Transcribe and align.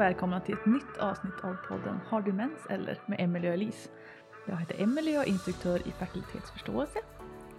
välkomna 0.00 0.40
till 0.40 0.54
ett 0.54 0.66
nytt 0.66 0.96
avsnitt 0.98 1.44
av 1.44 1.56
podden 1.68 2.00
Har 2.08 2.22
du 2.22 2.32
mens 2.32 2.66
eller? 2.70 2.98
med 3.06 3.20
Emelie 3.20 3.48
och 3.48 3.54
Elise. 3.54 3.90
Jag 4.46 4.56
heter 4.56 4.82
Emelie 4.82 5.18
och 5.18 5.24
är 5.24 5.28
instruktör 5.28 5.88
i 5.88 5.90
fertilitetsförståelse. 5.90 6.98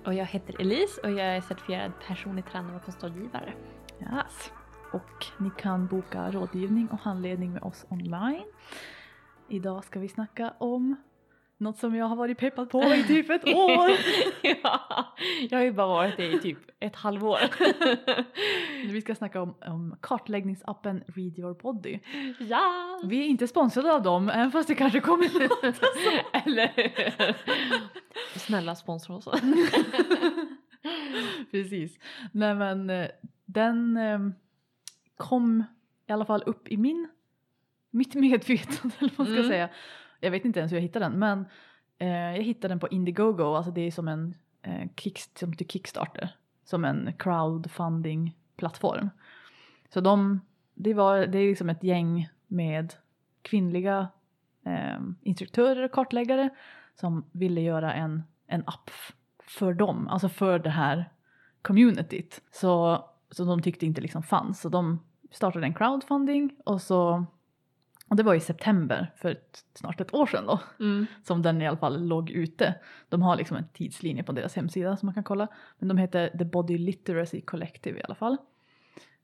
Och 0.06 0.14
jag 0.14 0.26
heter 0.26 0.62
Elise 0.62 1.02
och 1.02 1.12
jag 1.12 1.20
är 1.20 1.42
certifierad 1.42 1.92
personlig 2.08 2.46
tränare 2.46 2.76
och 2.76 2.86
kostrådgivare. 2.86 3.54
Yes. 4.00 4.52
Och 4.94 5.26
ni 5.38 5.52
kan 5.58 5.88
boka 5.88 6.32
rådgivning 6.32 6.88
och 6.88 7.00
handledning 7.00 7.54
med 7.54 7.64
oss 7.64 7.86
online. 7.90 8.46
Idag 9.48 9.84
ska 9.84 10.00
vi 10.00 10.08
snacka 10.08 10.54
om 10.58 10.96
något 11.62 11.78
som 11.78 11.96
jag 11.96 12.06
har 12.06 12.16
varit 12.16 12.38
peppad 12.38 12.70
på 12.70 12.84
i 12.84 13.04
typ 13.04 13.30
ett 13.30 13.46
år. 13.56 13.90
ja, 14.42 15.14
jag 15.50 15.58
har 15.58 15.64
ju 15.64 15.72
bara 15.72 15.88
varit 15.88 16.18
det 16.18 16.26
i 16.26 16.40
typ 16.40 16.58
ett 16.80 16.96
halvår. 16.96 17.40
vi 18.92 19.02
ska 19.02 19.16
snacka 19.16 19.42
om, 19.42 19.56
om 19.66 19.96
kartläggningsappen 20.02 21.04
Read 21.08 21.40
Your 21.40 21.54
Body. 21.54 22.00
ja! 22.40 23.00
Vi 23.06 23.20
är 23.22 23.26
inte 23.26 23.48
sponsrade 23.48 23.94
av 23.94 24.02
dem, 24.04 24.30
även 24.30 24.52
fast 24.52 24.68
det 24.68 24.76
kanske 24.76 25.00
kommer 25.00 25.40
låta 25.40 25.74
så. 25.74 26.40
Eller 26.46 26.94
Snälla 28.40 28.76
sponsra 28.76 29.16
oss. 29.16 29.28
Precis. 31.52 31.98
Nej 32.32 32.56
men 32.56 32.90
eh, 32.90 33.08
den 33.46 33.98
eh, 33.98 34.20
kom 35.18 35.64
i 36.08 36.12
alla 36.14 36.26
fall 36.26 36.44
upp 36.46 36.68
i 36.68 36.78
min, 36.78 37.08
mitt 37.92 38.14
medvetande 38.16 38.96
eller 39.00 39.12
vad 39.18 39.28
man 39.28 39.28
ska 39.28 39.36
Mm. 39.36 39.50
säga. 39.50 39.70
Jag 40.22 40.32
vet 40.32 40.46
inte 40.46 40.60
ens 40.60 40.72
hur 40.72 40.78
jag 40.78 40.82
hittade 40.82 41.06
den 41.06 41.20
men 41.20 41.46
eh, 41.98 42.08
jag 42.10 42.44
hittade 42.44 42.72
den 42.72 42.80
på 42.80 42.88
Indiegogo, 42.88 43.56
alltså 43.56 43.72
det 43.72 43.82
är 43.82 43.92
som 43.92 44.08
en 44.08 44.36
eh, 44.62 44.90
kick, 44.96 45.20
som 45.20 45.54
till 45.54 45.68
Kickstarter. 45.68 46.36
Som 46.64 46.86
en 46.86 47.14
crowdfunding 47.18 48.36
plattform. 48.56 49.10
Så 49.94 50.02
de, 50.02 50.42
det, 50.74 50.94
var, 50.94 51.18
det 51.18 51.38
är 51.38 51.50
liksom 51.50 51.70
ett 51.70 51.84
gäng 51.84 52.30
med 52.48 52.94
kvinnliga 53.42 54.08
eh, 54.66 55.00
instruktörer 55.22 55.84
och 55.84 55.92
kartläggare 55.92 56.50
som 56.96 57.26
ville 57.32 57.62
göra 57.62 57.94
en, 57.94 58.24
en 58.48 58.64
app 58.66 58.90
för 59.44 59.74
dem, 59.74 60.08
alltså 60.08 60.30
för 60.30 60.60
det 60.60 60.70
här 60.70 61.10
communityt. 61.62 62.42
Så, 62.52 63.04
så 63.32 63.46
de 63.46 63.62
tyckte 63.62 63.86
inte 63.86 64.02
liksom 64.02 64.24
fanns. 64.24 64.62
Så 64.62 64.70
de 64.70 65.00
startade 65.32 65.66
en 65.66 65.74
crowdfunding 65.74 66.56
och 66.66 66.82
så 66.82 67.26
och 68.12 68.18
det 68.18 68.24
var 68.24 68.36
i 68.36 68.40
september 68.40 69.12
för 69.16 69.32
ett, 69.32 69.60
snart 69.74 70.02
ett 70.02 70.14
år 70.14 70.26
sedan 70.26 70.46
då 70.46 70.60
Mm. 70.80 71.06
som 71.24 71.42
den 71.42 71.62
i 71.62 71.68
alla 71.68 71.78
fall 71.78 72.08
låg 72.08 72.30
ute. 72.30 72.76
De 73.10 73.22
har 73.22 73.36
liksom 73.36 73.58
en 73.58 73.68
tidslinje 73.74 74.24
på 74.24 74.32
deras 74.32 74.56
hemsida 74.56 74.98
som 74.98 75.06
man 75.08 75.14
kan 75.14 75.24
kolla. 75.24 75.48
Men 75.80 75.88
de 75.88 75.98
heter 75.98 76.30
The 76.38 76.46
Body 76.46 76.78
Literacy 76.78 77.42
Collective 77.42 78.00
i 78.00 78.04
alla 78.04 78.16
fall. 78.16 78.38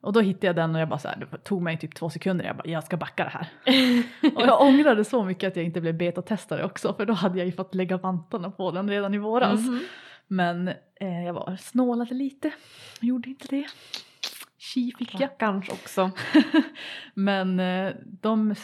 Och 0.00 0.12
då 0.12 0.20
hittade 0.20 0.46
jag 0.46 0.56
den 0.56 0.74
och 0.74 0.80
jag 0.80 0.88
bara 0.88 0.98
så 0.98 1.08
här, 1.08 1.26
det 1.30 1.38
tog 1.38 1.62
mig 1.62 1.78
typ 1.78 1.94
två 1.94 2.10
sekunder. 2.10 2.44
Jag 2.44 2.56
bara, 2.56 2.68
jag 2.68 2.84
ska 2.84 2.96
backa 2.96 3.24
det 3.24 3.30
här. 3.30 3.48
och 4.36 4.42
jag 4.42 4.60
ångrade 4.62 5.04
så 5.04 5.24
mycket 5.24 5.48
att 5.48 5.56
jag 5.56 5.64
inte 5.64 5.80
blev 5.80 5.96
betatestare 5.98 6.64
också. 6.64 6.94
För 6.94 7.06
då 7.06 7.12
hade 7.12 7.38
jag 7.38 7.46
ju 7.46 7.52
fått 7.52 7.74
lägga 7.74 7.96
vantarna 7.96 8.50
på 8.50 8.70
den 8.70 8.90
redan 8.90 9.14
i 9.14 9.18
våras. 9.18 9.60
Mhm. 9.60 9.80
Men 10.26 10.68
eh, 11.00 11.24
jag 11.24 11.32
var 11.34 11.56
snålade 11.56 12.14
lite. 12.14 12.50
Gjorde 13.00 13.28
inte 13.28 13.46
det. 13.50 13.66
Tji 14.74 14.92
fick 14.98 15.14
jag. 15.14 15.22
Rackarns 15.22 15.68
också. 15.68 16.10
Men 17.14 17.60
eh, 17.60 17.92
de 18.04 18.54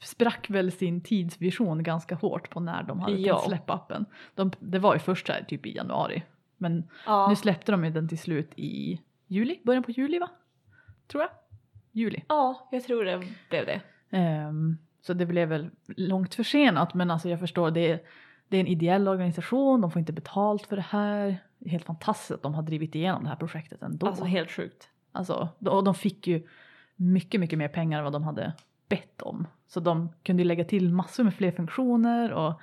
sprack 0.00 0.50
väl 0.50 0.72
sin 0.72 1.00
tidsvision 1.00 1.82
ganska 1.82 2.14
hårt 2.14 2.50
på 2.50 2.60
när 2.60 2.82
de 2.82 3.00
hade 3.00 3.16
Ja. 3.16 3.34
tänkt 3.34 3.48
släppa 3.48 3.72
appen. 3.72 4.06
De, 4.34 4.50
det 4.60 4.78
var 4.78 4.94
ju 4.94 4.98
först 5.00 5.28
här 5.28 5.44
typ 5.48 5.66
i 5.66 5.76
januari. 5.76 6.22
Men 6.56 6.90
Ja. 7.06 7.28
nu 7.28 7.36
släppte 7.36 7.72
de 7.72 7.84
ju 7.84 7.90
den 7.90 8.08
till 8.08 8.18
slut 8.18 8.52
i 8.56 9.00
juli, 9.26 9.60
början 9.64 9.82
på 9.82 9.90
juli 9.90 10.18
va? 10.18 10.30
Tror 11.06 11.22
jag. 11.22 11.30
Juli. 11.92 12.22
ja, 12.28 12.68
jag 12.72 12.84
tror 12.84 13.04
det 13.04 13.18
blev 13.50 13.66
det. 13.66 13.80
Ehm, 14.10 14.78
så 15.00 15.12
det 15.14 15.26
blev 15.26 15.48
väl 15.48 15.70
långt 15.96 16.34
försenat 16.34 16.94
men 16.94 17.10
alltså 17.10 17.28
jag 17.28 17.40
förstår 17.40 17.70
det 17.70 17.90
är, 17.90 18.00
det 18.48 18.56
är 18.56 18.60
en 18.60 18.66
ideell 18.66 19.08
organisation, 19.08 19.80
de 19.80 19.90
får 19.90 20.00
inte 20.00 20.12
betalt 20.12 20.66
för 20.66 20.76
det 20.76 20.82
här. 20.88 21.36
Det 21.58 21.66
är 21.68 21.70
helt 21.70 21.84
fantastiskt 21.84 22.30
att 22.30 22.42
de 22.42 22.54
har 22.54 22.62
drivit 22.62 22.94
igenom 22.94 23.22
det 23.22 23.28
här 23.28 23.36
projektet 23.36 23.82
ändå. 23.82 24.06
Alltså 24.06 24.24
helt 24.24 24.50
sjukt. 24.50 24.88
Alltså, 25.14 25.48
och 25.66 25.84
de 25.84 25.94
fick 25.94 26.26
ju 26.26 26.46
mycket, 26.96 27.40
mycket 27.40 27.58
mer 27.58 27.68
pengar 27.68 27.98
än 27.98 28.04
vad 28.04 28.12
de 28.12 28.22
hade 28.22 28.52
bett 28.88 29.22
om. 29.22 29.46
Så 29.66 29.80
de 29.80 30.12
kunde 30.22 30.42
ju 30.42 30.46
lägga 30.48 30.64
till 30.64 30.92
massor 30.92 31.24
med 31.24 31.34
fler 31.34 31.50
funktioner 31.52 32.32
och 32.32 32.60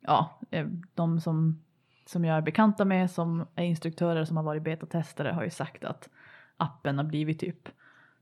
ja, 0.00 0.38
eh, 0.50 0.66
de 0.94 1.20
som, 1.20 1.62
som 2.06 2.24
jag 2.24 2.36
är 2.36 2.40
bekanta 2.42 2.84
med 2.84 3.10
som 3.10 3.46
är 3.54 3.64
instruktörer 3.64 4.24
som 4.24 4.36
har 4.36 4.44
varit 4.44 4.62
betatestare 4.62 5.32
har 5.32 5.44
ju 5.44 5.50
sagt 5.50 5.84
att 5.84 6.08
appen 6.56 6.98
har 6.98 7.04
blivit 7.04 7.40
typ 7.40 7.68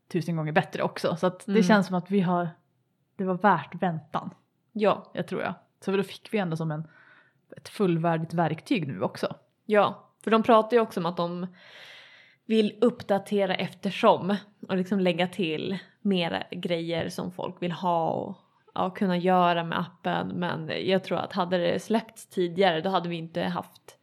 tusen 0.09 0.37
gånger 0.37 0.53
bättre 0.53 0.83
också. 0.83 1.17
Så 1.17 1.27
att 1.27 1.47
det 1.47 1.53
Mm. 1.53 1.62
känns 1.62 1.87
som 1.87 1.97
att 1.97 2.11
vi 2.11 2.21
har, 2.21 2.49
det 3.17 3.25
var 3.25 3.34
värt 3.34 3.83
väntan, 3.83 4.31
Ja, 4.73 5.11
jag 5.15 5.27
tror 5.28 5.43
jag. 5.43 5.55
Så 5.81 5.97
då 5.97 6.03
fick 6.03 6.34
vi 6.34 6.39
ändå 6.39 6.57
som 6.57 6.71
en, 6.71 6.89
ett 7.57 7.69
fullvärdigt 7.69 8.34
verktyg 8.34 8.89
nu 8.89 9.03
också. 9.03 9.34
ja. 9.67 10.05
För 10.25 10.31
de 10.31 10.43
pratar 10.43 10.77
ju 10.77 10.81
också 10.81 11.01
om 11.01 11.07
att 11.07 11.17
de 11.17 11.47
vill 12.48 12.78
uppdatera 12.81 13.54
eftersom 13.54 14.36
och 14.69 14.76
liksom 14.76 15.00
lägga 15.00 15.26
till 15.26 15.78
mera 16.00 16.42
grejer 16.50 17.09
som 17.09 17.32
folk 17.32 17.62
vill 17.62 17.72
ha 17.72 18.10
och 18.10 18.36
ja, 18.75 18.91
kunna 18.91 19.16
göra 19.16 19.64
med 19.64 19.78
appen. 19.78 20.28
Men 20.28 20.70
jag 20.86 21.04
tror 21.04 21.19
att 21.19 21.32
hade 21.32 21.59
det 21.59 21.81
släppts 21.81 22.26
tidigare 22.26 22.81
då 22.81 22.91
hade 22.91 23.09
vi 23.09 23.16
inte 23.16 23.42
haft 23.42 23.98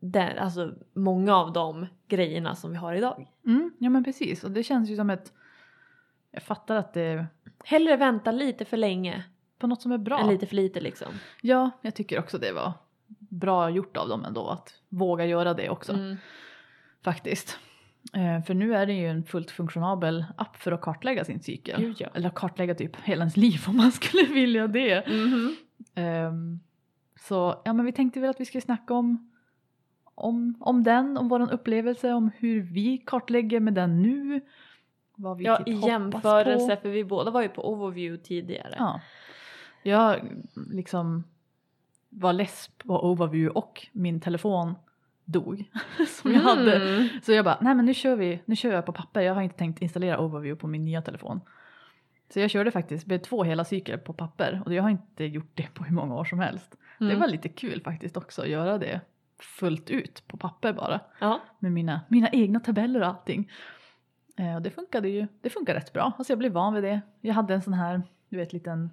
den, 0.00 0.38
alltså 0.38 0.72
många 0.92 1.36
av 1.36 1.52
de 1.52 1.86
grejerna 2.08 2.54
som 2.54 2.70
vi 2.70 2.76
har 2.76 2.94
idag. 2.94 3.26
Mm, 3.46 3.72
ja 3.78 3.90
men 3.90 4.04
precis, 4.04 4.44
och 4.44 4.50
det 4.50 4.62
känns 4.62 4.90
ju 4.90 4.96
som 4.96 5.10
ett, 5.10 5.32
jag 6.30 6.42
fattar 6.42 6.76
att 6.76 6.94
det 6.94 7.26
Hellre 7.64 7.96
vänta 7.96 8.32
lite 8.32 8.64
för 8.64 8.76
länge 8.76 9.24
på 9.58 9.66
något 9.66 9.82
som 9.82 9.92
är 9.92 9.98
bra. 9.98 10.18
än 10.18 10.28
lite 10.28 10.46
för 10.46 10.56
lite 10.56 10.80
liksom. 10.80 11.08
Ja, 11.42 11.70
jag 11.82 11.94
tycker 11.94 12.18
också 12.18 12.38
det 12.38 12.52
var 12.52 12.72
bra 13.18 13.70
gjort 13.70 13.96
av 13.96 14.08
dem 14.08 14.24
ändå 14.24 14.48
att 14.48 14.74
våga 14.88 15.26
göra 15.26 15.54
det 15.54 15.70
också 15.70 15.92
Mm. 15.92 16.16
Faktiskt. 17.04 17.58
Eh, 18.12 18.44
för 18.44 18.54
nu 18.54 18.74
är 18.76 18.86
det 18.86 18.92
ju 18.92 19.06
en 19.06 19.24
fullt 19.24 19.50
funktionabel 19.50 20.24
app 20.36 20.56
för 20.56 20.72
att 20.72 20.80
kartlägga 20.80 21.24
sin 21.24 21.40
cykel. 21.40 21.80
Gud, 21.80 21.96
ja. 22.00 22.08
Eller 22.14 22.30
kartlägga 22.30 22.74
typ 22.74 22.96
hela 22.96 23.20
ens 23.20 23.36
liv 23.36 23.60
om 23.68 23.76
man 23.76 23.92
skulle 23.92 24.24
vilja 24.24 24.66
det. 24.66 25.08
Mhm. 25.08 25.56
Ehm, 25.94 26.60
så 27.20 27.62
ja 27.64 27.72
men 27.72 27.86
vi 27.86 27.92
tänkte 27.92 28.20
väl 28.20 28.30
att 28.30 28.40
vi 28.40 28.44
skulle 28.44 28.60
snacka 28.62 28.94
om, 28.94 29.30
om, 30.14 30.54
om 30.60 30.82
den, 30.82 31.16
om 31.16 31.28
våran 31.28 31.50
upplevelse, 31.50 32.12
om 32.12 32.30
hur 32.38 32.60
vi 32.60 32.98
kartlägger 32.98 33.60
med 33.60 33.74
den 33.74 34.02
nu. 34.02 34.40
Vad 35.16 35.38
vi 35.38 35.44
Ja, 35.44 35.56
typ 35.56 35.68
i 35.68 35.72
jämförelse 35.72 36.76
på. 36.76 36.82
för 36.82 36.88
vi 36.88 37.04
båda 37.04 37.30
var 37.30 37.42
ju 37.42 37.48
på 37.48 37.72
Overview 37.72 38.24
tidigare. 38.24 38.74
Ja. 38.78 39.00
Jag 39.82 40.20
liksom 40.70 41.24
var 42.08 42.32
less 42.32 42.70
på 42.78 43.10
Overview 43.10 43.58
och 43.58 43.86
min 43.92 44.20
telefon 44.20 44.74
dog. 45.32 45.64
som 46.08 46.32
jag 46.32 46.40
hade. 46.40 46.76
Mm. 46.76 47.08
Så 47.22 47.32
jag 47.32 47.44
bara, 47.44 47.58
nej 47.60 47.74
men 47.74 47.84
nu 47.84 47.94
kör 47.94 48.16
vi, 48.16 48.42
nu 48.44 48.56
kör 48.56 48.72
jag 48.72 48.86
på 48.86 48.92
papper. 48.92 49.20
Jag 49.20 49.34
har 49.34 49.42
inte 49.42 49.56
tänkt 49.56 49.82
installera 49.82 50.18
Overview 50.20 50.60
på 50.60 50.66
min 50.66 50.84
nya 50.84 51.02
telefon. 51.02 51.40
Så 52.34 52.40
jag 52.40 52.50
körde 52.50 52.70
faktiskt 52.70 53.06
med 53.06 53.22
två 53.22 53.44
hela 53.44 53.64
cykler 53.64 53.96
på 53.96 54.12
papper 54.12 54.62
och 54.66 54.74
jag 54.74 54.82
har 54.82 54.90
inte 54.90 55.24
gjort 55.24 55.50
det 55.54 55.74
på 55.74 55.84
hur 55.84 55.94
många 55.94 56.14
år 56.14 56.24
som 56.24 56.38
helst. 56.40 56.76
Det 56.98 57.04
Mm. 57.04 57.20
var 57.20 57.26
lite 57.28 57.48
kul 57.48 57.82
faktiskt 57.82 58.16
också 58.16 58.42
att 58.42 58.48
göra 58.48 58.78
det 58.78 59.00
fullt 59.58 59.90
ut 59.90 60.22
på 60.26 60.36
papper 60.36 60.72
bara. 60.72 61.00
Ja. 61.18 61.40
Med 61.58 61.72
mina, 61.72 62.00
mina 62.08 62.28
egna 62.30 62.60
tabeller 62.60 63.00
och 63.00 63.06
allting. 63.06 63.50
Eh, 64.36 64.54
och 64.54 64.62
det 64.62 64.70
funkade 64.70 65.08
ju, 65.08 65.26
det 65.40 65.50
funkar 65.50 65.74
rätt 65.74 65.92
bra. 65.92 66.12
Alltså 66.18 66.32
jag 66.32 66.38
blev 66.38 66.52
van 66.52 66.74
vid 66.74 66.82
det. 66.84 67.00
Jag 67.20 67.34
hade 67.34 67.54
en 67.54 67.62
sån 67.62 67.74
här, 67.74 68.02
du 68.28 68.36
vet 68.36 68.52
liten, 68.52 68.90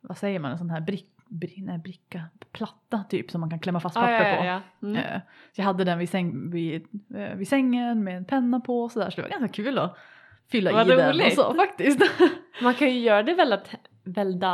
vad 0.00 0.18
säger 0.18 0.38
man, 0.40 0.52
en 0.52 0.58
sån 0.58 0.70
här 0.70 0.80
brick, 0.80 1.08
nej, 1.56 1.78
bricka, 1.78 2.24
platta 2.52 3.04
typ 3.10 3.30
som 3.30 3.40
man 3.40 3.50
kan 3.50 3.58
klämma 3.58 3.80
fast 3.80 3.94
papper 3.94 4.12
ja, 4.30 4.36
på. 4.36 4.44
ja, 4.44 4.60
ja. 4.80 4.88
Mm. 4.88 4.96
Eh, 4.96 5.20
Så 5.52 5.60
jag 5.60 5.64
hade 5.64 5.84
den 5.84 5.98
vid, 5.98 6.08
säng, 6.08 6.50
vid, 6.50 6.86
eh, 7.16 7.34
vid 7.34 7.48
sängen 7.48 8.04
med 8.04 8.16
en 8.16 8.24
penna 8.24 8.60
på 8.60 8.82
och 8.82 8.92
sådär 8.92 9.10
så 9.10 9.16
det 9.16 9.22
var 9.22 9.28
ganska 9.40 9.48
kul 9.62 9.78
att 9.78 9.96
fylla 10.50 10.72
Vad 10.72 10.86
i 10.86 10.90
den 10.90 11.08
och 11.08 11.14
roligt. 11.14 11.34
så 11.34 11.54
faktiskt. 11.54 12.00
Man 12.62 12.74
kan 12.74 12.90
ju 12.90 12.98
göra 13.00 13.22
det 13.22 13.34
väldigt, 13.34 13.74
väldigt 14.04 14.48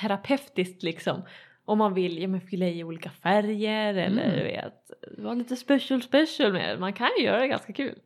terapeutiskt 0.00 0.82
liksom. 0.82 1.22
Om 1.66 1.78
man 1.78 1.94
vill 1.94 2.18
ja, 2.22 2.28
men 2.28 2.40
fylla 2.40 2.66
i 2.66 2.84
olika 2.84 3.10
färger 3.10 3.94
eller 3.94 4.24
Mm. 4.24 4.44
vet, 4.44 4.90
vara 5.18 5.34
lite 5.34 5.56
special 5.56 6.02
special 6.02 6.52
med 6.52 6.68
det. 6.74 6.80
Man 6.80 6.92
kan 6.92 7.08
ju 7.18 7.24
göra 7.24 7.40
det 7.40 7.48
ganska 7.48 7.72
kul. 7.72 7.98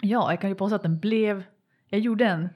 ja, 0.00 0.32
jag 0.32 0.40
kan 0.40 0.50
ju 0.50 0.56
påstå 0.56 0.76
att 0.76 0.82
den 0.82 0.98
blev, 0.98 1.44
jag 1.88 2.00
gjorde 2.00 2.24
en 2.26 2.48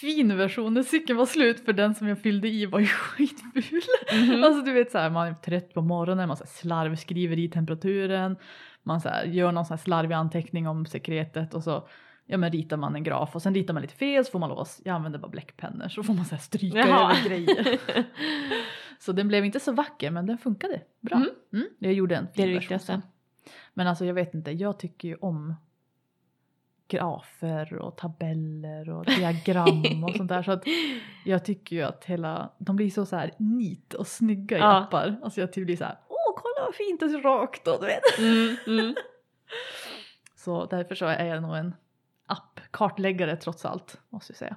fin 0.00 0.36
version 0.36 0.74
när 0.74 0.82
cykeln 0.82 1.18
var 1.18 1.26
slut 1.26 1.64
för 1.64 1.72
den 1.72 1.94
som 1.94 2.08
jag 2.08 2.18
fyllde 2.18 2.48
i 2.48 2.66
var 2.66 2.80
ju 2.80 2.86
skitful. 2.86 3.80
Mhm. 4.12 4.44
Alltså 4.44 4.62
du 4.62 4.72
vet 4.72 4.90
så 4.90 4.98
här, 4.98 5.10
man 5.10 5.28
är 5.28 5.34
trött 5.34 5.74
på 5.74 5.82
morgonen, 5.82 6.28
man 6.28 6.36
så 6.36 6.46
slarvskriver 6.46 7.38
i 7.38 7.48
temperaturen, 7.48 8.36
man 8.82 9.00
så 9.00 9.08
här, 9.08 9.24
gör 9.24 9.52
någon 9.52 9.66
så 9.66 9.76
slarvig 9.76 10.14
anteckning 10.14 10.68
om 10.68 10.86
sekretet 10.86 11.54
och 11.54 11.62
så 11.62 11.88
ja, 12.26 12.36
men 12.36 12.52
ritar 12.52 12.76
man 12.76 12.96
en 12.96 13.02
graf 13.02 13.34
och 13.34 13.42
sen 13.42 13.54
ritar 13.54 13.74
man 13.74 13.82
lite 13.82 13.94
fel 13.94 14.24
så 14.24 14.30
får 14.30 14.38
man 14.38 14.48
lås, 14.50 14.80
jag 14.84 14.94
använder 14.94 15.18
bara 15.18 15.30
bläckpennor 15.30 15.88
så 15.88 16.02
får 16.02 16.14
man 16.14 16.24
så 16.24 16.34
här 16.34 16.42
stryka 16.42 16.78
Jaha. 16.78 17.16
över 17.16 17.28
grejer. 17.28 17.78
Så 18.98 19.12
den 19.12 19.28
blev 19.28 19.44
inte 19.44 19.60
så 19.60 19.72
vacker 19.72 20.10
men 20.10 20.26
den 20.26 20.38
funkade 20.38 20.80
bra. 21.00 21.16
Mm. 21.16 21.28
Mm, 21.52 21.66
jag 21.78 21.92
gjorde 21.92 22.16
en 22.16 22.24
Det 22.24 22.30
är 22.30 22.46
fin 22.46 22.54
det 22.54 22.58
viktigaste. 22.58 23.02
Men 23.74 23.86
alltså 23.86 24.04
jag 24.04 24.14
vet 24.14 24.34
inte, 24.34 24.50
jag 24.50 24.78
tycker 24.78 25.08
ju 25.08 25.16
om 25.16 25.54
grafer 26.92 27.74
och 27.74 27.96
tabeller 27.96 28.90
och 28.90 29.04
diagram 29.18 30.04
och 30.04 30.14
sånt 30.16 30.28
där. 30.28 30.42
Så 30.42 30.52
att 30.52 30.64
jag 31.24 31.44
tycker 31.44 31.76
ju 31.76 31.82
att 31.82 32.04
hela, 32.04 32.52
de 32.58 32.76
blir 32.76 32.90
så, 32.90 33.06
så 33.06 33.16
här 33.16 33.30
nit 33.38 33.94
och 33.94 34.06
snygga 34.06 34.56
i 34.56 34.60
Ja. 34.60 34.78
appar. 34.78 35.16
Alltså 35.22 35.40
jag 35.40 35.52
typ 35.52 35.66
blir 35.66 35.76
så 35.76 35.84
här, 35.84 35.96
åh 36.08 36.34
kolla 36.36 36.66
vad 36.66 36.74
fint 36.74 37.02
och 37.02 37.10
så 37.10 37.18
rakt 37.18 37.68
och 37.68 37.80
du 37.80 37.86
vet. 37.86 38.18
Mm, 38.18 38.56
mm. 38.66 38.94
Så 40.36 40.66
därför 40.66 40.94
så 40.94 41.06
är 41.06 41.24
jag 41.24 41.42
nog 41.42 41.56
en 41.56 41.74
app-kartläggare 42.26 43.36
trots 43.36 43.64
allt, 43.64 44.00
måste 44.08 44.32
jag 44.32 44.38
säga. 44.38 44.56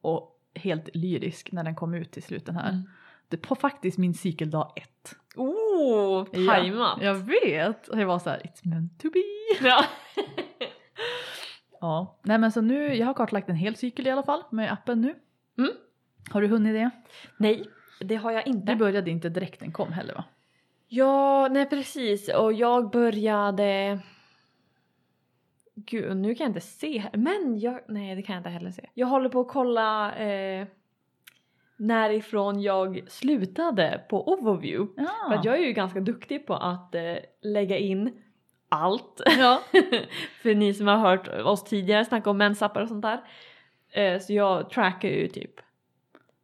Och 0.00 0.40
helt 0.54 0.88
lyrisk 0.94 1.52
när 1.52 1.64
den 1.64 1.74
kom 1.74 1.94
ut 1.94 2.12
till 2.12 2.22
slut 2.22 2.46
den 2.46 2.56
här. 2.56 2.68
Mm. 2.70 2.82
Det 3.28 3.36
på 3.36 3.54
faktiskt 3.54 3.98
min 3.98 4.14
cykeldag 4.14 4.72
ett. 4.76 5.16
Oh, 5.36 6.24
tajmat! 6.24 6.98
Ja, 7.00 7.06
jag 7.06 7.14
vet! 7.14 7.88
Och 7.88 8.00
jag 8.00 8.06
var 8.06 8.18
så 8.18 8.30
här, 8.30 8.38
it's 8.38 8.68
meant 8.68 9.00
to 9.00 9.08
be. 9.10 9.20
Ja. 9.68 9.84
Ja, 11.84 12.18
nej 12.22 12.38
men 12.38 12.52
så 12.52 12.60
nu, 12.60 12.94
jag 12.94 13.06
har 13.06 13.14
kartlagt 13.14 13.48
en 13.48 13.56
hel 13.56 13.76
cykel 13.76 14.06
i 14.06 14.10
alla 14.10 14.22
fall 14.22 14.42
med 14.50 14.72
appen 14.72 15.00
nu. 15.00 15.14
Mm. 15.58 15.70
Har 16.30 16.40
du 16.40 16.48
hunnit 16.48 16.74
det? 16.74 16.90
Nej, 17.36 17.64
det 18.00 18.16
har 18.16 18.30
jag 18.32 18.46
inte. 18.46 18.72
Du 18.72 18.78
började 18.78 19.10
inte 19.10 19.28
direkt 19.28 19.60
den 19.60 19.72
kom 19.72 19.92
heller 19.92 20.14
va? 20.14 20.24
Ja, 20.88 21.48
nej 21.50 21.68
precis. 21.68 22.28
Och 22.28 22.52
jag 22.52 22.90
började... 22.90 24.00
Gud, 25.74 26.16
nu 26.16 26.34
kan 26.34 26.44
jag 26.44 26.50
inte 26.50 26.66
se. 26.66 27.04
Men 27.12 27.58
jag... 27.58 27.80
Nej, 27.88 28.14
det 28.14 28.22
kan 28.22 28.34
jag 28.34 28.40
inte 28.40 28.50
heller 28.50 28.70
se. 28.70 28.88
Jag 28.94 29.06
håller 29.06 29.28
på 29.28 29.40
att 29.40 29.48
kolla 29.48 30.14
eh, 30.14 30.66
närifrån 31.76 32.60
jag 32.62 33.02
slutade 33.08 34.04
på 34.08 34.28
Overview. 34.32 35.02
Ja. 35.02 35.28
För 35.28 35.34
att 35.34 35.44
jag 35.44 35.54
är 35.54 35.66
ju 35.66 35.72
ganska 35.72 36.00
duktig 36.00 36.46
på 36.46 36.54
att 36.54 36.94
eh, 36.94 37.16
lägga 37.42 37.78
in 37.78 38.20
allt. 38.74 39.20
ja. 39.38 39.62
För 40.42 40.54
ni 40.54 40.74
som 40.74 40.86
har 40.86 40.96
hört 40.96 41.28
oss 41.28 41.64
tidigare 41.64 42.04
snacka 42.04 42.30
om 42.30 42.38
mensappar 42.38 42.82
och 42.82 42.88
sånt 42.88 43.02
där. 43.02 43.20
Eh, 43.90 44.20
så 44.20 44.32
jag 44.32 44.70
trackar 44.70 45.08
ju 45.08 45.28
typ. 45.28 45.60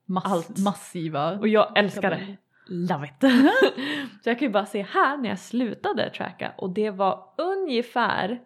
Mass, 0.04 0.24
Allt. 0.32 0.58
Massiva. 0.58 1.38
Och 1.38 1.48
jag 1.48 1.78
älskar 1.78 2.10
det. 2.10 2.36
Love 2.66 3.06
it! 3.06 3.20
så 4.22 4.28
jag 4.30 4.38
kan 4.38 4.48
ju 4.48 4.52
bara 4.52 4.66
se 4.66 4.82
här 4.82 5.16
när 5.16 5.28
jag 5.28 5.38
slutade 5.38 6.10
tracka 6.10 6.52
och 6.56 6.70
det 6.70 6.90
var 6.90 7.34
ungefär 7.38 8.40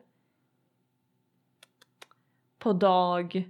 på 2.59 2.73
dag 2.73 3.49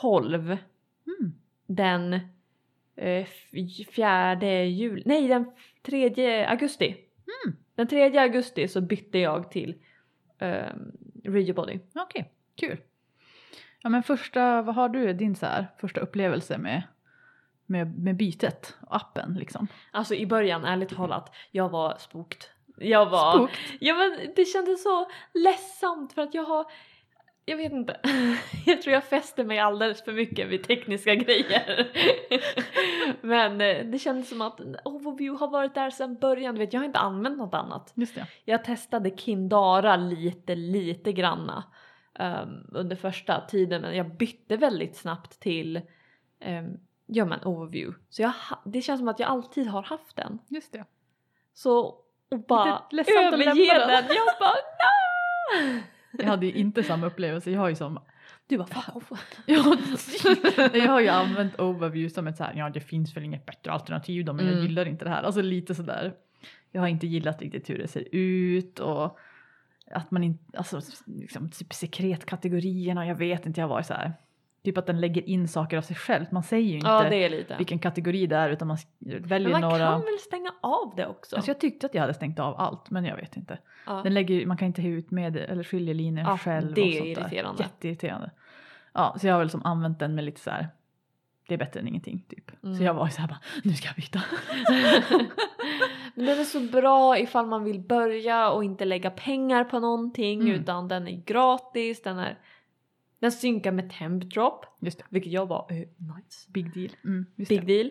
12 0.00 0.56
Mm. 1.06 1.32
den 1.66 2.14
eh, 2.96 3.26
fjärde 3.90 4.64
juli, 4.64 5.02
nej 5.06 5.28
den 5.28 5.50
tredje 5.82 6.48
augusti. 6.48 6.96
Mm. 7.44 7.56
Den 7.74 7.88
tredje 7.88 8.22
augusti 8.22 8.68
så 8.68 8.80
bytte 8.80 9.18
jag 9.18 9.50
till 9.50 9.74
um, 10.40 10.92
Regio 11.24 11.54
Body. 11.54 11.78
Okej, 11.94 12.32
kul. 12.56 12.80
Ja 13.82 13.88
men 13.90 14.02
första, 14.02 14.62
vad 14.62 14.74
har 14.74 14.88
du 14.88 15.12
din 15.12 15.36
så 15.36 15.46
här, 15.46 15.66
första 15.78 16.00
upplevelse 16.00 16.58
med, 16.58 16.82
med, 17.66 17.98
med 17.98 18.16
bytet 18.16 18.76
och 18.80 18.96
appen 18.96 19.34
liksom? 19.34 19.66
Alltså 19.90 20.14
i 20.14 20.26
början, 20.26 20.64
ärligt 20.64 20.88
talat, 20.96 21.34
jag 21.50 21.68
var 21.68 21.96
spooked. 21.98 22.42
Jag 22.76 23.10
var... 23.10 23.32
Spooked. 23.32 23.56
Ja 23.80 23.94
men 23.94 24.32
det 24.36 24.44
kändes 24.44 24.82
så 24.82 25.10
ledsamt 25.34 26.12
för 26.12 26.22
att 26.22 26.34
jag 26.34 26.44
har 26.44 26.66
jag 27.44 27.56
vet 27.56 27.72
inte. 27.72 28.00
Jag 28.66 28.82
tror 28.82 28.94
jag 28.94 29.04
fäster 29.04 29.44
mig 29.44 29.58
alldeles 29.58 30.04
för 30.04 30.12
mycket 30.12 30.48
vid 30.48 30.64
tekniska 30.64 31.14
grejer. 31.14 31.92
Men 33.26 33.60
eh, 33.60 33.84
det 33.84 33.98
kändes 33.98 34.28
som 34.28 34.42
att 34.42 34.60
Overview 34.84 35.44
har 35.44 35.50
varit 35.50 35.74
där 35.74 35.90
sedan 35.90 36.18
början. 36.18 36.54
Du 36.54 36.58
vet, 36.58 36.72
jag 36.72 36.80
har 36.80 36.84
inte 36.84 36.98
använt 36.98 37.38
något 37.38 37.54
annat. 37.54 37.92
Just 37.94 38.14
det. 38.14 38.26
Jag 38.44 38.64
testade 38.64 39.16
Kindara 39.16 39.96
lite, 39.96 40.54
lite 40.54 41.12
granna 41.12 41.64
ehm, 42.18 42.66
under 42.72 42.96
första 42.96 43.40
tiden 43.40 43.82
men 43.82 43.96
jag 43.96 44.16
bytte 44.16 44.56
väldigt 44.56 44.96
snabbt 44.96 45.40
till 45.40 45.76
um, 46.46 46.80
ja 47.06 47.24
men 47.24 47.44
Overview. 47.44 47.98
Så 48.08 48.22
jag, 48.22 48.32
det 48.64 48.82
känns 48.82 49.00
som 49.00 49.08
att 49.08 49.18
jag 49.18 49.28
alltid 49.28 49.66
har 49.66 49.82
haft 49.82 50.16
den. 50.16 50.38
Just 50.48 50.72
det. 50.72 50.84
Så 51.54 51.80
och 52.30 52.40
bara 52.48 52.82
överge 52.90 53.78
den. 53.78 53.88
den. 53.88 54.04
Jag 54.08 54.38
bara 54.40 54.50
no! 54.50 55.80
Jag 56.18 56.26
hade 56.26 56.46
ju 56.46 56.52
inte 56.52 56.82
samma 56.82 57.06
upplevelse. 57.06 57.50
Jag 57.50 57.60
har 57.60 57.68
ju 57.68 57.74
som 57.74 57.98
Du 58.46 58.58
bara. 58.58 58.66
Ja, 59.46 59.76
jag 60.74 60.88
har 60.92 61.00
ju 61.00 61.08
använt 61.08 61.60
Overview 61.60 62.14
som 62.14 62.26
ett 62.26 62.36
så 62.36 62.44
här, 62.44 62.54
ja 62.56 62.70
det 62.70 62.80
finns 62.80 63.16
väl 63.16 63.24
inget 63.24 63.46
bättre 63.46 63.72
alternativ 63.72 64.24
då 64.24 64.32
men 64.32 64.44
jag 64.44 64.54
Mm. 64.54 64.66
gillar 64.66 64.86
inte 64.88 65.04
det 65.04 65.10
här. 65.10 65.22
Alltså 65.22 65.42
lite 65.42 65.74
sådär. 65.74 66.14
Jag 66.70 66.80
har 66.80 66.88
inte 66.88 67.06
gillat 67.06 67.42
riktigt 67.42 67.70
hur 67.70 67.78
det 67.78 67.88
ser 67.88 68.08
ut 68.14 68.78
och 68.78 69.18
att 69.90 70.10
man 70.10 70.24
inte, 70.24 70.58
alltså 70.58 70.80
liksom 71.06 71.50
typ 71.50 71.72
sekretkategorierna, 71.74 73.06
jag 73.06 73.14
vet 73.14 73.46
inte, 73.46 73.60
jag 73.60 73.68
var 73.68 73.82
så 73.82 73.94
här. 73.94 74.12
Typ 74.64 74.78
att 74.78 74.86
den 74.86 75.00
lägger 75.00 75.28
in 75.28 75.48
saker 75.48 75.76
av 75.78 75.82
sig 75.82 75.96
själv. 75.96 76.24
Man 76.30 76.42
säger 76.42 76.68
ju 76.68 76.74
inte 76.76 76.88
Ja 77.50 77.56
vilken 77.58 77.78
kategori 77.78 78.26
det 78.26 78.36
är 78.36 78.50
utan 78.50 78.68
man 78.68 78.76
väljer 78.98 79.50
Men 79.50 79.60
man 79.60 79.70
några. 79.70 79.78
kan 79.86 80.00
väl 80.00 80.18
stänga 80.20 80.52
av 80.62 80.92
det 80.96 81.06
också? 81.06 81.36
Alltså 81.36 81.50
jag 81.50 81.60
tyckte 81.60 81.86
att 81.86 81.94
jag 81.94 82.00
hade 82.00 82.14
stängt 82.14 82.38
av 82.38 82.60
allt 82.60 82.90
men 82.90 83.04
jag 83.04 83.16
vet 83.16 83.36
inte. 83.36 83.58
ja. 83.86 84.00
Den 84.04 84.14
lägger, 84.14 84.46
man 84.46 84.56
kan 84.56 84.66
inte 84.66 84.82
ha 84.82 84.88
ut 84.88 85.10
med 85.10 85.36
eller 85.36 85.64
skiljelinjer 85.64 86.24
Ja, 86.24 86.38
själv. 86.38 86.74
det 86.74 86.80
och 86.82 86.86
är 86.88 86.92
sånt 86.92 87.14
där. 87.14 87.22
irriterande. 87.22 87.62
Jätteirriterande. 87.62 88.30
Ja, 88.94 89.16
så 89.20 89.26
jag 89.26 89.34
har 89.34 89.38
väl 89.38 89.50
som 89.50 89.62
använt 89.66 89.98
den 89.98 90.14
med 90.14 90.24
lite 90.24 90.40
så 90.40 90.50
här. 90.50 90.68
Det 91.48 91.54
är 91.54 91.58
bättre 91.58 91.80
än 91.80 91.88
ingenting 91.88 92.24
typ. 92.28 92.64
Mm. 92.64 92.76
Så 92.76 92.82
jag 92.84 92.94
var 92.94 93.04
ju 93.06 93.10
så 93.12 93.20
här 93.20 93.28
bara, 93.28 93.40
nu 93.64 93.72
ska 93.72 93.86
jag 93.88 93.96
byta. 93.96 94.22
Men 96.14 96.26
den 96.26 96.38
är 96.40 96.44
så 96.44 96.60
bra 96.60 97.18
ifall 97.18 97.46
man 97.46 97.64
vill 97.64 97.80
börja 97.80 98.50
och 98.50 98.64
inte 98.64 98.84
lägga 98.84 99.10
pengar 99.10 99.64
på 99.64 99.80
någonting 99.80 100.40
Mm. 100.40 100.52
utan 100.60 100.88
den 100.88 101.08
är 101.08 101.22
gratis, 101.26 102.02
den 102.02 102.18
är 102.18 102.38
den 103.24 103.32
synkar 103.32 103.72
med 103.72 103.90
Tempdrop 103.90 104.66
Just 104.80 104.98
det, 104.98 105.04
vilket 105.08 105.32
jag 105.32 105.46
var 105.46 105.66
eh, 105.70 105.76
nice. 105.76 106.50
big 106.50 106.74
deal. 106.74 106.90
Mm, 107.04 107.26
just 107.36 107.48
Big 107.48 107.66
det. 107.66 107.66
deal. 107.82 107.90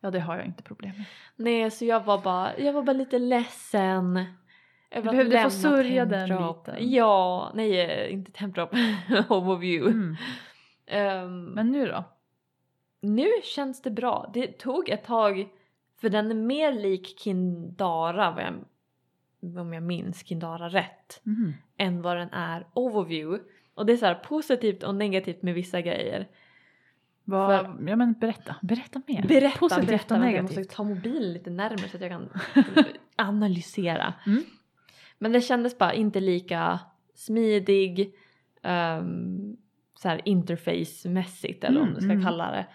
Ja, 0.00 0.10
det 0.10 0.20
har 0.20 0.36
jag 0.36 0.46
inte 0.46 0.62
problem 0.62 0.92
med. 0.96 1.04
Nej 1.36 1.70
så 1.70 1.84
jag 1.84 2.04
var 2.04 2.18
bara, 2.22 2.58
jag 2.58 2.72
var 2.72 2.82
bara 2.82 2.92
lite 2.92 3.18
ledsen. 3.18 4.16
över 4.90 5.02
Du 5.02 5.08
att 5.08 5.12
behövde 5.12 5.30
få 5.30 5.34
lämna 5.36 5.50
sörja 5.50 6.04
den 6.04 6.28
Tempdrop. 6.28 6.66
lite. 6.68 6.84
Ja, 6.84 7.52
nej 7.54 7.80
eh, 7.80 8.12
inte 8.12 8.32
Tempdrop, 8.32 8.70
Overview. 9.28 9.90
Mm. 9.90 10.16
Ehm, 10.86 11.44
Men 11.44 11.72
nu 11.72 11.86
då? 11.86 12.04
Nu 13.00 13.28
känns 13.44 13.82
det 13.82 13.90
bra. 13.90 14.30
Det 14.34 14.46
tog 14.58 14.88
ett 14.88 15.04
tag 15.04 15.48
för 16.00 16.08
den 16.08 16.30
är 16.30 16.34
mer 16.34 16.72
lik 16.72 17.18
Kindara 17.20 18.30
vad 18.30 18.42
jag, 18.44 18.54
om 19.60 19.72
jag 19.72 19.82
minns 19.82 20.24
Kindara 20.26 20.68
rätt 20.68 21.20
Mhm. 21.22 21.52
än 21.76 22.02
vad 22.02 22.16
den 22.16 22.30
är 22.32 22.66
Overview. 22.74 23.44
Och 23.78 23.86
det 23.86 23.92
är 23.92 23.96
så 23.96 24.06
här 24.06 24.14
positivt 24.14 24.82
och 24.82 24.94
negativt 24.94 25.42
med 25.42 25.54
vissa 25.54 25.80
grejer. 25.80 26.28
Vad, 27.24 27.60
För- 27.66 27.88
ja 27.88 27.96
men 27.96 28.12
berätta, 28.12 28.56
berätta 28.62 29.02
mer. 29.06 29.22
Berätta, 29.28 29.58
Positivt 29.58 29.86
berätta. 29.86 30.14
och 30.14 30.20
vänta, 30.20 30.26
Jag 30.36 30.42
negativt. 30.42 30.58
måste 30.58 30.74
ta 30.74 30.84
mobilen 30.84 31.32
lite 31.32 31.50
närmare 31.50 31.88
så 31.88 31.96
att 31.96 32.00
jag 32.02 32.10
kan 32.10 32.28
analysera. 33.16 34.14
Mm. 34.26 34.42
Men 35.18 35.32
det 35.32 35.40
kändes 35.40 35.78
bara 35.78 35.92
inte 35.94 36.20
lika 36.20 36.80
smidig 37.14 38.14
um, 38.62 39.56
så 39.98 40.08
här 40.08 40.20
interface-mässigt 40.24 41.64
eller 41.64 41.80
om 41.80 41.86
Mm, 41.88 41.94
du 41.94 42.00
ska 42.00 42.12
mm. 42.12 42.24
kalla 42.24 42.50
det. 42.50 42.66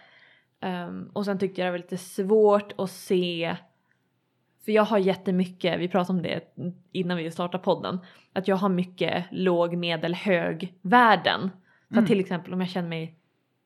Ehm, 0.66 1.10
och 1.12 1.24
sen 1.24 1.38
tyckte 1.38 1.60
jag 1.60 1.66
det 1.68 1.70
var 1.72 1.78
lite 1.78 1.96
svårt 1.98 2.72
att 2.80 2.90
se 2.90 3.56
för 4.64 4.72
jag 4.72 4.82
har 4.82 4.98
jättemycket, 4.98 5.80
vi 5.80 5.88
pratade 5.88 6.16
om 6.16 6.22
det 6.22 6.40
innan 6.92 7.16
vi 7.16 7.30
startade 7.30 7.64
podden, 7.64 7.98
att 8.32 8.48
jag 8.48 8.56
har 8.56 8.68
mycket 8.68 9.24
låg, 9.30 9.76
medel, 9.76 10.14
hög 10.14 10.74
värden. 10.82 11.50
Så 11.88 11.94
Mm. 11.94 12.06
till 12.06 12.20
exempel 12.20 12.52
om 12.52 12.60
jag 12.60 12.70
känner 12.70 12.88
mig 12.88 13.14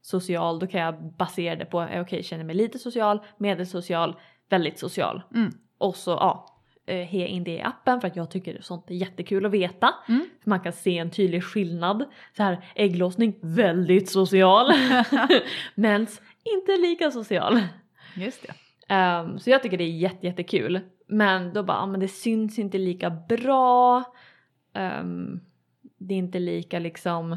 social 0.03 0.59
då 0.59 0.67
kan 0.67 0.81
jag 0.81 1.03
basera 1.03 1.57
det 1.57 1.65
på, 1.65 1.83
eh, 1.83 2.01
okej 2.01 2.23
känner 2.23 2.45
mig 2.45 2.57
lite 2.57 2.79
social, 2.79 3.21
medelsocial, 3.39 4.17
väldigt 4.49 4.79
social. 4.79 5.23
Mm. 5.35 5.53
Och 5.79 5.97
så 5.97 6.11
ja, 6.11 6.47
eh, 6.87 6.97
he 7.07 7.27
in 7.27 7.45
det 7.45 7.51
i 7.51 7.63
appen 7.63 8.01
för 8.01 8.09
att 8.09 8.17
jag 8.17 8.31
tycker 8.31 8.59
sånt 8.61 8.91
är 8.91 8.95
jättekul 8.95 9.47
att 9.47 9.53
veta. 9.53 9.95
Mm. 10.09 10.29
För 10.43 10.51
man 10.51 10.61
kan 10.61 10.73
se 10.73 10.99
en 10.99 11.11
tydlig 11.11 11.45
skillnad. 11.45 12.05
Så 12.37 12.43
här 12.43 12.65
ägglossning, 12.75 13.35
väldigt 13.41 14.09
social. 14.11 14.73
Mens, 15.75 16.21
inte 16.45 16.77
lika 16.77 17.11
social. 17.11 17.61
Just 18.17 18.43
det. 18.43 18.55
Ehm, 18.89 19.39
så 19.39 19.51
jag 19.51 19.63
tycker 19.63 19.79
det 19.79 19.85
är 19.85 19.99
jätte, 19.99 20.27
jättekul. 20.27 20.81
Men 21.07 21.53
då 21.53 21.63
bara, 21.63 21.79
ah, 21.79 21.87
men 21.87 22.01
det 22.01 22.09
syns 22.09 22.59
inte 22.59 22.79
lika 22.79 23.11
bra. 23.11 24.05
Ehm, 24.75 25.41
det 25.99 26.15
är 26.15 26.19
inte 26.19 26.39
lika 26.39 26.79
liksom 26.79 27.37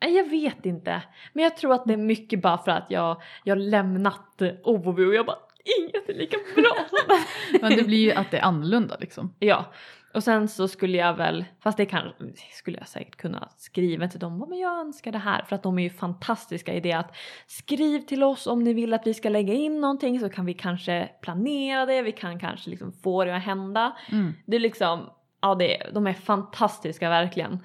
Nej, 0.00 0.16
jag 0.16 0.30
vet 0.30 0.66
inte. 0.66 1.02
Men 1.32 1.44
jag 1.44 1.56
tror 1.56 1.72
att 1.72 1.84
det 1.84 1.92
är 1.92 1.96
mycket 1.96 2.42
bara 2.42 2.58
för 2.58 2.70
att 2.70 2.86
jag, 2.88 3.22
jag 3.44 3.58
lämnat 3.58 4.42
Overview 4.62 5.08
och 5.08 5.14
jag 5.14 5.26
bara 5.26 5.38
inget 5.78 6.08
är 6.08 6.14
lika 6.14 6.36
bra. 6.54 6.76
Men 7.60 7.76
det 7.76 7.82
blir 7.82 7.98
ju 7.98 8.12
att 8.12 8.30
det 8.30 8.38
är 8.38 8.42
annorlunda 8.42 8.96
liksom. 9.00 9.34
Ja, 9.38 9.72
och 10.18 10.24
sen 10.24 10.48
så 10.48 10.68
skulle 10.68 10.98
jag 10.98 11.14
väl, 11.14 11.44
fast 11.60 11.76
det 11.76 11.86
kan, 11.86 12.12
skulle 12.52 12.78
jag 12.78 12.88
säkert 12.88 13.16
kunna 13.16 13.48
skriva 13.56 14.08
till 14.08 14.20
dem, 14.20 14.38
"Ja, 14.40 14.46
men 14.46 14.58
jag 14.58 14.78
önskar 14.80 15.12
det 15.12 15.18
här 15.18 15.42
för 15.42 15.56
att 15.56 15.62
de 15.62 15.78
är 15.78 15.82
ju 15.82 15.90
fantastiska 15.90 16.74
i 16.74 16.80
det 16.80 16.92
att 16.92 17.16
skriv 17.46 18.00
till 18.00 18.22
oss 18.22 18.46
om 18.46 18.64
ni 18.64 18.72
vill 18.72 18.94
att 18.94 19.06
vi 19.06 19.14
ska 19.14 19.28
lägga 19.28 19.54
in 19.54 19.80
någonting 19.80 20.20
så 20.20 20.28
kan 20.28 20.46
vi 20.46 20.54
kanske 20.54 21.10
planera 21.22 21.86
det, 21.86 22.02
vi 22.02 22.12
kan 22.12 22.38
kanske 22.40 22.70
liksom 22.70 22.92
få 22.92 23.24
det 23.24 23.36
att 23.36 23.42
hända. 23.42 23.96
Mm. 24.12 24.34
Det 24.46 24.56
är 24.56 24.60
liksom, 24.60 25.10
ja 25.40 25.54
det, 25.54 25.90
de 25.94 26.06
är 26.06 26.12
fantastiska 26.12 27.08
verkligen. 27.08 27.58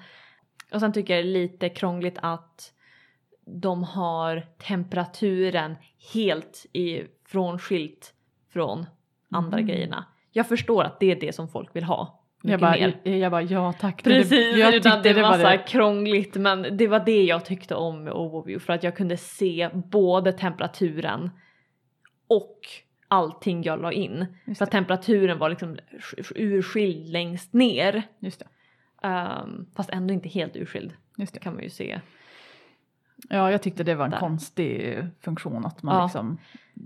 Och 0.72 0.80
sen 0.80 0.92
tycker 0.92 1.16
jag 1.16 1.24
det 1.24 1.28
är 1.28 1.32
lite 1.32 1.68
krångligt 1.68 2.18
att 2.22 2.72
de 3.46 3.84
har 3.84 4.46
temperaturen 4.68 5.76
helt 6.14 6.66
i, 6.72 7.02
frånskilt 7.26 8.14
från 8.52 8.86
andra 9.30 9.58
Mhm. 9.58 9.66
grejerna. 9.66 10.04
Jag 10.32 10.48
förstår 10.48 10.84
att 10.84 11.00
det 11.00 11.10
är 11.12 11.20
det 11.20 11.34
som 11.34 11.48
folk 11.48 11.76
vill 11.76 11.84
ha. 11.84 12.20
Jag 12.46 12.50
Mycket 12.50 12.60
bara, 12.60 12.70
mer. 12.72 13.00
jag, 13.04 13.16
jag 13.18 13.30
bara, 13.32 13.42
ja 13.42 13.72
tack. 13.72 14.02
Precis, 14.02 14.56
jag 14.56 14.74
utan 14.74 14.92
tyckte 14.92 15.12
det 15.12 15.22
var, 15.22 15.30
var 15.30 15.38
så 15.38 15.46
här 15.46 15.66
krångligt 15.66 16.34
men 16.36 16.76
det 16.76 16.86
var 16.86 17.02
det 17.06 17.22
jag 17.24 17.44
tyckte 17.44 17.74
om 17.74 18.04
med 18.04 18.12
Overview 18.12 18.64
för 18.66 18.72
att 18.72 18.82
jag 18.82 18.96
kunde 18.96 19.16
se 19.16 19.70
både 19.74 20.32
temperaturen 20.32 21.30
och 22.28 22.58
allting 23.08 23.62
jag 23.62 23.82
la 23.82 23.92
in. 23.92 24.26
Just 24.44 24.58
För 24.58 24.64
att 24.64 24.70
det. 24.70 24.76
temperaturen 24.76 25.38
var 25.38 25.48
liksom 25.50 25.76
sk- 25.98 26.32
urskild 26.36 27.08
längst 27.08 27.52
ner. 27.52 28.02
Just 28.18 28.38
det. 28.38 28.46
Ehm, 29.08 29.66
fast 29.76 29.90
ändå 29.90 30.14
inte 30.14 30.28
helt 30.28 30.56
urskild. 30.56 30.92
Just 31.16 31.32
Det 31.34 31.40
det. 31.40 31.44
kan 31.44 31.54
man 31.54 31.62
ju 31.62 31.70
se. 31.70 32.00
Ja, 33.28 33.50
jag 33.50 33.62
tyckte 33.62 33.84
det 33.84 33.94
var 33.94 34.04
en 34.04 34.10
Där. 34.10 34.18
konstig 34.18 34.98
funktion 35.20 35.66
att 35.66 35.82
man 35.82 35.96
Ja. 35.96 36.04
liksom 36.04 36.38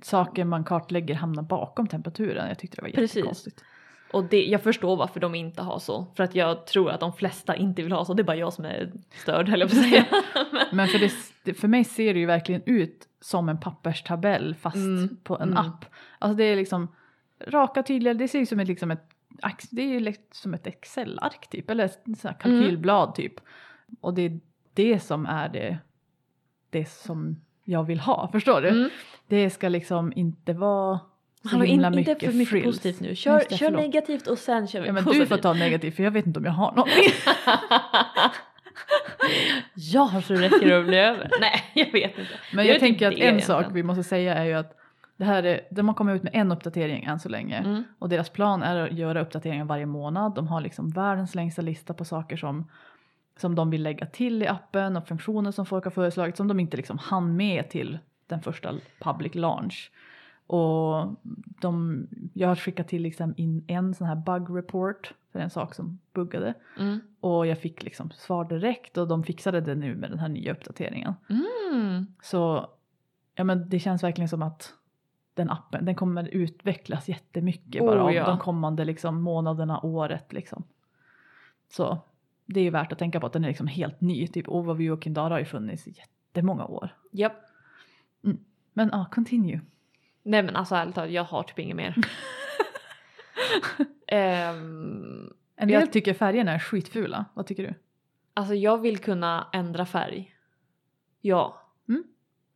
saker 0.03 0.45
man 0.45 0.65
kartlägger 0.65 1.15
hamnar 1.15 1.43
bakom 1.43 1.87
temperaturen. 1.87 2.49
Jag 2.49 2.59
tyckte 2.59 2.77
det 2.77 2.83
var 2.83 2.91
Precis. 2.91 3.17
jättekonstigt. 3.17 3.65
Och 4.13 4.25
det, 4.25 4.45
jag 4.45 4.63
förstår 4.63 4.97
varför 4.97 5.21
de 5.21 5.35
inte 5.35 5.63
har 5.63 5.79
så. 5.79 6.07
För 6.15 6.25
att 6.25 6.35
jag 6.35 6.67
tror 6.67 6.91
att 6.91 7.01
de 7.01 7.13
flesta 7.13 7.57
inte 7.57 7.83
vill 7.83 7.93
ha 7.93 8.05
så. 8.05 8.15
Det 8.15 8.23
är 8.23 8.25
bara 8.25 8.37
jag 8.37 8.53
som 8.53 8.65
är 8.65 8.93
störd 9.11 9.49
höll 9.49 9.61
jag 9.61 9.71
på 9.71 9.77
att 9.77 9.83
säga. 9.83 10.05
Men 10.73 10.89
för, 10.89 11.11
det, 11.45 11.55
för 11.55 11.69
mig 11.69 11.85
ser 11.85 12.15
det 12.15 12.21
ju 12.21 12.27
verkligen 12.27 12.63
ut 12.67 13.09
som 13.21 13.49
en 13.49 13.61
papperstabell 13.61 14.55
fast 14.55 14.77
Mm, 14.77 15.17
på 15.23 15.37
en 15.37 15.43
mm. 15.43 15.57
app. 15.57 15.85
Alltså 16.19 16.37
det 16.37 16.45
är 16.45 16.57
liksom 16.57 16.89
raka 17.47 17.83
tydliga, 17.83 18.15
det 18.15 18.29
ser 18.29 18.39
ut 18.39 18.49
som 18.49 18.61
ett, 18.61 18.69
liksom 18.69 18.91
ett, 18.91 19.09
det 19.71 19.83
är 19.83 20.01
ju 20.01 20.15
som 20.33 20.55
ett 20.55 20.67
Excel-ark 20.67 21.51
typ, 21.51 21.71
eller 21.71 21.85
ett 21.85 22.07
Mm. 22.07 22.35
kalkylblad 22.39 23.15
typ. 23.15 23.35
Och 24.01 24.15
det 24.15 24.23
är 24.23 24.41
det 24.75 25.01
som 25.01 25.27
är 25.27 25.49
det, 25.49 25.79
det 26.71 26.89
som 26.89 27.41
jag 27.65 27.85
vill 27.85 28.01
ha, 28.01 28.29
förstår 28.33 28.61
du? 28.61 28.69
Mm. 28.69 28.91
Det 29.27 29.51
ska 29.51 29.69
liksom 29.69 30.13
inte 30.17 30.53
vara 30.53 31.01
Hallå, 31.45 31.65
in, 31.65 31.85
inte 31.85 31.91
mycket 31.91 32.31
för 32.31 32.33
mycket 32.33 32.49
frills. 32.49 32.67
positivt 32.67 33.01
nu. 33.01 33.15
Kör, 33.15 33.45
det, 33.49 33.57
kör 33.57 33.71
negativt 33.71 34.27
och 34.27 34.39
sen 34.39 34.69
kör 34.69 34.81
vi 34.81 34.87
Ja 34.87 34.93
men 34.93 35.05
positivt. 35.05 35.23
du 35.23 35.37
får 35.37 35.43
ta 35.43 35.53
negativt 35.53 35.97
för 35.97 36.03
jag 36.03 36.11
vet 36.11 36.27
inte 36.27 36.39
om 36.39 36.45
jag 36.45 36.53
har 36.53 36.73
något. 36.73 36.89
ja, 39.75 40.23
så 40.25 40.35
räcker 40.35 40.69
det 40.69 40.79
att 40.79 40.87
bli 40.87 40.99
över. 40.99 41.31
Nej, 41.41 41.65
jag 41.75 41.93
vet 41.93 42.19
inte. 42.19 42.31
Men 42.53 42.67
jag 42.67 42.75
typ 42.75 42.81
tänker 42.81 43.09
att 43.09 43.19
en 43.19 43.41
sak 43.41 43.61
egentligen. 43.61 43.75
vi 43.75 43.83
måste 43.83 44.05
säga 44.05 44.35
är 44.35 44.45
ju 44.45 44.55
att 44.55 44.75
det 45.17 45.25
här 45.25 45.43
är, 45.43 45.61
de 45.71 45.89
har 45.89 45.95
kommit 45.95 46.17
ut 46.17 46.23
med 46.23 46.33
en 46.35 46.53
uppdatering 46.53 47.05
än 47.05 47.21
så 47.21 47.29
länge. 47.29 47.57
Mm. 47.57 47.85
Och 47.99 48.09
deras 48.09 48.31
plan 48.31 48.63
är 48.63 48.77
att 48.77 48.93
göra 48.93 49.21
uppdateringar 49.21 49.65
varje 49.65 49.87
månad. 49.87 50.35
De 50.35 50.49
har 50.49 50.61
liksom 50.61 50.91
världens 50.91 51.35
längsta 51.35 51.63
lista 51.63 51.95
på 51.95 52.05
saker 52.05 52.37
som, 52.37 52.71
som 53.41 53.55
de 53.55 53.71
vill 53.71 53.83
lägga 53.83 54.07
till 54.07 54.43
i 54.43 54.47
appen 54.47 54.97
och 54.97 55.09
funktioner 55.09 55.53
som 55.53 55.67
folk 55.67 55.85
har 55.85 55.91
föreslagit 55.91 56.37
som 56.37 56.49
de 56.49 56.61
inte 56.61 56.77
liksom 56.77 56.99
hann 56.99 57.37
med 57.37 57.71
till 57.71 57.99
den 58.27 58.43
första 58.43 58.75
public 59.01 59.35
launch. 59.35 59.91
Och 60.49 61.17
de, 61.61 62.07
jag 62.35 62.49
har 62.49 62.57
skickat 62.57 62.89
till 62.89 63.03
liksom 63.03 63.35
in 63.37 63.65
en 63.67 63.95
sån 63.95 64.07
här 64.07 64.17
bug 64.17 64.59
report 64.59 65.15
för 65.33 65.39
en 65.39 65.51
sak 65.51 65.75
som 65.75 65.99
buggade. 66.13 66.55
Mm. 66.79 67.01
Och 67.21 67.47
jag 67.47 67.59
fick 67.59 67.83
liksom 67.83 68.11
svar 68.11 68.45
direkt 68.45 68.97
och 68.99 69.09
de 69.09 69.25
fixade 69.25 69.61
det 69.61 69.75
nu 69.75 69.95
med 69.95 70.11
den 70.11 70.19
här 70.19 70.29
nya 70.29 70.53
uppdateringen. 70.53 71.15
Mm. 71.31 72.07
Så 72.23 72.71
ja, 73.35 73.45
men 73.45 73.69
det 73.69 73.79
känns 73.79 74.03
verkligen 74.03 74.29
som 74.29 74.43
att 74.43 74.75
den 75.35 75.51
appen 75.51 75.85
den 75.85 75.95
kommer 75.95 76.29
utvecklas 76.29 77.09
jättemycket 77.09 77.83
bara 77.83 78.03
Oh, 78.03 78.07
av 78.07 78.13
ja. 78.13 78.27
de 78.27 78.39
kommande 78.39 78.85
liksom, 78.85 79.23
månaderna, 79.23 79.81
året 79.81 80.33
liksom. 80.33 80.65
Så 81.69 81.99
det 82.47 82.61
är 82.61 82.65
ju 82.65 82.71
värt 82.71 82.93
att 82.93 82.99
tänka 82.99 83.21
på 83.21 83.27
att 83.27 83.33
den 83.33 83.45
är 83.45 83.49
liksom 83.49 83.67
helt 83.67 84.01
ny. 84.01 84.27
Typ 84.27 84.49
Overview 84.49 84.99
och 84.99 85.05
Kindara 85.05 85.35
har 85.35 85.39
ju 85.39 85.45
funnits 85.45 85.89
i 85.89 85.91
jättemånga 85.91 86.65
år. 86.65 86.95
Japp. 87.11 87.37
Men 88.73 88.89
ja, 88.93 89.07
continue. 89.13 89.61
Nej 90.29 90.43
men 90.43 90.57
alltså 90.57 90.75
ärligt 90.75 90.95
talat, 90.95 91.11
jag 91.11 91.25
har 91.25 91.43
typ 91.43 91.59
inget 91.59 91.77
mer. 91.77 91.95
Ehm, 94.07 95.33
En 95.57 95.69
Jag- 95.69 95.81
del 95.83 95.89
tycker 95.89 96.15
färgerna 96.15 96.53
är 96.53 96.59
skitfula. 96.59 97.25
Vad 97.35 97.47
tycker 97.47 97.63
du? 97.63 97.75
alltså 98.35 98.55
jag 98.55 98.79
vill 98.81 98.99
kunna 98.99 99.49
ändra 99.53 99.87
färg. 99.87 100.35
Ja. 101.21 101.63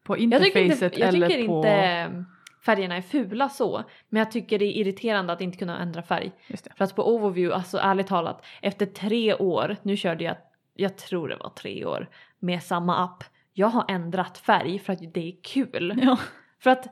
På 0.05 0.19
Jag 0.19 0.43
tycker 0.43 0.61
interfacet 0.61 0.93
inte, 0.93 1.01
jag 1.01 1.09
eller 1.09 1.29
tycker 1.29 1.47
på... 1.47 1.57
inte 1.57 2.25
färgerna 2.65 2.97
är 2.97 3.03
fula 3.03 3.49
så. 3.49 3.85
Men 4.09 4.19
jag 4.19 4.31
tycker 4.31 4.59
det 4.59 4.65
är 4.65 4.81
irriterande 4.81 5.33
att 5.33 5.41
inte 5.41 5.59
kunna 5.59 5.79
ändra 5.83 6.03
färg. 6.03 6.33
För 6.77 6.85
att 6.85 6.97
på 6.97 7.15
Overview, 7.15 7.55
alltså 7.57 7.79
ärligt 7.79 8.07
talat, 8.07 8.45
efter 8.63 8.87
tre 8.87 9.35
år, 9.35 9.77
nu 9.83 9.97
körde 9.97 10.25
jag, 10.25 10.37
jag 10.75 10.97
tror 10.99 11.29
det 11.29 11.37
var 11.37 11.51
tre 11.51 11.85
år, 11.85 12.09
med 12.39 12.63
samma 12.63 13.05
app. 13.05 13.25
Jag 13.53 13.67
har 13.69 13.85
ändrat 13.89 14.39
färg 14.39 14.79
för 14.79 14.93
att 14.93 15.15
det 15.15 15.29
är 15.29 15.37
kul. 15.43 16.01
Ja. 16.03 16.19
För 16.59 16.71
att 16.71 16.87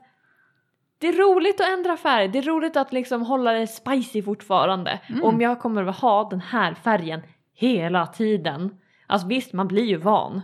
det 1.01 1.07
är 1.07 1.13
roligt 1.13 1.61
att 1.61 1.69
ändra 1.69 1.97
färg, 1.97 2.27
det 2.27 2.39
är 2.39 2.43
roligt 2.43 2.77
att 2.77 2.93
liksom 2.93 3.21
hålla 3.21 3.51
det 3.51 3.67
spicy 3.67 4.21
fortfarande. 4.21 4.99
Mm. 5.07 5.23
Om 5.23 5.41
jag 5.41 5.59
kommer 5.59 5.85
att 5.85 5.99
ha 5.99 6.29
den 6.29 6.41
här 6.41 6.73
färgen 6.73 7.21
hela 7.53 8.07
tiden. 8.07 8.77
Alltså 9.07 9.27
visst, 9.27 9.53
man 9.53 9.67
blir 9.67 9.85
ju 9.85 9.97
van. 9.97 10.41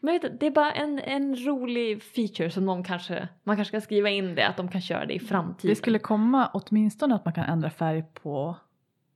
Men 0.00 0.12
vet 0.12 0.40
det 0.40 0.46
är 0.46 0.50
bara 0.50 0.72
en, 0.72 0.98
en 0.98 1.36
rolig 1.36 2.02
feature 2.02 2.50
som 2.50 2.64
någon 2.64 2.84
kanske, 2.84 3.28
man 3.44 3.56
kanske 3.56 3.78
ska 3.78 3.84
skriva 3.84 4.10
in 4.10 4.34
det, 4.34 4.48
att 4.48 4.56
de 4.56 4.68
kan 4.68 4.80
köra 4.80 5.06
det 5.06 5.14
i 5.14 5.20
framtiden. 5.20 5.70
Det 5.70 5.76
skulle 5.76 5.98
komma 5.98 6.50
åtminstone 6.52 7.14
att 7.14 7.24
man 7.24 7.34
kan 7.34 7.44
ändra 7.44 7.70
färg 7.70 8.04
på 8.22 8.56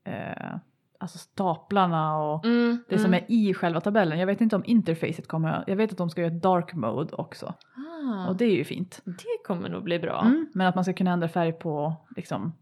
eh, 0.04 0.56
alltså 1.00 1.18
staplarna 1.18 2.16
och 2.18 2.44
mm, 2.44 2.84
det 2.88 2.98
som 2.98 3.14
är 3.14 3.24
i 3.28 3.54
själva 3.54 3.80
tabellen. 3.80 4.18
Jag 4.18 4.26
vet 4.26 4.40
inte 4.40 4.56
om 4.56 4.62
interfacet 4.66 5.28
kommer, 5.28 5.64
jag 5.66 5.76
vet 5.76 5.92
att 5.92 5.98
de 5.98 6.10
ska 6.10 6.20
göra 6.20 6.30
dark 6.30 6.74
mode 6.74 7.14
också 7.14 7.54
ah, 7.76 8.28
och 8.28 8.36
det 8.36 8.44
är 8.44 8.56
ju 8.56 8.64
fint. 8.64 9.00
det 9.04 9.46
kommer 9.46 9.68
nog 9.68 9.82
bli 9.82 9.98
bra. 9.98 10.20
Mm, 10.20 10.46
men 10.54 10.66
att 10.66 10.74
man 10.74 10.84
ska 10.84 10.92
kunna 10.92 11.10
ändra 11.10 11.28
färg 11.28 11.52
på 11.52 11.94
liksom, 12.16 12.52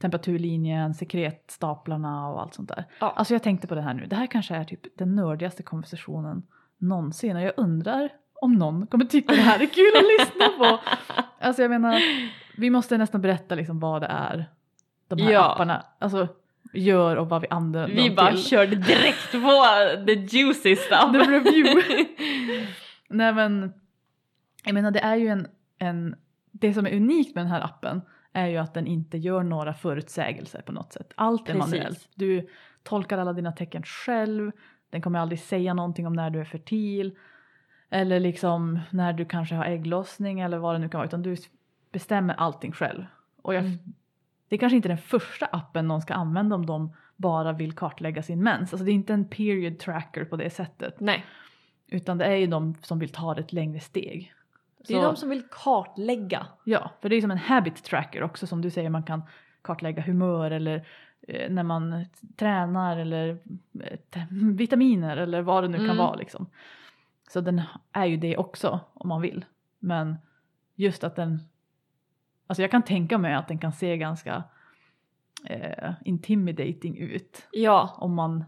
temperaturlinjen, 0.00 0.94
sekretstaplarna 0.94 2.28
och 2.28 2.42
allt 2.42 2.54
sånt 2.54 2.68
där. 2.68 2.84
Ja. 3.00 3.12
Alltså 3.16 3.34
jag 3.34 3.42
tänkte 3.42 3.66
på 3.66 3.74
det 3.74 3.80
här 3.82 3.94
nu, 3.94 4.06
det 4.06 4.16
här 4.16 4.26
kanske 4.26 4.54
är 4.54 4.64
typ 4.64 4.98
den 4.98 5.14
nördigaste 5.16 5.62
konversationen 5.62 6.42
någonsin 6.78 7.36
och 7.36 7.42
jag 7.42 7.52
undrar 7.56 8.08
om 8.34 8.52
någon 8.52 8.86
kommer 8.86 9.04
tycka 9.04 9.34
det 9.34 9.40
här 9.40 9.60
är 9.62 9.66
kul 9.66 9.92
att 9.96 10.20
lyssna 10.20 10.48
på. 10.58 10.80
Alltså 11.40 11.62
jag 11.62 11.70
menar, 11.70 12.00
vi 12.56 12.70
måste 12.70 12.98
nästan 12.98 13.20
berätta 13.20 13.54
liksom 13.54 13.80
vad 13.80 14.02
det 14.02 14.06
är 14.06 14.50
de 15.08 15.22
här 15.22 15.32
Ja. 15.32 15.52
apparna 15.52 15.84
alltså, 15.98 16.28
gör 16.72 17.16
och 17.16 17.28
vad 17.28 17.40
vi 17.42 17.48
använder 17.50 17.96
Vi 18.02 18.10
bara 18.14 18.30
till. 18.30 18.44
körde 18.44 18.76
direkt 18.76 19.32
på 19.32 19.64
the 20.06 20.12
juicy 20.12 20.76
stuff. 20.76 21.12
The 21.12 21.18
review. 21.18 21.82
Nej 23.08 23.34
men, 23.34 23.72
jag 24.64 24.74
menar 24.74 24.90
det 24.90 25.00
är 25.00 25.16
ju 25.16 25.28
en, 25.28 25.46
en, 25.78 26.16
det 26.52 26.74
som 26.74 26.86
är 26.86 26.96
unikt 26.96 27.34
med 27.34 27.44
den 27.44 27.50
här 27.50 27.60
appen 27.64 28.00
är 28.32 28.46
ju 28.46 28.56
att 28.56 28.74
den 28.74 28.86
inte 28.86 29.18
gör 29.18 29.42
några 29.42 29.74
förutsägelser 29.74 30.62
på 30.62 30.72
något 30.72 30.92
sätt. 30.92 31.12
Allt 31.14 31.48
är 31.48 31.54
Precis. 31.54 31.70
manuellt. 31.72 32.08
Du 32.14 32.48
tolkar 32.82 33.18
alla 33.18 33.32
dina 33.32 33.52
tecken 33.52 33.82
själv, 33.82 34.52
den 34.90 35.02
kommer 35.02 35.18
aldrig 35.18 35.40
säga 35.40 35.74
någonting 35.74 36.06
om 36.06 36.12
när 36.12 36.30
du 36.30 36.40
är 36.40 36.44
fertil 36.44 37.16
eller 37.90 38.20
liksom 38.20 38.80
när 38.90 39.12
du 39.12 39.24
kanske 39.24 39.54
har 39.54 39.64
ägglossning 39.64 40.40
eller 40.40 40.58
vad 40.58 40.74
det 40.74 40.78
nu 40.78 40.88
kan 40.88 40.98
vara 40.98 41.08
utan 41.08 41.22
du 41.22 41.36
bestämmer 41.92 42.34
allting 42.34 42.72
själv. 42.72 43.04
Och 43.42 43.54
jag, 43.54 43.60
Mm. 43.64 43.78
Det 44.52 44.56
är 44.56 44.58
kanske 44.58 44.76
inte 44.76 44.88
den 44.88 44.98
första 44.98 45.46
appen 45.46 45.88
någon 45.88 46.02
ska 46.02 46.14
använda 46.14 46.56
om 46.56 46.66
de 46.66 46.92
bara 47.16 47.52
vill 47.52 47.72
kartlägga 47.72 48.22
sin 48.22 48.42
mens. 48.42 48.72
Alltså 48.72 48.84
det 48.84 48.90
är 48.90 48.94
inte 48.94 49.14
en 49.14 49.28
period 49.28 49.78
tracker 49.78 50.24
på 50.24 50.36
det 50.36 50.50
sättet. 50.50 51.00
Nej, 51.00 51.24
Utan 51.86 52.18
det 52.18 52.24
är 52.24 52.36
ju 52.36 52.46
de 52.46 52.74
som 52.82 52.98
vill 52.98 53.08
ta 53.08 53.34
det 53.34 53.40
ett 53.40 53.52
längre 53.52 53.80
steg. 53.80 54.32
det 54.88 54.94
är 54.94 54.98
Så- 55.00 55.02
de 55.06 55.16
som 55.16 55.28
vill 55.28 55.42
kartlägga. 55.50 56.46
Ja, 56.64 56.90
för 57.02 57.08
det 57.08 57.16
är 57.16 57.20
som 57.20 57.30
en 57.30 57.38
habit 57.38 57.84
tracker 57.84 58.22
också 58.22 58.46
som 58.46 58.62
du 58.62 58.70
säger 58.70 58.90
man 58.90 59.02
kan 59.02 59.22
kartlägga 59.62 60.02
humör 60.02 60.50
eller 60.50 60.86
eh, 61.28 61.50
när 61.50 61.62
man 61.62 62.04
tränar 62.36 62.96
eller 62.96 63.38
eh, 64.12 64.22
vitaminer 64.30 65.16
eller 65.16 65.42
vad 65.42 65.64
det 65.64 65.68
nu 65.68 65.76
kan 65.76 65.84
Mm. 65.84 65.96
vara 65.96 66.14
liksom. 66.14 66.46
Så 67.28 67.40
den 67.40 67.62
är 67.92 68.06
ju 68.06 68.16
det 68.16 68.36
också 68.36 68.80
om 68.94 69.08
man 69.08 69.20
vill. 69.20 69.44
Men 69.78 70.16
just 70.74 71.04
att 71.04 71.16
den, 71.16 71.40
alltså 72.52 72.62
jag 72.62 72.70
kan 72.70 72.82
tänka 72.82 73.18
mig 73.18 73.34
att 73.34 73.48
den 73.48 73.58
kan 73.58 73.72
se 73.72 73.96
ganska 73.96 74.44
eh, 75.48 75.92
intimidating 76.04 76.96
ut 76.98 77.48
Ja, 77.52 77.94
om 77.98 78.14
man 78.14 78.44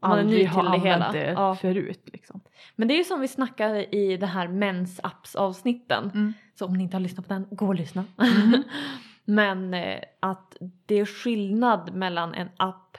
Om 0.00 0.10
man 0.10 0.18
är 0.18 0.24
ny 0.24 0.48
till 0.48 0.64
det 0.72 0.78
hela. 0.78 1.12
det 1.12 1.30
Ja. 1.32 1.54
förut. 1.54 2.08
Liksom. 2.12 2.40
men 2.76 2.88
det 2.88 2.94
är 2.94 2.98
ju 2.98 3.04
som 3.04 3.20
vi 3.20 3.28
snackade 3.28 3.96
i 3.96 4.16
det 4.16 4.26
här 4.26 4.48
mens-apps-avsnitten. 4.48 6.10
Mm. 6.14 6.32
Så 6.54 6.66
om 6.66 6.72
ni 6.72 6.82
inte 6.82 6.96
har 6.96 7.00
lyssnat 7.00 7.28
på 7.28 7.34
den, 7.34 7.46
gå 7.50 7.66
och 7.66 7.74
lyssna. 7.74 8.04
Mhm. 8.16 8.62
Men 9.24 9.74
eh, 9.74 10.00
att 10.20 10.56
det 10.86 10.94
är 10.94 11.04
skillnad 11.06 11.94
mellan 11.94 12.34
en 12.34 12.48
app, 12.56 12.98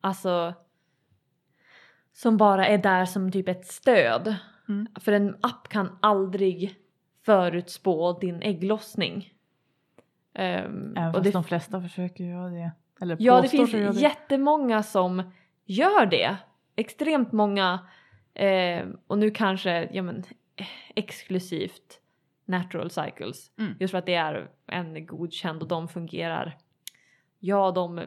alltså 0.00 0.54
som 2.12 2.36
bara 2.36 2.66
är 2.66 2.78
där 2.78 3.04
som 3.04 3.32
typ 3.32 3.48
ett 3.48 3.66
stöd. 3.66 4.36
Mm. 4.68 4.86
För 5.00 5.12
en 5.12 5.36
app 5.40 5.68
kan 5.68 5.98
aldrig 6.02 6.76
förutspå 7.26 8.18
din 8.18 8.42
ägglossning. 8.42 9.30
Ehm, 10.34 10.96
Även 10.96 11.14
och 11.14 11.22
det, 11.22 11.30
de 11.30 11.44
flesta 11.44 11.80
försöker 11.80 12.24
göra 12.24 12.48
det. 12.50 12.72
Eller 13.00 13.16
ja, 13.20 13.42
det 13.42 13.48
finns 13.48 13.72
det. 13.72 13.78
jättemånga 13.90 14.82
som 14.82 15.22
gör 15.64 16.06
det. 16.06 16.36
Extremt 16.76 17.32
många 17.32 17.80
Eh, 18.34 18.86
och 19.06 19.18
nu 19.18 19.30
kanske, 19.30 19.88
ja 19.92 20.02
men 20.02 20.24
exklusivt 20.94 22.00
natural 22.44 22.90
cycles. 22.90 23.50
Mm. 23.58 23.74
Just 23.80 23.90
för 23.90 23.98
att 23.98 24.06
det 24.06 24.14
är 24.14 24.50
en 24.66 25.06
godkänd 25.06 25.62
och 25.62 25.68
de 25.68 25.88
fungerar. 25.88 26.58
Ja, 27.38 27.70
de 27.70 28.00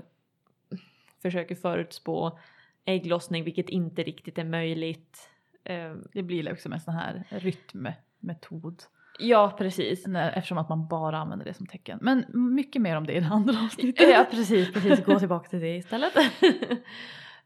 försöker 1.21 1.55
förutspå 1.55 2.39
ägglossning 2.85 3.43
vilket 3.43 3.69
inte 3.69 4.03
riktigt 4.03 4.37
är 4.37 4.43
möjligt. 4.43 5.29
Eh, 5.63 5.93
Det 6.13 6.23
blir 6.23 6.43
liksom 6.43 6.73
en 6.73 6.79
sån 6.79 6.93
här 6.93 7.23
rytmmetod. 7.29 8.83
Ja, 9.19 9.55
precis. 9.57 10.07
när- 10.07 10.31
Eftersom 10.31 10.57
att 10.57 10.69
man 10.69 10.87
bara 10.87 11.17
använder 11.17 11.45
det 11.45 11.53
som 11.53 11.65
tecken. 11.67 11.99
Men 12.01 12.25
mycket 12.55 12.81
mer 12.81 12.95
om 12.97 13.05
det 13.07 13.13
i 13.13 13.19
det 13.19 13.27
andra 13.27 13.53
avsnittet. 13.65 14.09
Ja, 14.09 14.25
precis, 14.31 14.73
precis. 14.73 15.05
Gå 15.05 15.19
tillbaka 15.19 15.49
till 15.49 15.59
det 15.59 15.75
istället. 15.75 16.13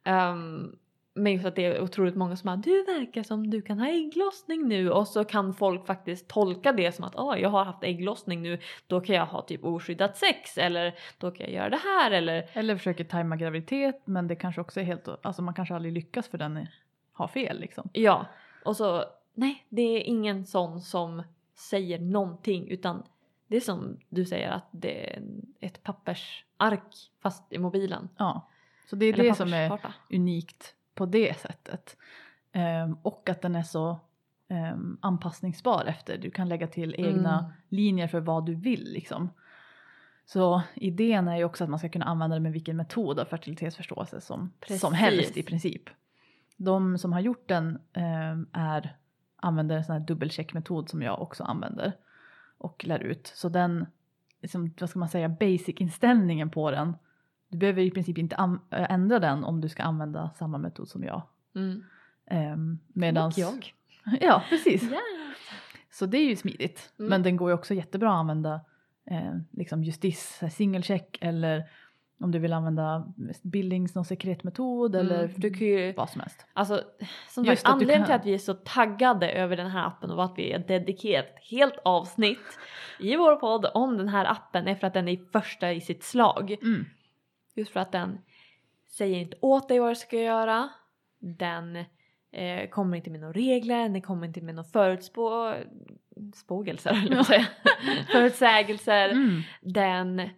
um, 0.06 0.75
men 1.13 1.34
just 1.34 1.46
att 1.46 1.56
det 1.56 1.66
är 1.66 1.82
otroligt 1.82 2.16
många 2.16 2.36
som 2.36 2.48
bara 2.48 2.58
du 2.58 2.84
verkar 2.84 3.24
som 3.24 3.50
du 3.50 3.62
kan 3.62 3.80
ha 3.80 3.88
ägglossning 3.88 4.68
nu 4.68 4.92
och 4.92 5.08
så 5.08 5.24
kan 5.24 5.54
folk 5.54 5.86
faktiskt 5.86 6.28
tolka 6.28 6.72
det 6.72 6.92
som 6.92 7.06
att 7.06 7.16
oh, 7.16 7.40
jag 7.42 7.50
har 7.50 7.63
haft 7.66 7.84
ägglossning 7.84 8.42
nu 8.42 8.60
då 8.88 9.01
kan 9.01 9.16
jag 9.16 9.25
ha 9.25 9.42
typ 9.42 9.63
oskyddat 9.63 10.18
sex 10.18 10.58
eller 10.58 10.94
då 11.18 11.32
kan 11.32 11.46
jag 11.46 11.56
göra 11.56 11.70
det 11.70 11.78
här 11.84 12.12
eller 12.12 12.50
Eller 12.54 12.75
försöker 12.75 13.04
tajma 13.04 13.36
graviditet 13.36 14.01
men 14.06 14.28
det 14.28 14.36
kanske 14.36 14.62
också 14.62 14.80
är 14.80 14.84
helt, 14.84 15.08
alltså 15.22 15.42
man 15.42 15.54
kanske 15.54 15.75
aldrig 15.75 15.94
lyckas 15.94 16.28
för 16.28 16.38
den 16.38 16.68
har 17.13 17.28
fel 17.28 17.60
liksom. 17.60 17.90
ja 17.94 18.25
och 18.66 18.78
så 18.78 19.04
nej 19.34 19.66
det 19.70 19.82
är 19.82 20.00
ingen 20.04 20.46
sån 20.46 20.82
som 20.82 21.24
säger 21.70 22.00
någonting 22.00 22.68
utan 22.70 23.03
det 23.48 23.56
är 23.56 23.62
som 23.62 23.98
du 24.10 24.25
säger 24.25 24.50
att 24.51 24.68
det 24.72 25.13
är 25.15 25.22
ett 25.60 25.84
pappersark 25.84 26.84
fast 27.22 27.53
i 27.53 27.58
mobilen. 27.58 28.10
Ja. 28.18 28.48
Så 28.89 28.96
det 28.96 29.06
är 29.06 29.13
Eller 29.13 29.24
det 29.24 29.36
som 29.36 29.53
är 29.53 29.80
unikt 30.10 30.75
på 30.96 31.06
det 31.06 31.39
sättet. 31.39 31.98
Ehm, 32.51 32.98
och 33.01 33.30
att 33.30 33.41
den 33.41 33.56
är 33.56 33.63
så 33.63 34.00
ehm, 34.48 34.98
anpassningsbar 35.01 35.86
efter. 35.86 36.18
Du 36.18 36.32
kan 36.32 36.50
lägga 36.50 36.68
till 36.68 36.96
egna 36.98 37.39
Mm. 37.39 37.51
linjer 37.70 38.08
för 38.08 38.20
vad 38.20 38.46
du 38.46 38.56
vill 38.56 38.84
liksom. 38.94 39.30
Så 40.25 40.62
idén 40.75 41.27
är 41.27 41.38
ju 41.38 41.44
också 41.44 41.63
att 41.63 41.70
man 41.70 41.80
ska 41.80 41.89
kunna 41.89 42.06
använda 42.06 42.36
det 42.36 42.39
med 42.39 42.51
vilken 42.53 42.77
metod 42.77 43.20
av 43.20 43.25
fertilitetsförståelse 43.25 44.22
som, 44.22 44.53
Precis. 44.60 44.82
som 44.82 44.94
helst 44.94 45.38
i 45.38 45.44
princip. 45.44 45.84
De 46.58 46.98
som 46.98 47.13
har 47.13 47.20
gjort 47.20 47.48
den 47.48 47.80
ehm, 47.94 48.48
är, 48.51 48.96
använder 49.41 49.77
en 49.77 49.83
sån 49.83 49.93
här 49.93 50.00
dubbelcheckmetod 50.00 50.89
som 50.89 51.01
jag 51.01 51.21
också 51.21 51.43
använder 51.43 51.93
och 52.57 52.86
lär 52.86 53.00
ut. 53.00 53.31
Så 53.36 53.50
den, 53.50 53.86
liksom, 54.41 54.74
vad 54.79 54.89
ska 54.89 55.00
man 55.00 55.10
säga, 55.10 55.29
basic-inställningen 55.29 56.50
på 56.50 56.71
den 56.71 56.93
du 57.51 57.57
behöver 57.57 57.81
i 57.81 57.91
princip 57.91 58.17
inte 58.17 58.36
äh, 58.71 58.91
ändra 58.91 59.19
den 59.19 59.43
om 59.43 59.62
du 59.62 59.69
ska 59.69 59.83
använda 59.83 60.29
samma 60.36 60.57
metod 60.57 60.89
som 60.89 61.03
jag. 61.03 61.21
Mm. 61.55 61.83
Ehm, 62.25 62.79
medans, 62.88 63.38
Och 63.38 63.41
jag. 63.41 63.74
Ja, 64.21 64.43
precis. 64.50 64.91
Ja. 64.91 65.00
Så 65.91 66.05
det 66.05 66.17
är 66.17 66.29
ju 66.29 66.36
smidigt. 66.36 66.93
Mm. 67.00 67.10
Men 67.10 67.24
den 67.24 67.38
går 67.38 67.50
ju 67.50 67.53
också 67.53 67.74
jättebra 67.74 68.10
att 68.10 68.19
använda 68.19 68.62
eh, 69.05 69.36
liksom 69.51 69.83
justis, 69.83 70.41
singelcheck 70.51 71.17
eller 71.21 71.69
om 72.22 72.32
du 72.32 72.40
vill 72.40 72.54
använda 72.54 73.13
bildnings 73.42 73.96
och 73.96 74.06
sekretmetod 74.06 74.96
eller 74.96 75.20
Mm, 75.20 75.30
för 75.34 75.42
du 75.42 75.50
kan 75.50 75.68
ju, 75.68 75.94
vad 75.94 76.10
som 76.10 76.22
helst. 76.22 76.46
alltså 76.54 76.82
som 77.30 77.46
sagt 77.46 77.66
anledningen 77.66 78.06
till 78.06 78.16
att 78.16 78.25
vi 78.25 78.34
är 78.34 78.38
så 78.38 78.54
taggade 78.54 79.30
över 79.32 79.58
den 79.58 79.70
här 79.72 79.88
appen 79.88 80.12
och 80.12 80.24
att 80.24 80.34
vi 80.38 80.51
har 80.51 80.60
dedikerat 80.60 81.25
helt 81.50 81.78
avsnitt 81.86 82.60
i 83.00 83.16
vår 83.16 83.36
podd 83.36 83.66
om 83.74 83.98
den 83.98 84.08
här 84.10 84.25
appen 84.25 84.68
är 84.68 84.75
för 84.75 84.88
att 84.88 84.94
den 84.94 85.08
är 85.08 85.20
första 85.32 85.72
i 85.72 85.82
sitt 85.82 86.04
slag. 86.04 86.51
Mm. 86.62 86.86
Just 87.56 87.72
för 87.72 87.80
att 87.80 87.92
den 87.92 88.18
säger 88.98 89.18
inte 89.18 89.38
åt 89.42 89.68
dig 89.70 89.80
vad 89.80 89.92
du 89.92 89.96
ska 89.96 90.18
göra. 90.18 90.70
Den 91.20 91.75
eh, 92.31 92.70
kommer 92.70 92.98
inte 92.98 93.10
med 93.10 93.20
några 93.20 93.34
regler, 93.34 93.90
den 93.90 94.01
kommer 94.01 94.27
inte 94.27 94.42
med 94.42 94.55
några 94.55 94.70
förutspå... 94.70 95.53
Spågelser, 96.36 96.94
höll 96.94 97.12
jag 97.12 97.25
säga. 97.25 97.46
Förutsägelser. 98.12 99.10
Mm. 99.10 99.42
Den 99.62 100.29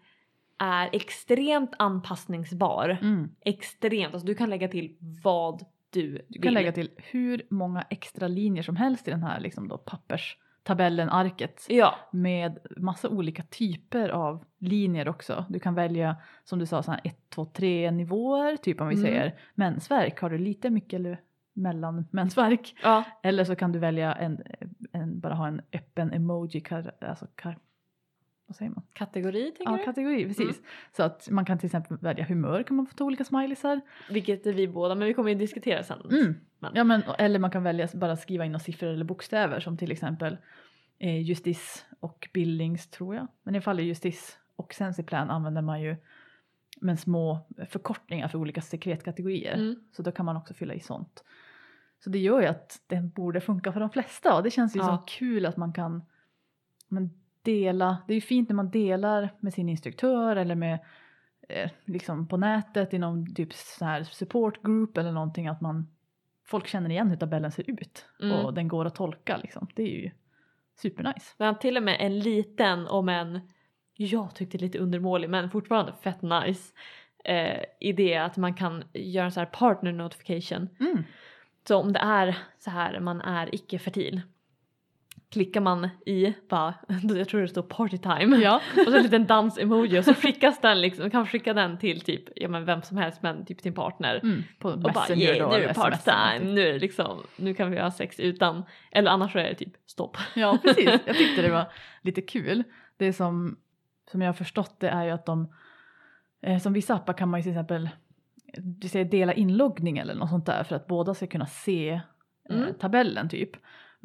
är 0.58 0.89
extremt 0.94 1.72
anpassningsbar. 1.80 2.98
Mm. 3.02 3.30
Extremt, 3.42 4.13
alltså 4.13 4.28
du 4.28 4.36
kan 4.36 4.50
lägga 4.50 4.68
till 4.68 4.96
vad 5.24 5.66
du 5.89 6.12
vill. 6.12 6.22
Du 6.30 6.39
kan 6.42 6.54
lägga 6.54 6.72
till 6.72 6.89
hur 6.98 7.42
många 7.50 7.82
extra 7.89 8.28
linjer 8.28 8.63
som 8.63 8.76
helst 8.76 9.08
i 9.08 9.12
den 9.12 9.24
här 9.24 9.39
liksom 9.39 9.68
då 9.68 9.78
papperstabellen, 9.78 11.10
arket. 11.10 11.66
Ja, 11.70 11.96
med 12.12 12.58
massa 12.78 13.10
olika 13.10 13.44
typer 13.44 14.10
av 14.10 14.46
linjer 14.60 15.10
också. 15.10 15.46
Du 15.50 15.60
kan 15.60 15.76
välja 15.76 16.16
som 16.44 16.60
du 16.60 16.66
sa 16.66 16.84
så 16.84 16.92
här 16.92 17.02
1, 17.04 17.30
2, 17.30 17.46
3 17.46 17.92
nivåer, 17.92 18.58
typ 18.58 18.82
om 18.82 18.88
vi 18.88 18.96
Mm. 18.96 19.06
säger 19.06 19.39
mensvärk, 19.56 20.20
har 20.22 20.30
du 20.30 20.38
lite, 20.38 20.70
mycket 20.70 20.94
eller 20.94 21.20
mellan 21.54 22.08
mensvärk? 22.12 22.76
ja, 22.84 23.04
Eller 23.24 23.44
så 23.44 23.56
kan 23.56 23.72
du 23.72 23.80
välja 23.80 24.13
en, 24.13 24.44
en 24.92 25.20
bara 25.20 25.34
ha 25.34 25.48
en 25.48 25.62
öppen 25.74 26.13
emoji, 26.13 26.62
kar, 26.62 26.92
alltså 27.02 27.28
kar, 27.36 27.58
vad 28.45 28.56
säger 28.56 28.71
man? 28.71 28.84
kategori 28.93 29.43
tänker 29.51 29.71
Ja, 29.71 29.77
du? 29.77 29.84
kategori, 29.84 30.25
precis. 30.27 30.62
Så 30.91 31.03
att 31.03 31.29
man 31.29 31.45
kan 31.45 31.58
till 31.58 31.65
exempel 31.67 31.97
välja 31.97 32.25
humör, 32.25 32.63
kan 32.63 32.75
man 32.77 32.86
få 32.88 32.93
ta 32.95 33.03
olika 33.03 33.23
smileysar. 33.23 33.82
Vilket 34.10 34.45
är 34.45 34.53
vi 34.53 34.67
båda, 34.67 34.95
men 34.95 35.08
vi 35.08 35.13
kommer 35.13 35.29
ju 35.29 35.36
diskutera 35.36 35.84
sen. 35.84 36.01
Mm. 36.12 36.36
Men- 36.60 36.71
Ja, 36.75 36.84
men, 36.84 37.03
eller 37.17 37.39
man 37.39 37.51
kan 37.51 37.63
välja 37.63 37.88
bara 37.93 38.15
skriva 38.17 38.45
in 38.45 38.51
några 38.51 38.60
siffror 38.63 38.89
eller 38.89 39.06
bokstäver 39.06 39.60
som 39.60 39.77
till 39.77 39.91
exempel 39.91 40.38
eh, 40.99 41.21
justis 41.21 41.86
och 41.99 42.29
bildnings 42.34 42.88
tror 42.89 43.15
jag. 43.15 43.27
Men 43.43 43.56
i 43.56 43.62
fall 43.62 43.79
i 43.79 43.84
justis 43.84 44.38
och 44.56 44.73
sensiplan 44.73 45.29
använder 45.29 45.62
man 45.62 45.82
ju 45.82 45.95
med 46.82 46.99
små 46.99 47.39
förkortningar 47.69 48.27
för 48.27 48.38
olika 48.38 48.62
sekretkategorier. 48.62 49.53
Mm. 49.53 49.75
Så 49.91 50.01
då 50.01 50.12
kan 50.12 50.25
man 50.25 50.38
också 50.38 50.53
fylla 50.53 50.73
i 50.73 50.79
sånt. 50.79 51.23
Så 52.03 52.10
det 52.10 52.19
gör 52.19 52.41
ju 52.41 52.47
att 52.47 52.79
den 52.88 53.10
borde 53.10 53.41
funka 53.41 53.71
för 53.71 53.79
de 53.79 53.89
flesta 53.89 54.36
och 54.36 54.43
det 54.43 54.51
känns 54.51 54.75
ju 54.75 54.79
Ja. 54.79 54.86
så 54.97 55.03
kul 55.17 55.45
att 55.45 55.58
man 55.58 55.73
kan 55.73 56.03
men 56.88 57.10
dela. 57.43 57.97
Det 58.08 58.13
är 58.13 58.15
ju 58.15 58.21
fint 58.21 58.49
när 58.49 58.56
man 58.56 58.69
delar 58.69 59.29
med 59.39 59.53
sin 59.53 59.69
instruktör 59.69 60.36
eller 60.36 60.56
med 60.56 60.79
eh, 61.49 61.69
liksom 61.86 62.27
på 62.27 62.38
nätet 62.38 62.93
i 62.93 62.99
någon 62.99 63.36
typ 63.36 63.53
så 63.53 63.86
här 63.86 64.03
support 64.03 64.62
group 64.63 64.97
eller 64.97 65.12
någonting 65.12 65.47
att 65.47 65.62
man 65.62 65.88
folk 66.45 66.67
känner 66.67 66.89
igen 66.89 67.10
hur 67.10 67.17
tabellen 67.17 67.51
ser 67.51 67.69
ut 67.69 68.06
Mm. 68.21 68.45
och 68.45 68.53
den 68.53 68.67
går 68.67 68.86
att 68.86 68.95
tolka 68.95 69.38
liksom. 69.38 69.67
Det 69.75 69.84
är 69.84 70.03
ju 70.03 70.12
supernice. 70.82 71.36
Men 71.38 71.60
till 71.60 71.77
och 71.77 71.84
med 71.84 71.97
en 71.99 72.19
liten 72.19 72.88
om 72.88 73.10
en, 73.10 73.39
jag 73.95 74.36
tyckte 74.36 74.58
lite 74.58 74.79
undermålig 74.79 75.29
men 75.29 75.49
fortfarande 75.49 75.93
fett 75.93 76.21
nice 76.21 76.73
eh, 77.23 77.63
idé 77.79 78.17
att 78.17 78.38
man 78.38 78.53
kan 78.53 78.84
göra 78.93 79.25
en 79.25 79.32
så 79.32 79.39
här 79.39 79.47
partner 79.47 79.91
notification. 79.91 80.69
Mm. 80.79 81.03
Så 81.67 81.77
om 81.77 81.93
det 81.93 81.99
är 81.99 82.38
så 82.60 82.69
här 82.69 82.99
man 82.99 83.21
är 83.21 83.56
icke 83.56 83.79
fertil 83.79 84.21
klickar 85.34 85.62
man 85.62 85.89
i 86.06 86.34
bara, 86.50 86.74
jag 87.04 87.28
tror 87.30 87.41
det 87.41 87.48
står 87.48 87.62
party 87.62 87.98
time 87.98 88.38
Ja. 88.38 88.62
och 88.86 88.91
så 88.91 88.98
en 88.98 89.04
liten 89.04 89.26
dans-emoji 89.26 90.00
och 90.00 90.06
så 90.06 90.13
skickas 90.13 90.62
den 90.62 90.82
liksom, 90.82 91.10
kan 91.10 91.28
skicka 91.28 91.54
den 91.54 91.78
till 91.78 92.02
typ, 92.02 92.24
ja 92.36 92.48
men 92.48 92.65
vem 92.65 92.82
som 92.82 92.98
helst 92.98 93.22
men 93.22 93.46
typ 93.46 93.62
sin 93.62 93.74
partner. 93.74 94.19
Mm. 94.24 94.43
På 94.60 94.69
Och 94.69 94.80
bara 94.80 95.10
yeah, 95.15 95.50
nu 95.50 95.56
är 95.56 95.67
det 95.67 95.74
party 95.74 95.98
time, 96.04 96.15
någonting. 96.34 96.56
nu 96.56 96.62
är 96.67 96.74
det 96.74 96.80
liksom, 96.80 97.24
nu 97.36 97.54
kan 97.54 97.72
vi 97.72 97.80
ha 97.80 97.91
sex 97.91 98.19
utan, 98.19 98.63
eller 98.91 99.12
annars 99.12 99.32
så 99.32 99.39
är 99.39 99.43
det 99.43 99.56
typ 99.56 99.74
stopp. 99.86 100.17
Ja 100.36 100.58
precis, 100.63 100.86
jag 101.06 101.15
tyckte 101.17 101.41
det 101.41 101.52
var 101.52 101.65
lite 102.02 102.22
kul. 102.22 102.63
Det 102.98 103.13
som, 103.13 103.58
som 104.12 104.22
jag 104.22 104.28
har 104.28 104.34
förstått 104.34 104.76
det 104.80 104.89
är 104.89 105.04
ju 105.04 105.12
att 105.12 105.26
de, 105.26 105.54
eh, 106.41 106.58
som 106.60 106.74
vissa 106.74 106.93
appar 106.96 107.13
kan 107.13 107.30
man 107.30 107.39
ju 107.39 107.43
till 107.43 107.52
exempel 107.52 107.89
du 108.58 108.88
säger 108.88 109.06
dela 109.06 109.34
inloggning 109.34 109.98
eller 109.98 110.15
något 110.15 110.30
sånt 110.30 110.46
där 110.46 110.63
för 110.63 110.76
att 110.76 110.88
båda 110.88 111.13
ska 111.13 111.28
kunna 111.28 111.46
se 111.46 111.89
eh, 111.89 112.00
Mm. 112.50 112.74
tabellen 112.74 113.30
typ. 113.30 113.52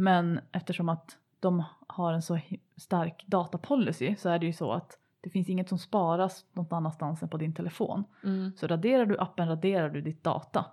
Men 0.01 0.41
eftersom 0.53 0.89
att 0.89 1.17
de 1.41 1.65
har 1.87 2.13
en 2.13 2.23
så 2.23 2.39
stark 2.77 3.25
datapolicy 3.27 4.17
så 4.17 4.29
är 4.29 4.39
det 4.39 4.47
ju 4.47 4.53
så 4.53 4.73
att 4.73 4.99
det 5.21 5.31
finns 5.31 5.49
inget 5.49 5.69
som 5.69 5.79
sparas 5.79 6.45
något 6.53 6.73
annanstans 6.73 7.23
än 7.23 7.29
på 7.29 7.37
din 7.37 7.55
telefon. 7.55 8.05
Mm. 8.25 8.53
Så 8.57 8.67
raderar 8.67 9.07
du 9.07 9.19
appen 9.19 9.49
raderar 9.49 9.89
du 9.89 10.01
ditt 10.01 10.25
data. 10.25 10.65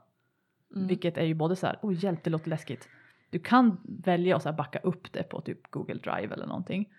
Mm. 0.76 0.88
Vilket 0.88 1.18
är 1.18 1.24
ju 1.26 1.34
både 1.34 1.56
så 1.56 1.68
här, 1.68 1.80
oj 1.82 1.96
hjälp 2.06 2.24
det 2.24 2.30
låter 2.30 2.50
läskigt. 2.50 2.90
Du 3.30 3.40
kan 3.40 3.78
välja 3.84 4.36
att 4.36 4.44
så 4.44 4.54
backa 4.54 4.80
upp 4.80 5.14
det 5.14 5.24
på 5.24 5.42
typ 5.42 5.72
Google 5.72 6.00
Drive 6.00 6.34
eller 6.34 6.48
någonting. 6.48 6.90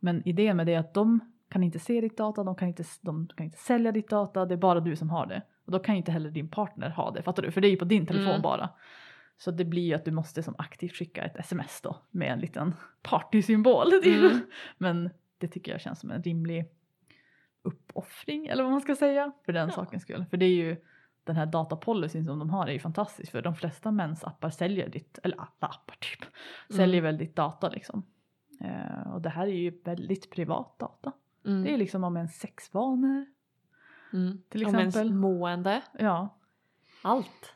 Men 0.00 0.28
idén 0.28 0.56
med 0.56 0.66
det 0.66 0.74
är 0.74 0.78
att 0.78 0.94
de 0.94 1.20
kan 1.48 1.62
inte 1.62 1.78
se 1.78 2.00
ditt 2.00 2.16
data, 2.16 2.44
de 2.44 2.54
kan 2.54 2.68
inte, 2.68 2.84
de 3.00 3.26
kan 3.36 3.46
inte 3.46 3.58
sälja 3.58 3.92
ditt 3.92 4.10
data, 4.10 4.46
det 4.46 4.54
är 4.54 4.58
bara 4.58 4.80
du 4.80 4.96
som 4.96 5.10
har 5.10 5.26
det. 5.26 5.42
Och 5.64 5.72
då 5.72 5.78
kan 5.78 5.94
inte 5.94 6.12
heller 6.12 6.30
din 6.30 6.48
partner 6.48 6.90
ha 6.90 7.10
det, 7.10 7.22
fattar 7.22 7.42
du? 7.42 7.50
För 7.50 7.60
det 7.60 7.68
är 7.68 7.70
ju 7.70 7.76
på 7.76 7.84
din 7.84 8.06
telefon 8.06 8.30
Mm. 8.30 8.42
bara. 8.42 8.70
Så 9.36 9.50
det 9.50 9.64
blir 9.64 9.82
ju 9.82 9.94
att 9.94 10.04
du 10.04 10.10
måste 10.10 10.42
som 10.42 10.54
aktivt 10.58 10.92
skicka 10.92 11.24
ett 11.24 11.36
sms 11.36 11.80
då 11.80 11.96
med 12.10 12.32
en 12.32 12.38
liten 12.40 12.74
partysymbol. 13.02 13.92
Mm. 14.04 14.40
Men 14.78 15.10
det 15.38 15.48
tycker 15.48 15.72
jag 15.72 15.80
känns 15.80 16.00
som 16.00 16.10
en 16.10 16.22
rimlig 16.22 16.64
uppoffring 17.62 18.46
eller 18.46 18.62
vad 18.62 18.72
man 18.72 18.80
ska 18.80 18.96
säga 18.96 19.32
för 19.44 19.52
den 19.52 19.68
Ja. 19.68 19.74
sakens 19.74 20.02
skull. 20.02 20.24
För 20.30 20.36
det 20.36 20.44
är 20.46 20.54
ju 20.54 20.76
den 21.24 21.36
här 21.36 21.46
datapolicyn 21.46 22.24
som 22.24 22.38
de 22.38 22.50
har 22.50 22.66
är 22.66 22.72
ju 22.72 22.78
fantastisk 22.78 23.32
för 23.32 23.42
de 23.42 23.54
flesta 23.54 23.90
mensappar 23.90 24.50
säljer 24.50 24.88
ditt, 24.88 25.18
eller 25.22 25.36
alla 25.36 25.46
appar 25.72 25.96
typ, 26.00 26.22
Mm. 26.22 26.76
säljer 26.78 27.00
väl 27.02 27.18
ditt 27.18 27.36
data 27.36 27.68
liksom. 27.68 28.06
Eh, 28.60 29.12
och 29.12 29.22
det 29.22 29.28
här 29.28 29.46
är 29.46 29.52
ju 29.52 29.80
väldigt 29.84 30.30
privat 30.30 30.78
data. 30.78 31.12
Mm. 31.46 31.62
Det 31.64 31.74
är 31.74 31.78
liksom 31.78 32.04
om 32.04 32.16
ens 32.16 32.38
sexvanor, 32.38 33.26
Mm. 34.12 34.42
till 34.48 34.66
Om 34.66 34.74
ens 34.74 34.96
exempel. 34.96 35.14
mående, 35.14 35.82
ja. 35.98 36.38
allt. 37.02 37.53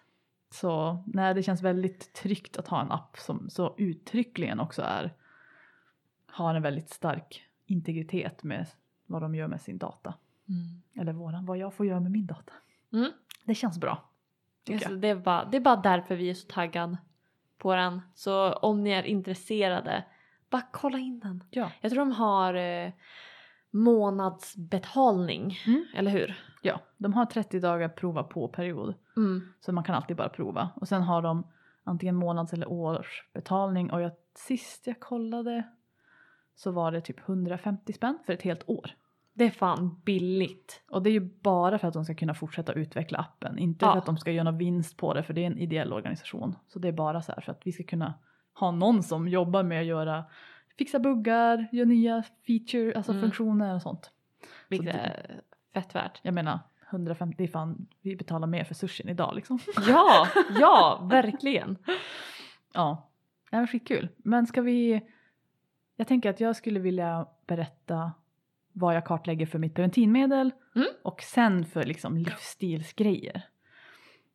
Så 0.51 1.03
nej, 1.07 1.35
det 1.35 1.43
känns 1.43 1.63
väldigt 1.63 2.13
tryggt 2.13 2.57
att 2.59 2.69
ha 2.69 2.81
en 2.81 2.93
app 2.93 3.17
som 3.19 3.51
så 3.51 3.75
uttryckligen 3.79 4.61
också 4.61 4.83
är 4.83 5.15
har 6.27 6.55
en 6.55 6.63
väldigt 6.63 6.91
stark 6.91 7.45
integritet 7.67 8.43
med 8.43 8.67
vad 9.07 9.23
de 9.23 9.35
gör 9.35 9.49
med 9.49 9.61
sin 9.61 9.79
data. 9.79 10.15
Eller 10.95 11.13
våran, 11.13 11.47
vad 11.47 11.59
jag 11.59 11.75
får 11.75 11.87
göra 11.87 12.01
med 12.01 12.11
min 12.13 12.27
data. 12.27 12.53
Mm. 12.93 13.13
Det 13.45 13.55
känns 13.55 13.79
bra. 13.79 14.11
Alltså, 14.71 14.95
det, 14.95 15.09
är 15.09 15.15
bara, 15.17 15.45
det 15.45 15.57
är 15.57 15.61
bara 15.61 15.77
därför 15.77 16.17
vi 16.17 16.31
är 16.31 16.35
så 16.35 16.47
taggade 16.47 16.99
på 17.59 17.75
den. 17.75 18.01
Så 18.15 18.53
om 18.53 18.85
ni 18.85 18.91
är 18.91 19.03
intresserade, 19.03 20.05
bara 20.51 20.63
kolla 20.73 20.99
in 20.99 21.21
den. 21.21 21.45
Ja. 21.51 21.71
Jag 21.81 21.91
tror 21.93 21.99
de 22.01 22.13
har 22.13 22.55
eh, 22.55 22.93
månadsbetalning, 23.71 25.59
Mm. 25.67 25.87
eller 25.95 26.11
hur? 26.11 26.35
Ja, 26.62 26.81
de 26.97 27.12
har 27.14 27.27
30 27.27 27.61
dagar 27.61 27.88
prova 27.88 28.23
på-period. 28.23 28.94
Mm. 29.16 29.40
Så 29.61 29.73
man 29.73 29.85
kan 29.85 29.94
alltid 29.94 30.16
bara 30.16 30.29
prova. 30.29 30.71
Och 30.75 30.88
sen 30.88 31.03
har 31.03 31.23
de 31.23 31.47
antingen 31.85 32.16
månads 32.16 32.53
eller 32.53 32.68
årsbetalning. 32.73 33.90
Och 33.92 34.01
jag, 34.01 34.12
sist 34.35 34.87
jag 34.87 35.01
kollade 35.01 35.62
så 36.55 36.71
var 36.71 36.92
det 36.92 37.01
typ 37.01 37.29
150 37.29 37.92
spänn 37.92 38.18
för 38.27 38.33
ett 38.33 38.42
helt 38.42 38.68
år. 38.68 38.90
Det 39.33 39.44
är 39.44 39.51
fan 39.51 40.01
billigt. 40.05 40.83
Och 40.90 41.03
det 41.03 41.11
är 41.11 41.12
ju 41.12 41.21
bara 41.21 41.79
för 41.79 41.88
att 41.88 41.94
de 41.94 42.05
ska 42.05 42.14
kunna 42.14 42.35
fortsätta 42.35 42.73
utveckla 42.73 43.18
appen. 43.18 43.59
Inte 43.59 43.85
Ja. 43.85 43.92
för 43.92 43.99
att 43.99 44.07
de 44.07 44.16
ska 44.18 44.31
göra 44.33 44.44
någon 44.44 44.59
vinst 44.59 44.97
på 44.97 45.14
det 45.14 45.23
för 45.23 45.35
det 45.35 45.40
är 45.42 45.47
en 45.47 45.59
ideell 45.59 45.92
organisation. 45.92 46.55
Så 46.68 46.79
det 46.79 46.88
är 46.88 46.92
bara 46.92 47.23
så 47.23 47.33
här 47.33 47.40
för 47.40 47.53
att 47.53 47.61
vi 47.66 47.73
ska 47.73 47.85
kunna 47.85 48.14
ha 48.55 48.71
någon 48.71 49.03
som 49.03 49.29
jobbar 49.29 49.62
med 49.62 49.81
att 49.81 49.87
göra 49.87 50.25
fixa 50.79 50.99
buggar, 50.99 51.68
göra 51.73 51.88
nya 51.88 52.23
feature, 52.47 52.97
alltså 52.97 53.12
Mm. 53.12 53.23
funktioner 53.23 53.75
och 53.75 53.83
sånt. 53.83 54.11
Vilket 54.68 54.92
det- 54.94 55.01
är 55.01 55.40
fett 55.83 55.95
värt. 55.95 56.21
Jag 56.23 56.35
menar 56.35 56.59
150, 56.91 57.35
det 57.38 57.45
är 57.45 57.49
fan, 57.49 57.87
vi 58.03 58.17
betalar 58.17 58.47
mer 58.47 58.64
för 58.64 58.75
sushin 58.75 59.09
idag 59.09 59.35
liksom. 59.35 59.59
Ja, 59.88 60.29
ja, 60.61 61.07
verkligen. 61.11 61.79
Ja, 62.73 63.11
det 63.51 63.57
var 63.57 63.67
skitkul. 63.67 64.09
Men 64.17 64.47
ska 64.47 64.62
vi... 64.62 65.03
Jag 65.97 66.07
tänker 66.09 66.31
att 66.31 66.41
jag 66.41 66.57
skulle 66.57 66.81
vilja 66.81 67.27
berätta 67.47 68.12
vad 68.73 68.97
jag 68.97 69.05
kartlägger 69.07 69.47
för 69.47 69.59
mitt 69.59 69.75
preventivmedel 69.75 70.51
Mm. 70.75 70.88
och 71.03 71.23
sen 71.23 71.64
för 71.64 71.85
liksom 71.85 72.17
livsstilsgrejer. 72.17 73.43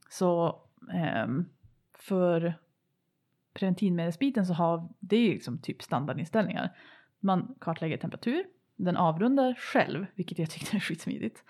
Så 0.10 0.62
ehm, 0.94 1.46
för 1.94 2.54
preventivmedelsbiten 3.54 4.46
så 4.46 4.54
har 4.54 4.90
det 5.00 5.16
är 5.16 5.34
liksom 5.34 5.62
typ 5.62 5.82
standardinställningar. 5.84 6.78
Man 7.20 7.56
kartlägger 7.62 7.98
temperatur, 7.98 8.44
den 8.76 8.98
avrundar 8.98 9.54
själv, 9.54 10.06
vilket 10.16 10.40
jag 10.40 10.50
tyckte 10.50 10.76
är 10.78 10.80
skitsmidigt. 10.80 11.44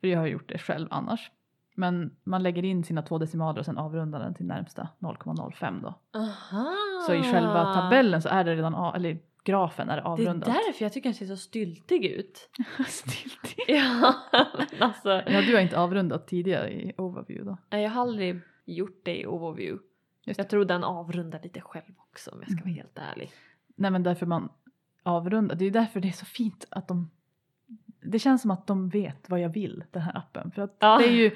För 0.00 0.06
jag 0.08 0.18
har 0.18 0.26
gjort 0.26 0.48
det 0.48 0.58
själv 0.58 0.88
annars. 0.90 1.30
Men 1.74 2.16
man 2.24 2.42
lägger 2.42 2.64
in 2.64 2.84
sina 2.84 3.02
två 3.02 3.18
decimaler 3.18 3.58
och 3.58 3.64
sen 3.64 3.78
avrundar 3.78 4.20
den 4.20 4.34
till 4.34 4.46
närmsta 4.46 4.88
0,05 4.98 5.82
då. 5.82 5.94
Aha. 6.18 6.72
Så 7.06 7.14
i 7.14 7.22
själva 7.22 7.74
tabellen 7.74 8.22
så 8.22 8.28
är 8.28 8.44
det 8.44 8.54
redan, 8.54 8.74
a- 8.74 8.92
eller 8.96 9.18
grafen 9.44 9.88
är 9.88 9.96
det 9.96 10.02
Det 10.02 10.06
är 10.06 10.10
avrundat. 10.10 10.46
därför 10.66 10.84
jag 10.84 10.92
tycker 10.92 11.08
den 11.08 11.14
ser 11.14 11.26
så 11.26 11.36
styltig 11.36 12.04
ut. 12.04 12.50
Stiltig. 12.88 13.64
Ja, 13.68 14.14
men 14.58 14.82
alltså. 14.82 15.08
Ja, 15.26 15.40
du 15.42 15.54
har 15.54 15.60
inte 15.60 15.78
avrundat 15.78 16.26
tidigare 16.28 16.72
i 16.72 16.92
overview 16.98 17.50
då? 17.50 17.56
Nej, 17.70 17.82
Jag 17.82 17.90
har 17.90 18.02
aldrig 18.02 18.40
gjort 18.64 19.00
det 19.04 19.20
i 19.20 19.26
overview. 19.26 19.82
Just 20.24 20.38
Jag 20.38 20.48
tror 20.50 20.64
den 20.64 20.84
avrundar 20.84 21.40
lite 21.42 21.60
själv 21.60 21.92
också 21.98 22.30
om 22.30 22.38
jag 22.40 22.50
ska 22.50 22.60
vara 22.60 22.70
Mm. 22.70 22.76
helt 22.76 22.98
ärlig. 22.98 23.30
Nej 23.76 23.90
men 23.90 24.02
därför 24.02 24.26
man 24.26 24.48
avrundar, 25.02 25.54
det 25.56 25.64
är 25.64 25.70
därför 25.70 26.00
det 26.00 26.08
är 26.08 26.12
så 26.12 26.26
fint 26.26 26.66
att 26.70 26.88
de 26.88 27.10
det 28.02 28.18
känns 28.18 28.42
som 28.42 28.50
att 28.50 28.66
de 28.66 28.88
vet 28.88 29.30
vad 29.30 29.40
jag 29.40 29.48
vill, 29.48 29.84
den 29.90 30.02
här 30.02 30.16
appen. 30.18 30.50
För 30.50 30.62
att 30.62 30.76
Ja. 30.78 30.98
det 30.98 31.04
är 31.08 31.12
ju 31.12 31.30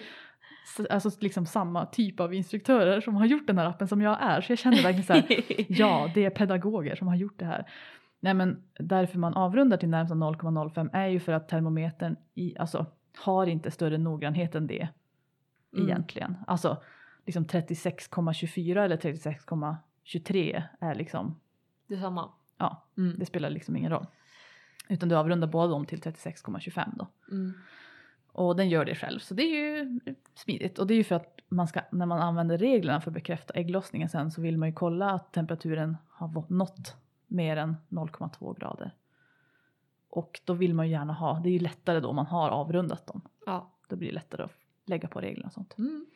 alltså, 0.90 1.10
liksom 1.20 1.46
samma 1.46 1.86
typ 1.86 2.20
av 2.20 2.34
instruktörer 2.34 3.00
som 3.00 3.14
har 3.14 3.26
gjort 3.26 3.46
den 3.46 3.58
här 3.58 3.66
appen 3.66 3.88
som 3.88 4.00
jag 4.02 4.18
är. 4.22 4.40
Så 4.40 4.52
jag 4.52 4.58
känner 4.58 4.82
verkligen 4.82 5.02
så 5.04 5.12
här, 5.12 5.24
ja 5.68 6.10
det 6.14 6.24
är 6.24 6.30
pedagoger 6.30 6.96
som 6.96 7.08
har 7.08 7.16
gjort 7.16 7.38
det 7.38 7.44
här. 7.44 7.68
Nej 8.20 8.34
men 8.34 8.62
därför 8.78 9.18
man 9.18 9.34
avrundar 9.34 9.76
till 9.76 9.88
närmsta 9.88 10.14
0,05 10.14 10.90
är 10.92 11.06
ju 11.06 11.20
för 11.20 11.32
att 11.32 11.48
termometern 11.48 12.16
i, 12.34 12.58
alltså, 12.58 12.86
har 13.18 13.46
inte 13.46 13.70
större 13.70 13.98
noggrannhet 13.98 14.54
än 14.54 14.66
det 14.66 14.88
Mm. 15.76 15.86
egentligen. 15.88 16.36
Alltså 16.46 16.82
liksom 17.26 17.44
36,24 17.44 18.84
eller 18.84 18.96
36,23 18.96 20.62
är 20.80 20.94
liksom, 20.94 21.40
Det 21.86 21.94
är 21.94 21.98
samma. 22.00 22.28
Ja 22.58 22.86
Mm. 22.96 23.18
det 23.18 23.26
spelar 23.26 23.50
liksom 23.50 23.76
ingen 23.76 23.90
roll. 23.90 24.06
Utan 24.88 25.08
du 25.08 25.14
avrundar 25.16 25.48
båda 25.48 25.68
dem 25.68 25.86
till 25.86 26.00
36,25 26.00 26.92
då. 26.96 27.06
Mm. 27.30 27.52
Och 28.32 28.56
den 28.56 28.68
gör 28.68 28.84
det 28.84 28.94
själv. 28.94 29.18
Så 29.18 29.34
det 29.34 29.42
är 29.42 29.78
ju 29.78 30.00
smidigt. 30.34 30.78
Och 30.78 30.86
det 30.86 30.94
är 30.94 30.96
ju 30.96 31.04
för 31.04 31.14
att 31.14 31.38
man 31.48 31.68
ska, 31.68 31.80
när 31.92 32.06
man 32.06 32.20
använder 32.20 32.58
reglerna 32.58 33.00
för 33.00 33.10
att 33.10 33.14
bekräfta 33.14 33.54
ägglossningen 33.54 34.08
sen 34.08 34.30
så 34.30 34.40
vill 34.42 34.58
man 34.58 34.68
ju 34.68 34.74
kolla 34.74 35.10
att 35.10 35.32
temperaturen 35.32 35.96
har 36.08 36.44
nått 36.48 36.96
mer 37.26 37.56
än 37.56 37.76
0,2 37.88 38.58
grader. 38.60 38.94
Och 40.08 40.40
då 40.44 40.52
vill 40.52 40.74
man 40.74 40.86
ju 40.86 40.92
gärna 40.92 41.12
ha, 41.12 41.40
det 41.40 41.48
är 41.48 41.52
ju 41.52 41.58
lättare 41.58 42.00
då 42.00 42.12
man 42.12 42.26
har 42.26 42.48
avrundat 42.50 43.06
dem. 43.06 43.20
Ja. 43.46 43.70
Då 43.88 43.96
blir 43.96 44.08
det 44.08 44.14
lättare 44.14 44.42
att 44.42 44.52
lägga 44.86 45.08
på 45.08 45.20
reglerna 45.20 45.46
och 45.46 45.52
sånt. 45.52 45.78
Mm. 45.78 46.06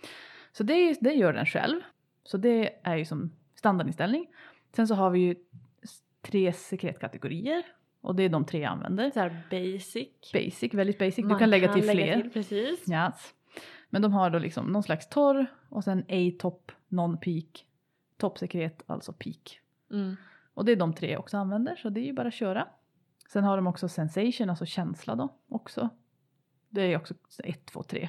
Så 0.52 0.62
det, 0.62 0.72
är- 0.72 0.96
det 1.00 1.12
gör 1.12 1.32
den 1.32 1.46
själv. 1.46 1.80
Så 2.24 2.36
det 2.36 2.78
är 2.82 2.96
ju 2.96 3.04
som 3.04 3.32
standardinställning. 3.54 4.26
Sen 4.72 4.88
så 4.88 4.94
har 4.94 5.10
vi 5.10 5.18
ju 5.20 5.34
tre 6.30 6.52
sekretkategorier. 6.52 7.62
Och 8.00 8.16
det 8.16 8.22
är 8.22 8.28
de 8.28 8.44
tre 8.46 8.60
jag 8.60 8.72
använder. 8.72 9.10
Så 9.10 9.20
här 9.20 9.40
basic. 9.50 10.08
Basic, 10.32 10.74
väldigt 10.74 10.98
basic. 10.98 11.16
Du 11.16 11.22
Man 11.28 11.38
kan 11.38 11.50
lägga 11.50 11.72
till 11.72 11.82
fler. 11.82 12.20
till, 12.20 12.30
precis. 12.30 12.90
Yes. 12.90 13.34
Men 13.90 14.02
de 14.02 14.12
har 14.12 14.30
då 14.30 14.38
liksom 14.38 14.66
någon 14.66 14.82
slags 14.82 15.08
torr 15.08 15.46
och 15.68 15.84
sen 15.84 15.98
A-top, 16.08 16.72
non-peak, 16.88 17.64
toppsekret, 18.16 18.82
alltså 18.86 19.12
peak. 19.12 19.60
Mm. 19.92 20.16
Och 20.54 20.64
det 20.64 20.72
är 20.72 20.76
de 20.76 20.94
tre 20.94 21.10
jag 21.10 21.20
också 21.20 21.36
använder 21.36 21.76
så 21.76 21.88
det 21.88 22.00
är 22.00 22.04
ju 22.04 22.12
bara 22.12 22.28
att 22.28 22.34
köra. 22.34 22.68
Sen 23.32 23.44
har 23.44 23.56
de 23.56 23.66
också 23.66 23.88
sensation, 23.88 24.50
alltså 24.50 24.66
känsla 24.66 25.14
då 25.14 25.28
också. 25.48 25.88
Det 26.68 26.82
är 26.82 26.96
också 26.96 27.14
1, 27.44 27.66
2, 27.66 27.82
3 27.82 28.08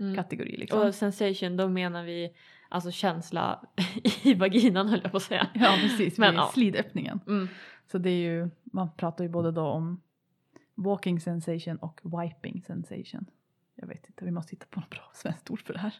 Mm. 0.00 0.14
kategori 0.14 0.56
liksom. 0.56 0.80
Och 0.80 0.94
sensation, 0.94 1.56
då 1.56 1.68
menar 1.68 2.04
vi 2.04 2.30
alltså 2.68 2.90
känsla 2.90 3.64
i 4.22 4.34
vaginan 4.34 4.88
höll 4.88 5.00
jag 5.02 5.10
på 5.10 5.16
att 5.16 5.22
säga. 5.22 5.48
Ja 5.54 5.76
precis, 5.80 6.18
Men, 6.18 6.34
ja. 6.34 6.50
slidöppningen. 6.54 7.20
Mm. 7.26 7.48
Så 7.86 7.98
det 7.98 8.10
är 8.10 8.20
ju, 8.32 8.50
man 8.64 8.90
pratar 8.96 9.24
ju 9.24 9.30
både 9.30 9.52
då 9.52 9.66
om 9.66 10.00
walking 10.74 11.20
sensation 11.20 11.76
och 11.76 12.00
wiping 12.04 12.62
sensation. 12.62 13.26
Jag 13.74 13.86
vet 13.88 14.06
inte, 14.06 14.24
vi 14.24 14.30
måste 14.30 14.50
hitta 14.50 14.66
på 14.70 14.80
något 14.80 14.90
bra 14.90 15.10
svenskt 15.14 15.50
ord 15.50 15.62
för 15.62 15.72
det 15.72 15.78
här. 15.78 15.94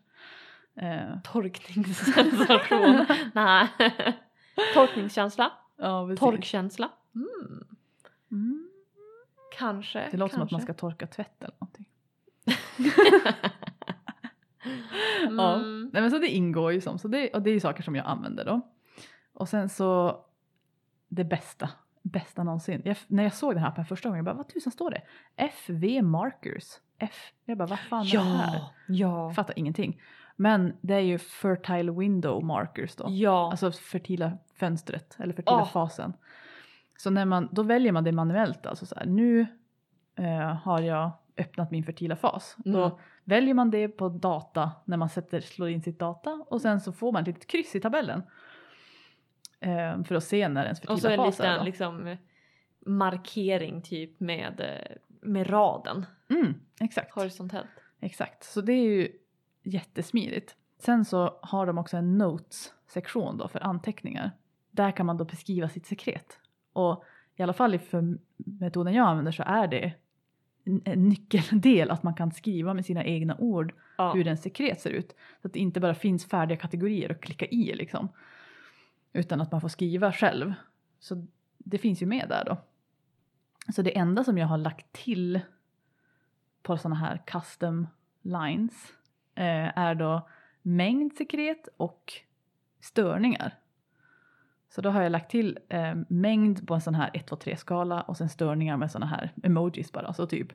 Eh, 0.74 1.20
Torkningssensation. 1.24 3.07
Nej. 3.35 3.68
Torkningskänsla. 4.74 5.52
ja. 5.76 6.16
Torkkänsla. 6.18 6.90
Mm. 7.14 7.66
Mm. 8.31 8.70
Kanske. 9.59 10.09
Det 10.11 10.16
låter 10.16 10.35
som 10.35 10.42
att 10.42 10.50
kanske. 10.50 10.54
man 10.54 10.62
ska 10.62 10.74
torka 10.74 11.07
tvätt 11.07 11.42
eller 11.42 11.54
någonting. 11.59 11.87
Mm. 15.22 15.38
Ja. 15.38 15.57
Nej 15.92 16.02
men 16.02 16.11
så 16.11 16.18
det 16.18 16.28
ingår 16.28 16.72
ju 16.72 16.81
som, 16.81 16.98
så 16.98 17.09
det, 17.09 17.28
och 17.28 17.42
det 17.42 17.50
är 17.50 17.54
ju 17.54 17.61
saker 17.61 17.83
som 17.83 17.94
jag 17.94 18.07
använder 18.07 18.44
då. 18.44 18.61
Och 19.33 19.48
sen 19.48 19.68
så 19.68 20.20
det 21.09 21.24
bästa, 21.24 21.70
bästa 22.02 22.42
någonsin. 22.42 22.83
Jag, 22.85 22.96
när 23.07 23.22
jag 23.22 23.35
såg 23.35 23.54
den 23.54 23.62
här 23.62 23.68
appen 23.68 23.85
första 23.87 24.09
gången, 24.09 24.16
jag 24.18 24.24
bara 24.24 24.42
vad 24.42 24.48
tusan 24.48 24.72
står 24.72 24.90
det? 24.90 25.02
FV 25.37 26.02
Markers. 26.02 26.64
F. 26.98 27.33
Jag 27.44 27.59
bara 27.59 27.68
vad 27.68 27.78
fan 27.78 28.07
är 28.07 28.12
det 28.12 28.18
här? 28.18 28.62
Ja. 28.87 29.31
Fattar 29.31 29.59
ingenting. 29.59 30.00
Men 30.37 30.76
det 30.81 30.94
är 30.94 31.00
ju 31.00 31.18
fertile 31.18 31.92
window 31.92 32.44
markers 32.44 32.96
då. 32.96 33.07
Ja. 33.09 33.50
Alltså 33.50 33.72
fertila 33.72 34.33
fönstret 34.54 35.16
eller 35.18 35.35
fertila 35.35 35.61
Åh. 35.61 35.68
fasen. 35.68 36.12
Så 36.96 37.11
när 37.11 37.24
man, 37.24 37.48
då 37.52 37.62
väljer 37.62 37.92
man 37.92 38.04
det 38.04 38.12
manuellt. 38.12 38.66
Alltså 38.66 38.87
så 38.87 38.94
här, 38.94 39.07
nu 39.07 39.46
eh, 40.14 40.54
har 40.54 40.81
jag 40.81 41.11
öppnat 41.37 41.70
min 41.70 41.85
fertila 41.85 42.16
fas. 42.16 42.57
Mm. 42.64 42.81
Då 42.81 43.00
väljer 43.29 43.55
man 43.55 43.71
det 43.71 43.88
på 43.88 44.09
data 44.09 44.71
när 44.85 44.97
man 44.97 45.09
sätter, 45.09 45.41
slår 45.41 45.69
in 45.69 45.83
sitt 45.83 45.99
data 45.99 46.45
och 46.49 46.61
sen 46.61 46.81
så 46.81 46.93
får 46.93 47.12
man 47.12 47.23
ett 47.23 47.27
litet 47.27 47.47
kryss 47.47 47.75
i 47.75 47.81
tabellen. 47.81 48.23
Eh, 49.61 50.03
för 50.05 50.14
att 50.14 50.25
se 50.25 50.49
när 50.49 50.64
ens 50.64 50.81
fertila 50.81 50.95
och 50.95 51.01
så 51.01 51.09
en 51.09 51.17
fas 51.17 51.41
är. 51.41 51.53
liten 51.53 51.64
liksom 51.64 52.17
markering 52.87 53.83
typ 53.83 54.21
med, 54.21 54.61
eh, 54.61 54.97
med 55.21 55.51
raden 55.51 56.07
Mm, 56.31 56.55
exakt. 56.81 57.14
horisontellt. 57.14 57.69
Exakt, 58.01 58.45
så 58.45 58.61
det 58.61 58.73
är 58.73 58.85
ju 58.85 59.12
jättesmidigt. 59.62 60.57
Sen 60.79 61.05
så 61.05 61.38
har 61.43 61.67
de 61.67 61.79
också 61.79 61.97
en 61.97 62.19
notes-sektion 62.19 63.38
då 63.38 63.49
för 63.49 63.61
anteckningar. 63.61 64.31
Där 64.71 64.91
kan 64.91 65.07
man 65.07 65.17
då 65.17 65.25
beskriva 65.25 65.69
sitt 65.69 65.87
sekret. 65.87 66.38
Och 66.73 67.05
i 67.37 67.43
alla 67.43 67.53
fall 67.53 67.79
för 67.79 68.19
metoden 68.37 68.95
jag 68.95 69.07
använder 69.07 69.33
så 69.33 69.43
är 69.43 69.67
det 69.69 69.93
en- 70.85 71.09
nyckeldel 71.09 71.90
att 71.90 72.02
man 72.02 72.14
kan 72.14 72.33
skriva 72.33 72.74
med 72.74 72.85
sina 72.87 73.04
egna 73.04 73.37
ord 73.38 73.74
Ja. 73.98 74.12
hur 74.12 74.26
en 74.26 74.38
sekret 74.38 74.81
ser 74.81 74.90
ut. 74.90 75.16
Så 75.42 75.46
att 75.48 75.52
det 75.52 75.59
inte 75.59 75.81
bara 75.81 75.94
finns 75.94 76.24
färdiga 76.26 76.59
kategorier 76.59 77.11
att 77.11 77.20
klicka 77.20 77.46
i 77.46 77.74
liksom. 77.74 78.09
Utan 79.12 79.40
att 79.40 79.52
man 79.52 79.61
får 79.61 79.68
skriva 79.68 80.12
själv. 80.12 80.54
Så 81.00 81.26
det 81.59 81.78
finns 81.78 82.02
ju 82.02 82.07
med 82.07 82.26
där 82.28 82.44
då. 82.44 82.57
Så 83.72 83.83
det 83.83 83.96
enda 83.98 84.24
som 84.24 84.38
jag 84.38 84.46
har 84.46 84.59
lagt 84.59 84.92
till 84.92 85.40
på 86.62 86.78
sådana 86.78 86.96
här 86.96 87.22
custom 87.26 87.87
lines 88.22 88.92
eh, 89.35 89.78
är 89.78 89.94
då 89.94 90.28
mängd 90.62 91.12
sekret 91.16 91.68
och 91.76 92.12
störningar. 92.81 93.54
Så 94.70 94.81
då 94.81 94.90
har 94.90 95.02
jag 95.02 95.12
lagt 95.12 95.31
till 95.31 95.59
eh, 95.68 95.94
mängd 96.09 96.66
på 96.66 96.74
en 96.74 96.81
sån 96.81 96.94
här 96.94 97.11
1, 97.14 97.26
2, 97.26 97.37
3 97.37 97.57
skala 97.57 98.00
och 98.00 98.16
sen 98.16 98.28
störningar 98.28 98.76
med 98.76 98.90
såna 98.90 99.07
här 99.07 99.33
emojis 99.42 99.92
bara. 99.92 100.12
Så 100.12 100.26
typ 100.26 100.48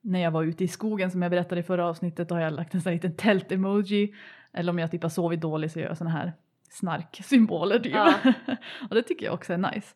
när 0.00 0.18
jag 0.20 0.30
var 0.30 0.42
ute 0.42 0.64
i 0.64 0.68
skogen 0.68 1.10
som 1.10 1.22
jag 1.22 1.30
berättade 1.30 1.60
i 1.60 1.64
förra 1.64 1.88
avsnittet 1.88 2.28
då 2.28 2.34
har 2.34 2.42
jag 2.42 2.52
lagt 2.52 2.74
en 2.74 2.80
sån 2.80 2.90
här 2.90 2.94
liten 2.94 3.16
tält-emoji. 3.16 4.14
Eller 4.52 4.72
om 4.72 4.78
jag 4.78 4.90
typ 4.90 5.02
har 5.02 5.10
sovit 5.10 5.40
dåligt 5.40 5.72
så 5.72 5.80
gör 5.80 5.88
jag 5.88 5.98
såna 5.98 6.10
här 6.10 6.32
snarksymboler 6.70 7.78
typ. 7.78 7.94
Ja. 7.94 8.14
och 8.88 8.94
det 8.94 9.02
tycker 9.02 9.26
jag 9.26 9.34
också 9.34 9.52
är 9.52 9.58
nice. 9.58 9.94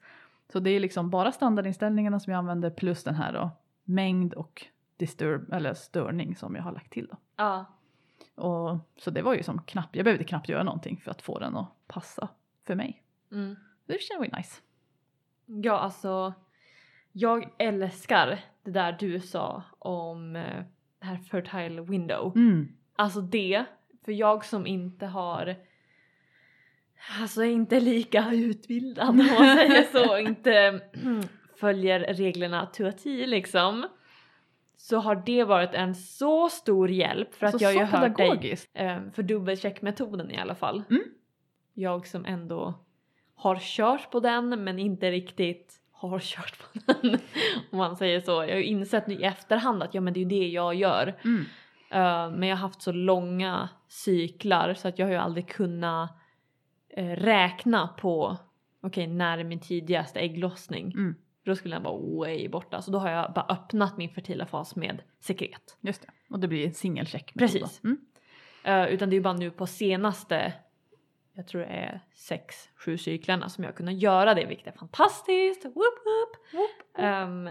Så 0.53 0.61
det 0.61 0.71
är 0.71 0.81
liksom 0.81 1.11
bara 1.11 1.33
standardinställningarna 1.33 2.21
som 2.21 2.33
jag 2.33 2.39
använder 2.39 2.71
plus 2.71 3.05
den 3.05 3.15
här 3.15 3.33
då 3.33 3.51
mängd 3.85 4.35
och 4.35 4.67
disturb 4.97 5.53
eller 5.53 5.75
störning 5.75 6.37
som 6.37 6.55
jag 6.55 6.63
har 6.63 6.73
lagt 6.73 6.93
till 6.93 7.07
då. 7.07 7.17
Ja. 7.37 7.65
Och, 8.35 8.79
så 8.97 9.11
det 9.11 9.23
var 9.23 9.35
ju 9.35 9.43
som 9.43 9.63
knappt, 9.63 9.97
jag 9.97 10.05
behövde 10.05 10.25
knappt 10.25 10.49
göra 10.49 10.63
någonting 10.63 11.01
för 11.05 11.11
att 11.11 11.23
få 11.23 11.39
den 11.39 11.57
att 11.57 11.69
passa 11.87 12.29
för 12.67 12.75
mig. 12.75 13.03
Mm. 13.33 13.57
Det 13.87 14.01
känns 14.01 14.33
nice. 14.37 14.61
Ja, 15.47 15.79
alltså. 15.79 16.35
Jag 17.13 17.55
älskar 17.59 18.41
det 18.63 18.71
där 18.71 18.97
du 19.01 19.21
sa 19.21 19.63
om 19.79 20.37
eh, 20.37 20.65
det 21.01 21.07
här 21.07 21.17
fertile 21.17 21.83
window. 21.83 22.33
Mm. 22.37 22.69
Alltså 22.97 23.21
det, 23.21 23.65
för 24.05 24.13
jag 24.13 24.45
som 24.45 24.67
inte 24.67 25.07
har 25.07 25.57
Alltså 27.21 27.45
inte 27.45 27.81
lika 27.81 28.31
utbildad 28.33 29.09
om 29.09 29.17
man 29.17 29.57
säger 29.57 29.83
så, 29.83 30.19
inte 30.19 30.81
följer 31.61 32.01
reglerna 32.01 32.67
to 32.67 32.87
a 32.87 32.93
T 32.93 33.27
liksom. 33.27 33.87
Så 34.77 34.99
har 34.99 35.23
det 35.27 35.45
varit 35.45 35.75
en 35.75 35.95
så 35.95 36.49
stor 36.49 36.91
hjälp 36.91 37.35
för 37.35 37.47
att 37.47 37.55
Alltså, 37.55 37.71
jag 37.71 37.87
har 37.87 38.03
ju 38.03 38.09
hört 38.09 38.17
dig 38.17 38.59
eh, 38.75 39.01
för 39.13 39.23
dubbelcheckmetoden 39.23 40.31
i 40.31 40.39
alla 40.39 40.55
fall. 40.55 40.83
Mm. 40.91 41.03
Jag 41.75 42.07
som 42.07 42.25
ändå 42.25 42.75
har 43.39 43.59
kört 43.61 44.11
på 44.11 44.21
den 44.21 44.65
men 44.65 44.79
inte 44.79 45.11
riktigt 45.11 45.81
har 45.93 46.19
kört 46.19 46.59
på 46.59 46.79
den 46.87 47.19
om 47.71 47.79
man 47.79 47.97
säger 47.97 48.21
så. 48.21 48.31
Jag 48.31 48.49
har 48.49 48.57
ju 48.57 48.65
insett 48.65 49.07
nu 49.07 49.15
i 49.15 49.25
efterhand 49.25 49.83
att 49.83 49.95
ja 49.95 50.01
men 50.01 50.13
det 50.13 50.21
är 50.21 50.23
ju 50.23 50.29
det 50.29 50.49
jag 50.49 50.75
gör. 50.75 51.15
Mm. 51.25 51.45
Eh, 51.91 52.39
men 52.39 52.49
jag 52.49 52.57
har 52.57 52.63
haft 52.63 52.83
så 52.83 52.93
långa 52.93 53.69
cyklar 53.89 54.75
så 54.75 54.89
att 54.89 54.99
jag 54.99 55.07
har 55.07 55.13
ju 55.13 55.19
aldrig 55.19 55.49
kunnat 55.49 56.11
eh, 56.89 57.07
räkna 57.07 57.89
på 57.89 58.37
okej 58.81 59.07
när 59.07 59.39
är 59.39 59.45
min 59.45 59.61
tidigaste 59.61 60.21
ägglossning. 60.21 60.93
Mm. 60.93 61.15
Då 61.45 61.57
skulle 61.57 61.77
den 61.77 61.83
vara 61.83 61.99
way 61.99 62.49
borta 62.49 62.83
så 62.83 62.91
då 62.91 62.99
har 62.99 63.11
jag 63.11 63.33
bara 63.33 63.47
öppnat 63.49 63.97
min 63.97 64.11
fertila 64.11 64.47
fas 64.47 64.77
med 64.77 65.03
sekret. 65.21 65.79
Just 65.81 66.03
det. 66.03 66.09
Och 66.31 66.39
det 66.39 66.49
blir 66.49 66.67
en 66.67 66.75
singelcheck. 66.75 67.35
Precis. 67.35 67.81
Mm. 67.85 67.99
Eh, 68.65 68.87
utan 68.87 69.11
det 69.11 69.15
är 69.15 69.19
ju 69.19 69.23
bara 69.23 69.35
nu 69.35 69.51
på 69.51 69.67
senaste, 69.67 70.53
jag 71.39 71.47
tror 71.47 71.61
det 71.61 71.67
är 71.67 72.01
sex, 72.15 72.69
sju 72.77 72.99
cyklarna 72.99 73.49
som 73.49 73.65
jag 73.65 73.75
kunnat 73.75 73.95
göra 73.95 74.35
det 74.35 74.45
vilket 74.47 74.67
är 74.67 74.73
fantastiskt. 74.79 75.65
Woop, 75.65 75.75
woop. 75.75 76.37
Ehm, 76.99 77.51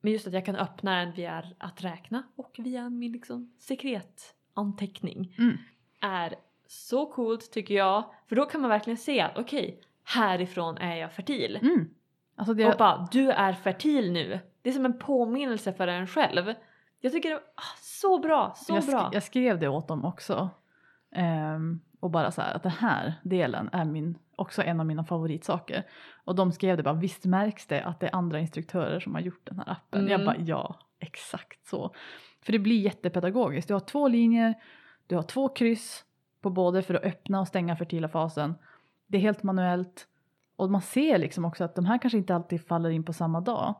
men 0.00 0.12
just 0.12 0.26
att 0.26 0.32
jag 0.32 0.44
kan 0.44 0.56
öppna 0.56 0.96
den 0.98 1.12
via 1.12 1.44
att 1.58 1.84
räkna 1.84 2.22
och 2.36 2.56
via 2.58 2.90
min 2.90 3.12
liksom 3.12 3.52
sekretanteckning 3.58 5.34
Mm. 5.38 5.56
är 6.00 6.34
så 6.66 7.06
coolt 7.06 7.52
tycker 7.52 7.74
jag. 7.74 8.04
För 8.28 8.36
då 8.36 8.44
kan 8.46 8.60
man 8.60 8.70
verkligen 8.70 8.96
se 8.96 9.20
att 9.20 9.38
okej, 9.38 9.80
härifrån 10.04 10.78
är 10.78 10.96
jag 10.96 11.12
fertil. 11.12 11.58
Mm. 11.62 11.90
Alltså 12.36 12.54
det, 12.54 12.66
Och 12.66 12.78
bara, 12.78 13.08
du 13.12 13.30
är 13.30 13.52
fertil 13.52 14.12
nu. 14.12 14.40
Det 14.62 14.68
är 14.68 14.72
som 14.72 14.84
en 14.84 14.98
påminnelse 14.98 15.72
för 15.72 15.88
en 15.88 16.06
själv. 16.06 16.54
Jag 17.00 17.12
tycker 17.12 17.28
det 17.28 17.34
var 17.34 17.44
ah, 17.54 17.76
så 17.80 18.18
bra, 18.18 18.52
så 18.56 18.74
jag, 18.74 18.84
bra. 18.84 19.10
jag 19.12 19.22
skrev 19.22 19.58
det 19.58 19.68
åt 19.68 19.88
dem 19.88 20.04
också. 20.04 20.50
Ehm, 21.12 21.80
och 22.06 22.10
bara 22.12 22.30
så 22.30 22.42
här 22.42 22.54
att 22.54 22.62
den 22.62 22.72
här 22.72 23.14
delen 23.22 23.70
är 23.72 23.84
min, 23.84 24.18
också 24.36 24.62
en 24.62 24.80
av 24.80 24.86
mina 24.86 25.04
favoritsaker. 25.04 25.86
Och 26.24 26.34
de 26.34 26.52
skrev 26.52 26.76
det 26.76 26.82
bara, 26.82 26.94
visst 26.94 27.24
märks 27.24 27.66
det 27.66 27.82
att 27.82 28.00
det 28.00 28.06
är 28.06 28.14
andra 28.14 28.40
instruktörer 28.40 29.00
som 29.00 29.14
har 29.14 29.20
gjort 29.20 29.40
den 29.44 29.58
här 29.58 29.70
appen? 29.70 30.00
Mm. 30.00 30.12
Jag 30.12 30.24
bara, 30.24 30.36
ja, 30.36 30.78
exakt 30.98 31.66
så. 31.66 31.94
För 32.42 32.52
det 32.52 32.58
blir 32.58 32.80
jättepedagogiskt. 32.80 33.68
Du 33.68 33.74
har 33.74 33.80
två 33.80 34.08
linjer, 34.08 34.54
du 35.06 35.16
har 35.16 35.22
två 35.22 35.48
kryss 35.48 36.04
på 36.40 36.50
både 36.50 36.82
för 36.82 36.94
att 36.94 37.04
öppna 37.04 37.40
och 37.40 37.48
stänga 37.48 37.76
fertila 37.76 38.08
fasen. 38.08 38.54
Det 39.06 39.18
är 39.18 39.22
helt 39.22 39.42
manuellt. 39.42 40.06
Och 40.56 40.70
man 40.70 40.82
ser 40.82 41.18
liksom 41.18 41.44
också 41.44 41.64
att 41.64 41.74
de 41.74 41.84
här 41.84 41.98
kanske 41.98 42.18
inte 42.18 42.34
alltid 42.34 42.66
faller 42.66 42.90
in 42.90 43.04
på 43.04 43.12
samma 43.12 43.40
dag. 43.40 43.74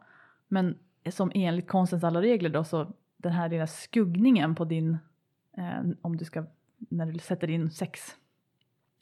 Men 0.48 0.78
som 1.10 1.30
enligt 1.34 1.68
konstens 1.68 2.04
alla 2.04 2.22
regler 2.22 2.50
då 2.50 2.64
så 2.64 2.92
den 3.16 3.32
här 3.32 3.48
lilla 3.48 3.66
skuggningen 3.66 4.54
på 4.54 4.64
din, 4.64 4.98
eh, 5.56 5.80
om 6.02 6.16
du 6.16 6.24
ska, 6.24 6.44
när 6.78 7.06
du 7.06 7.18
sätter 7.18 7.50
in 7.50 7.70
sex 7.70 8.16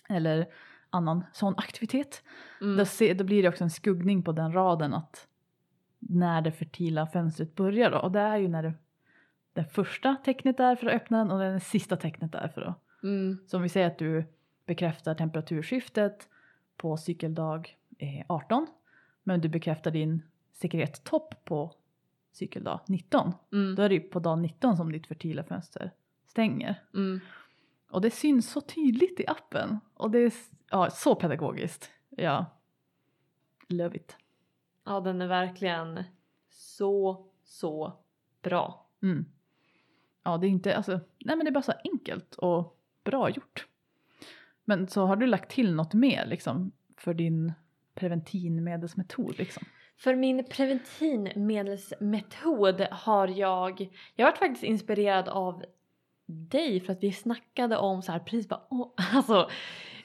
eller 0.09 0.47
annan 0.91 1.25
sån 1.33 1.55
aktivitet. 1.57 2.23
Mm. 2.61 2.77
Då, 2.77 2.85
se, 2.85 3.15
då 3.15 3.25
blir 3.25 3.43
det 3.43 3.49
också 3.49 3.65
en 3.65 3.71
skuggning 3.71 4.23
på 4.23 4.33
den 4.33 4.53
raden 4.53 4.95
att 4.95 5.29
när 5.99 6.43
det 6.43 6.53
fertila 6.53 7.07
fönstret 7.07 7.55
börjar 7.55 7.91
då. 7.91 7.99
Och 7.99 8.13
det 8.13 8.21
är 8.21 8.37
ju 8.37 8.49
när 8.49 8.63
det, 8.63 8.75
det 9.53 9.65
första 9.65 10.17
tecknet 10.25 10.61
är 10.61 10.77
för 10.77 10.87
att 10.87 10.93
öppna 10.95 11.19
den 11.19 11.31
och 11.31 11.39
det 11.39 11.61
sista 11.61 11.97
tecknet 11.97 12.35
är 12.35 12.49
för 12.49 12.63
att 12.63 12.81
Mm. 13.03 13.39
så 13.47 13.57
om 13.57 13.63
vi 13.63 13.69
säger 13.69 13.87
att 13.87 13.99
du 13.99 14.25
bekräftar 14.67 15.15
temperaturskiftet 15.15 16.29
på 16.77 16.97
cykeldag 16.97 17.77
eh, 17.99 18.25
18 18.29 18.67
men 19.23 19.41
du 19.41 19.49
bekräftar 19.49 19.91
din 19.91 20.23
sekrettopp 20.53 21.45
på 21.45 21.73
cykeldag 22.33 22.81
19 22.89 23.33
Mm. 23.53 23.75
då 23.75 23.83
är 23.83 23.89
det 23.89 23.95
ju 23.95 24.01
på 24.01 24.19
dag 24.21 24.39
19 24.39 24.77
som 24.77 24.93
ditt 24.93 25.07
fertila 25.07 25.45
fönster 25.45 25.91
stänger. 26.27 26.83
Mm. 26.95 27.21
Och 27.95 28.01
det 28.01 28.11
syns 28.11 28.51
så 28.51 28.61
tydligt 28.61 29.21
i 29.21 29.27
appen 29.27 29.79
och 29.95 30.11
det 30.11 30.19
är 30.19 30.33
ja, 30.71 30.91
så 30.91 31.15
pedagogiskt. 31.15 31.91
Ja, 32.11 32.47
love 33.69 33.97
it. 33.97 34.17
Ja, 34.85 35.01
den 35.01 35.23
är 35.23 35.27
verkligen 35.27 36.05
så, 36.51 37.27
så 37.45 37.93
bra. 38.43 38.87
Mm. 39.03 39.25
Ja, 40.23 40.37
det 40.37 40.47
är 40.47 40.49
inte, 40.49 40.77
alltså, 40.77 41.01
nej 41.25 41.37
men 41.37 41.45
det 41.45 41.51
är 41.51 41.53
bara 41.53 41.63
så 41.63 41.73
enkelt 41.93 42.35
och 42.35 42.81
bra 43.05 43.31
gjort. 43.31 43.67
Men 44.65 44.89
så 44.89 45.07
har 45.07 45.17
du 45.17 45.27
lagt 45.27 45.51
till 45.51 45.75
något 45.75 45.95
mer 45.95 46.27
liksom 46.27 46.73
för 46.97 47.15
din 47.15 47.53
preventivmedelsmetod 47.95 49.39
liksom? 49.39 49.65
För 49.97 50.15
min 50.15 50.45
preventivmedelsmetod 50.45 52.81
har 52.81 53.29
jag, 53.29 53.91
jag 54.15 54.27
varit 54.27 54.39
faktiskt 54.39 54.65
inspirerad 54.65 55.29
av 55.29 55.65
dig 56.27 56.81
för 56.81 56.93
att 56.93 57.03
vi 57.03 57.13
snackade 57.13 57.77
om 57.77 58.03
så 58.03 58.13
här 58.13 58.19
precis 58.19 58.49
bara, 58.49 58.61
åh, 58.71 58.93
alltså 59.15 59.51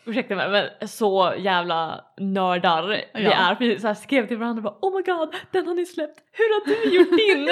ursäkta 0.05 0.35
mig 0.35 0.49
men 0.79 0.87
så 0.87 1.33
jävla 1.37 2.05
nördar 2.17 2.83
vi 2.87 3.05
Ja. 3.23 3.31
är. 3.33 3.55
Vi 3.59 3.79
så 3.79 3.87
här 3.87 3.93
skrev 3.93 4.27
till 4.27 4.37
varandra 4.37 4.61
bara 4.61 4.77
oh 4.81 4.95
my 4.97 5.01
god 5.03 5.35
den 5.51 5.67
har 5.67 5.75
ni 5.75 5.85
släppt, 5.85 6.19
hur 6.31 6.43
har 6.59 6.65
du 6.65 6.95
gjort 6.95 7.17
din? 7.17 7.49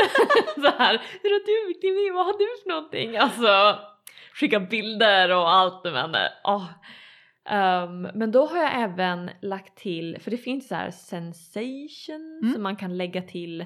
så 0.64 0.78
här, 0.78 1.02
hur 1.24 1.30
har 1.30 1.46
du 1.46 1.68
gjort 1.74 1.82
din, 1.82 2.14
vad 2.16 2.26
har 2.26 2.34
du 2.34 2.62
för 2.64 2.70
någonting? 2.70 3.18
Alltså 3.18 3.80
skicka 4.34 4.60
bilder 4.60 5.32
och 5.36 5.50
allt 5.54 5.84
men 5.84 6.16
åh. 6.44 6.66
Ehm, 7.50 8.02
men 8.14 8.32
då 8.32 8.46
har 8.46 8.58
jag 8.58 8.82
även 8.82 9.30
lagt 9.42 9.78
till, 9.78 10.18
för 10.22 10.32
det 10.32 10.38
finns 10.38 10.68
så 10.68 10.76
här 10.76 10.92
sensation 10.92 12.40
Mm. 12.44 12.54
som 12.54 12.64
man 12.64 12.76
kan 12.76 12.98
lägga 12.98 13.22
till, 13.22 13.66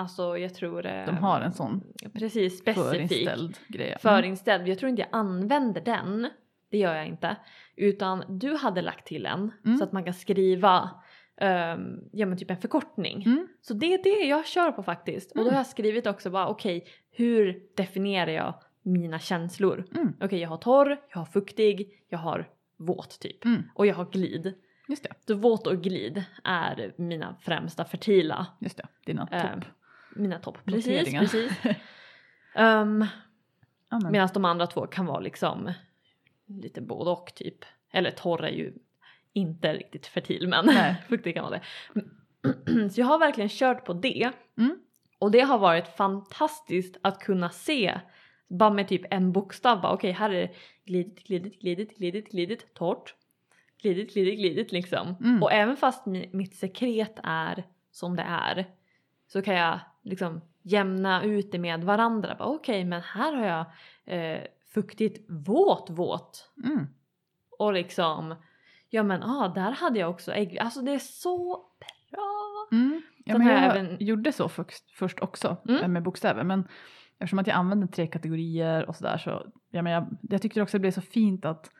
alltså 0.00 0.38
jag 0.38 0.54
tror 0.54 0.82
De 0.82 0.88
ehm, 0.88 1.16
har 1.16 1.40
en 1.40 1.52
sån 1.52 1.82
Precis, 2.12 2.58
specifik 2.58 2.84
förinställd 3.08 3.56
grej. 3.68 3.86
Mm. 3.86 3.98
förinställd. 3.98 4.68
Jag 4.68 4.78
tror 4.78 4.88
inte 4.90 5.02
jag 5.02 5.08
använder 5.12 5.80
den. 5.80 6.28
Det 6.70 6.78
gör 6.78 6.94
jag 6.94 7.06
inte. 7.06 7.36
Utan 7.76 8.24
du 8.28 8.54
hade 8.56 8.82
lagt 8.82 9.06
till 9.06 9.26
en 9.26 9.52
Mm. 9.64 9.78
så 9.78 9.84
att 9.84 9.92
man 9.92 10.04
kan 10.04 10.14
skriva 10.14 10.90
um, 11.40 12.00
ja 12.12 12.26
men 12.26 12.38
typ 12.38 12.50
en 12.50 12.56
förkortning. 12.56 13.22
Mm. 13.22 13.48
Så 13.60 13.74
det 13.74 13.94
är 13.94 14.02
det 14.02 14.26
jag 14.26 14.46
kör 14.46 14.72
på 14.72 14.82
faktiskt. 14.82 15.30
Och 15.30 15.36
då 15.36 15.42
Mm. 15.42 15.54
har 15.54 15.58
jag 15.60 15.66
skrivit 15.66 16.06
också 16.06 16.30
bara 16.30 16.48
okej 16.48 16.86
hur 17.10 17.62
definierar 17.76 18.30
jag 18.32 18.54
mina 18.82 19.18
känslor? 19.18 19.84
Mm. 19.94 20.12
Okej 20.20 20.38
jag 20.40 20.48
har 20.48 20.56
torr, 20.56 20.96
jag 21.12 21.18
har 21.18 21.24
fuktig, 21.26 22.04
jag 22.08 22.18
har 22.18 22.48
våt 22.76 23.20
typ. 23.20 23.44
Mm. 23.44 23.62
Och 23.74 23.86
jag 23.86 23.94
har 23.94 24.04
glid. 24.04 24.54
Just 24.88 25.02
det, 25.02 25.10
Så 25.26 25.34
våt 25.34 25.66
och 25.66 25.82
glid 25.82 26.24
är 26.44 26.92
mina 26.96 27.36
främsta 27.40 27.84
fertila 27.84 28.46
just 28.60 28.76
det. 28.76 28.86
Dina 29.06 29.28
Ehm, 29.30 29.60
topp. 29.60 29.70
Mina 30.16 30.38
topp. 30.38 30.58
Precis, 30.64 31.12
precis. 31.12 31.52
Um, 32.54 33.06
men. 33.90 34.12
Medan 34.12 34.28
de 34.34 34.44
andra 34.44 34.66
två 34.66 34.86
kan 34.86 35.06
vara 35.06 35.20
liksom 35.20 35.72
lite 36.46 36.80
både 36.80 37.10
och 37.10 37.32
typ. 37.34 37.64
Eller 37.92 38.10
torr 38.10 38.44
är 38.44 38.50
ju 38.50 38.72
inte 39.32 39.72
riktigt 39.72 40.06
fertil 40.06 40.48
men 40.48 40.70
fuktig 41.08 41.34
kan 41.34 41.44
vara 41.44 41.60
det. 41.60 42.88
Så 42.90 43.00
jag 43.00 43.06
har 43.06 43.18
verkligen 43.18 43.50
kört 43.50 43.84
på 43.84 43.92
det. 43.92 44.30
Mm. 44.58 44.78
Och 45.18 45.30
det 45.30 45.40
har 45.40 45.58
varit 45.58 45.96
fantastiskt 45.96 46.96
att 47.02 47.18
kunna 47.18 47.50
se 47.50 48.00
bara 48.48 48.70
med 48.70 48.88
typ 48.88 49.02
en 49.10 49.32
bokstav 49.32 49.80
bara 49.80 49.92
okej 49.92 50.12
här 50.12 50.30
är 50.30 50.40
det 50.40 50.54
glidit, 50.84 51.24
glidit, 51.24 51.60
glidit, 51.60 51.96
glidit, 51.98 52.30
glidit, 52.30 52.74
torrt. 52.74 53.14
Glidit, 53.82 54.12
glidit, 54.12 54.38
glidit 54.38 54.72
liksom. 54.72 55.16
Mm. 55.20 55.42
Och 55.42 55.52
även 55.52 55.76
fast 55.76 56.06
mi- 56.06 56.30
mitt 56.32 56.54
sekret 56.54 57.18
är 57.22 57.64
som 57.90 58.16
det 58.16 58.22
är 58.22 58.66
så 59.32 59.42
kan 59.42 59.54
jag 59.54 59.80
liksom 60.02 60.40
jämna 60.62 61.22
ut 61.22 61.52
det 61.52 61.58
med 61.58 61.84
varandra. 61.84 62.36
Okej 62.38 62.84
men 62.84 63.02
här 63.02 63.32
har 63.34 63.44
jag 63.46 63.66
eh, 64.18 64.42
fuktigt 64.74 65.26
våt 65.30 65.90
våt. 65.90 66.50
Mm. 66.64 66.86
Och 67.58 67.72
liksom, 67.72 68.34
ja 68.90 69.02
men 69.02 69.22
ah, 69.22 69.48
där 69.48 69.70
hade 69.70 69.98
jag 69.98 70.10
också 70.10 70.32
ägg. 70.32 70.58
Alltså 70.58 70.82
det 70.82 70.92
är 70.92 70.98
så 70.98 71.56
bra. 72.10 72.68
Mm. 72.72 73.02
Ja, 73.24 73.38
men 73.38 73.46
jag 73.46 73.64
även- 73.76 73.96
gjorde 74.00 74.32
så 74.32 74.48
först, 74.48 74.90
först 74.90 75.20
också 75.20 75.56
Mm. 75.68 75.82
eh, 75.82 75.88
med 75.88 76.02
bokstäver. 76.02 76.44
Men 76.44 76.68
eftersom 77.18 77.38
att 77.38 77.46
jag 77.46 77.56
använde 77.56 77.86
tre 77.86 78.06
kategorier 78.06 78.88
och 78.88 78.96
sådär 78.96 79.18
så 79.18 79.46
ja, 79.70 79.82
men 79.82 79.92
jag, 79.92 80.06
jag 80.20 80.42
tyckte 80.42 80.62
också 80.62 80.76
det 80.76 80.80
blev 80.80 80.90
så 80.90 81.00
fint 81.00 81.44
att 81.44 81.70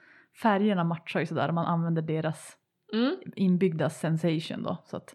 färgerna 0.43 0.85
matchar 0.85 1.21
ju 1.21 1.27
sådär 1.27 1.49
och 1.49 1.55
man 1.55 1.67
använder 1.67 2.03
deras 2.03 2.57
Mm. 2.93 3.17
inbyggda 3.37 3.91
sensation 3.91 4.63
då. 4.63 4.77
Så 4.85 4.97
att 4.97 5.15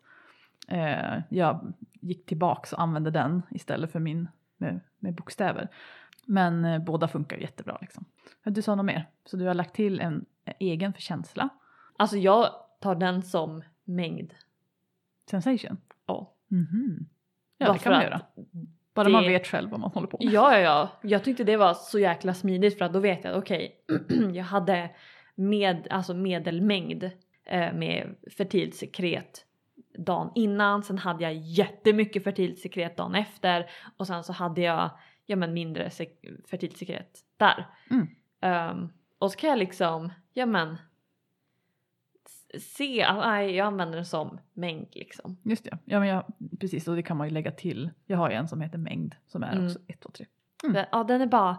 eh, 0.67 1.19
jag 1.30 1.73
gick 2.01 2.25
tillbaks 2.25 2.73
och 2.73 2.82
använde 2.82 3.12
den 3.12 3.41
istället 3.51 3.91
för 3.91 3.99
min 3.99 4.28
med, 4.58 4.80
med 4.99 5.13
bokstäver. 5.15 5.67
Men 6.25 6.65
eh, 6.65 6.80
båda 6.84 7.08
funkar 7.08 7.38
jättebra 7.38 7.78
liksom. 7.82 8.06
Du 8.43 8.62
sa 8.62 8.75
något 8.75 8.86
mer? 8.86 9.10
Så 9.25 9.38
du 9.38 9.45
har 9.45 9.54
lagt 9.54 9.75
till 9.75 9.99
en 9.99 10.25
eh, 10.45 10.54
egen 10.60 10.93
för 10.93 11.01
känsla, 11.01 11.49
Alltså 11.97 12.17
jag 12.17 12.49
tar 12.82 12.95
den 12.95 13.21
som 13.23 13.63
mängd. 13.84 14.34
sensation. 15.30 15.78
Ja. 16.06 16.34
Mhm. 16.47 17.06
Ja, 17.58 17.65
Bara 17.67 17.73
det 17.73 17.80
kan 17.80 17.93
man 17.93 18.01
göra. 18.04 18.21
Bara 18.93 19.04
det- 19.06 19.12
man 19.12 19.23
vet 19.23 19.47
själv 19.47 19.69
vad 19.69 19.80
man 19.80 19.91
håller 19.91 20.08
på 20.08 20.17
med. 20.23 20.34
Ja, 20.34 20.54
ja, 20.54 20.60
ja. 20.60 20.89
Jag 21.10 21.23
tyckte 21.23 21.43
det 21.43 21.58
var 21.58 21.73
så 21.73 21.99
jäkla 21.99 22.34
smidigt 22.34 22.78
för 22.78 22.86
att 22.86 22.93
då 22.93 22.99
vet 22.99 23.23
jag 23.23 23.32
att 23.34 23.43
okej, 23.43 23.75
jag 24.34 24.43
hade 24.43 24.89
med, 25.36 25.88
alltså 25.89 26.13
medelmängd 26.13 27.04
eh, 27.45 27.73
med 27.73 28.15
fertilt 28.38 28.75
sekret 28.75 29.44
dagen 29.97 30.31
innan, 30.36 30.84
sen 30.84 30.97
hade 30.97 31.23
jag 31.23 31.34
jättemycket 31.34 32.23
fertilt 32.23 32.60
sekret 32.60 32.97
dagen 32.97 33.15
efter 33.15 33.69
och 33.97 34.08
sen 34.08 34.23
så 34.23 34.34
hade 34.34 34.62
jag 34.62 34.89
ja, 35.25 35.36
men 35.36 35.53
mindre 35.53 35.89
sek- 35.89 36.47
fertilt 36.49 36.77
sekret 36.77 37.19
där. 37.38 37.67
Mm. 37.91 38.08
Ehm, 38.41 38.89
och 39.19 39.31
så 39.31 39.38
kan 39.38 39.49
jag 39.49 39.60
liksom, 39.60 40.12
ja 40.34 40.45
men 40.45 40.77
se 42.60 43.03
att 43.03 43.17
nej, 43.17 43.55
jag 43.55 43.67
använder 43.67 43.95
den 43.95 44.05
som 44.05 44.39
mängd 44.53 44.88
liksom. 44.91 45.38
Just 45.43 45.63
det, 45.63 45.77
ja 45.86 45.99
men 45.99 46.08
jag, 46.10 46.25
precis 46.60 46.88
och 46.88 46.95
det 46.95 47.03
kan 47.03 47.17
man 47.17 47.27
ju 47.27 47.34
lägga 47.34 47.51
till. 47.51 47.89
Jag 48.05 48.17
har 48.17 48.29
ju 48.29 48.36
en 48.36 48.47
som 48.47 48.62
heter 48.62 48.77
mängd 48.77 49.15
som 49.27 49.43
är 49.43 49.51
Mm. 49.51 49.65
också 49.65 49.79
1, 49.88 49.99
2, 50.01 50.10
3. 50.12 50.25
Mm. 50.63 50.73
Den- 50.73 50.86
Ja, 50.91 51.03
den 51.03 51.21
är 51.21 51.25
bara 51.27 51.58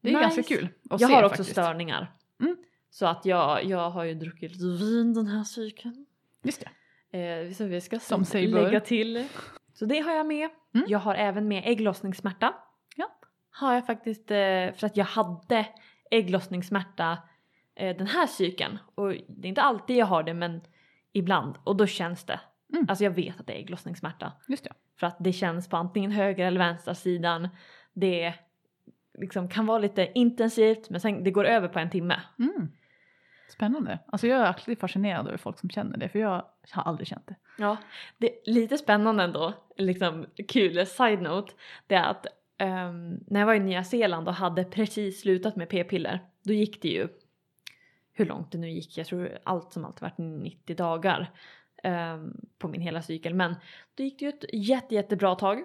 Det 0.00 0.08
är 0.08 0.20
ganska 0.20 0.40
nice. 0.40 0.54
kul 0.54 0.68
att 0.90 1.00
jag 1.00 1.10
se 1.10 1.16
har 1.16 1.22
också 1.22 1.28
faktiskt. 1.36 1.50
störningar. 1.50 2.12
Mm. 2.40 2.56
Så 2.90 3.06
att 3.06 3.24
jag, 3.24 3.64
jag 3.64 3.90
har 3.90 4.04
ju 4.04 4.14
druckit 4.14 4.56
vin 4.62 5.14
den 5.14 5.26
här 5.26 5.44
cykeln. 5.44 6.06
Just 6.42 6.60
det. 6.60 6.68
Eh, 7.14 7.52
så 7.52 7.64
vi 7.64 7.80
ska 7.80 7.98
Som 7.98 8.24
sig 8.24 8.52
bör. 8.52 8.62
lägga 8.62 8.80
till. 8.80 9.28
Så 9.72 9.84
det 9.84 9.98
har 9.98 10.12
jag 10.12 10.26
med. 10.26 10.50
Mm. 10.74 10.86
Jag 10.88 10.98
har 10.98 11.14
även 11.14 11.48
med 11.48 11.62
ägglossningssmärta. 11.66 12.54
Ja. 12.96 13.10
Har 13.50 13.74
jag 13.74 13.86
faktiskt 13.86 14.30
eh, 14.30 14.36
för 14.72 14.84
att 14.84 14.96
jag 14.96 15.04
hade 15.04 15.66
ägglossningssmärta 16.10 17.18
eh, 17.74 17.96
den 17.96 18.06
här 18.06 18.26
cykeln. 18.26 18.78
Och 18.94 19.08
det 19.28 19.46
är 19.46 19.48
inte 19.48 19.62
alltid 19.62 19.96
jag 19.96 20.06
har 20.06 20.22
det 20.22 20.34
men 20.34 20.60
ibland. 21.12 21.54
Och 21.64 21.76
då 21.76 21.86
känns 21.86 22.24
det. 22.24 22.40
Mm. 22.72 22.86
Alltså 22.88 23.04
jag 23.04 23.10
vet 23.10 23.40
att 23.40 23.46
det 23.46 23.52
är 23.52 23.58
ägglossningssmärta. 23.58 24.32
Just 24.48 24.64
det. 24.64 24.72
För 25.00 25.06
att 25.06 25.16
det 25.20 25.32
känns 25.32 25.68
på 25.68 25.76
antingen 25.76 26.10
höger 26.10 26.46
eller 26.46 26.58
vänstra 26.58 26.94
sidan. 26.94 27.48
Det 27.92 28.34
liksom 29.18 29.48
kan 29.48 29.66
vara 29.66 29.78
lite 29.78 30.10
intensivt 30.14 30.90
men 30.90 31.00
sen 31.00 31.24
det 31.24 31.30
går 31.30 31.44
över 31.44 31.68
på 31.68 31.78
en 31.78 31.90
timme. 31.90 32.20
Mm. 32.38 32.68
Spännande. 33.48 33.98
Alltså 34.06 34.26
jag 34.26 34.40
är 34.40 34.44
alltid 34.44 34.78
fascinerad 34.78 35.26
över 35.26 35.36
folk 35.36 35.58
som 35.58 35.70
känner 35.70 35.98
det 35.98 36.08
för 36.08 36.18
jag 36.18 36.44
har 36.70 36.82
aldrig 36.82 37.08
känt 37.08 37.26
det. 37.26 37.36
Ja, 37.58 37.76
det 38.18 38.26
är 38.26 38.50
lite 38.50 38.78
spännande 38.78 39.24
ändå, 39.24 39.52
liksom 39.76 40.26
kul 40.48 40.86
side-note, 40.86 41.52
det 41.86 41.94
är 41.94 42.10
att 42.10 42.26
um, 42.62 43.24
när 43.26 43.40
jag 43.40 43.46
var 43.46 43.54
i 43.54 43.60
Nya 43.60 43.84
Zeeland 43.84 44.28
och 44.28 44.34
hade 44.34 44.64
precis 44.64 45.20
slutat 45.20 45.56
med 45.56 45.68
p-piller, 45.68 46.20
då 46.42 46.52
gick 46.52 46.82
det 46.82 46.88
ju, 46.88 47.08
hur 48.12 48.26
långt 48.26 48.52
det 48.52 48.58
nu 48.58 48.70
gick, 48.70 48.98
jag 48.98 49.06
tror 49.06 49.38
allt 49.44 49.72
som 49.72 49.84
allt 49.84 50.00
varit 50.00 50.18
90 50.18 50.76
dagar 50.76 51.30
um, 51.84 52.40
på 52.58 52.68
min 52.68 52.80
hela 52.80 53.02
cykel, 53.02 53.34
men 53.34 53.54
då 53.94 54.02
gick 54.02 54.18
det 54.18 54.24
ju 54.24 54.28
ett 54.28 54.44
jätte, 54.52 54.94
jättebra 54.94 55.34
tag 55.34 55.62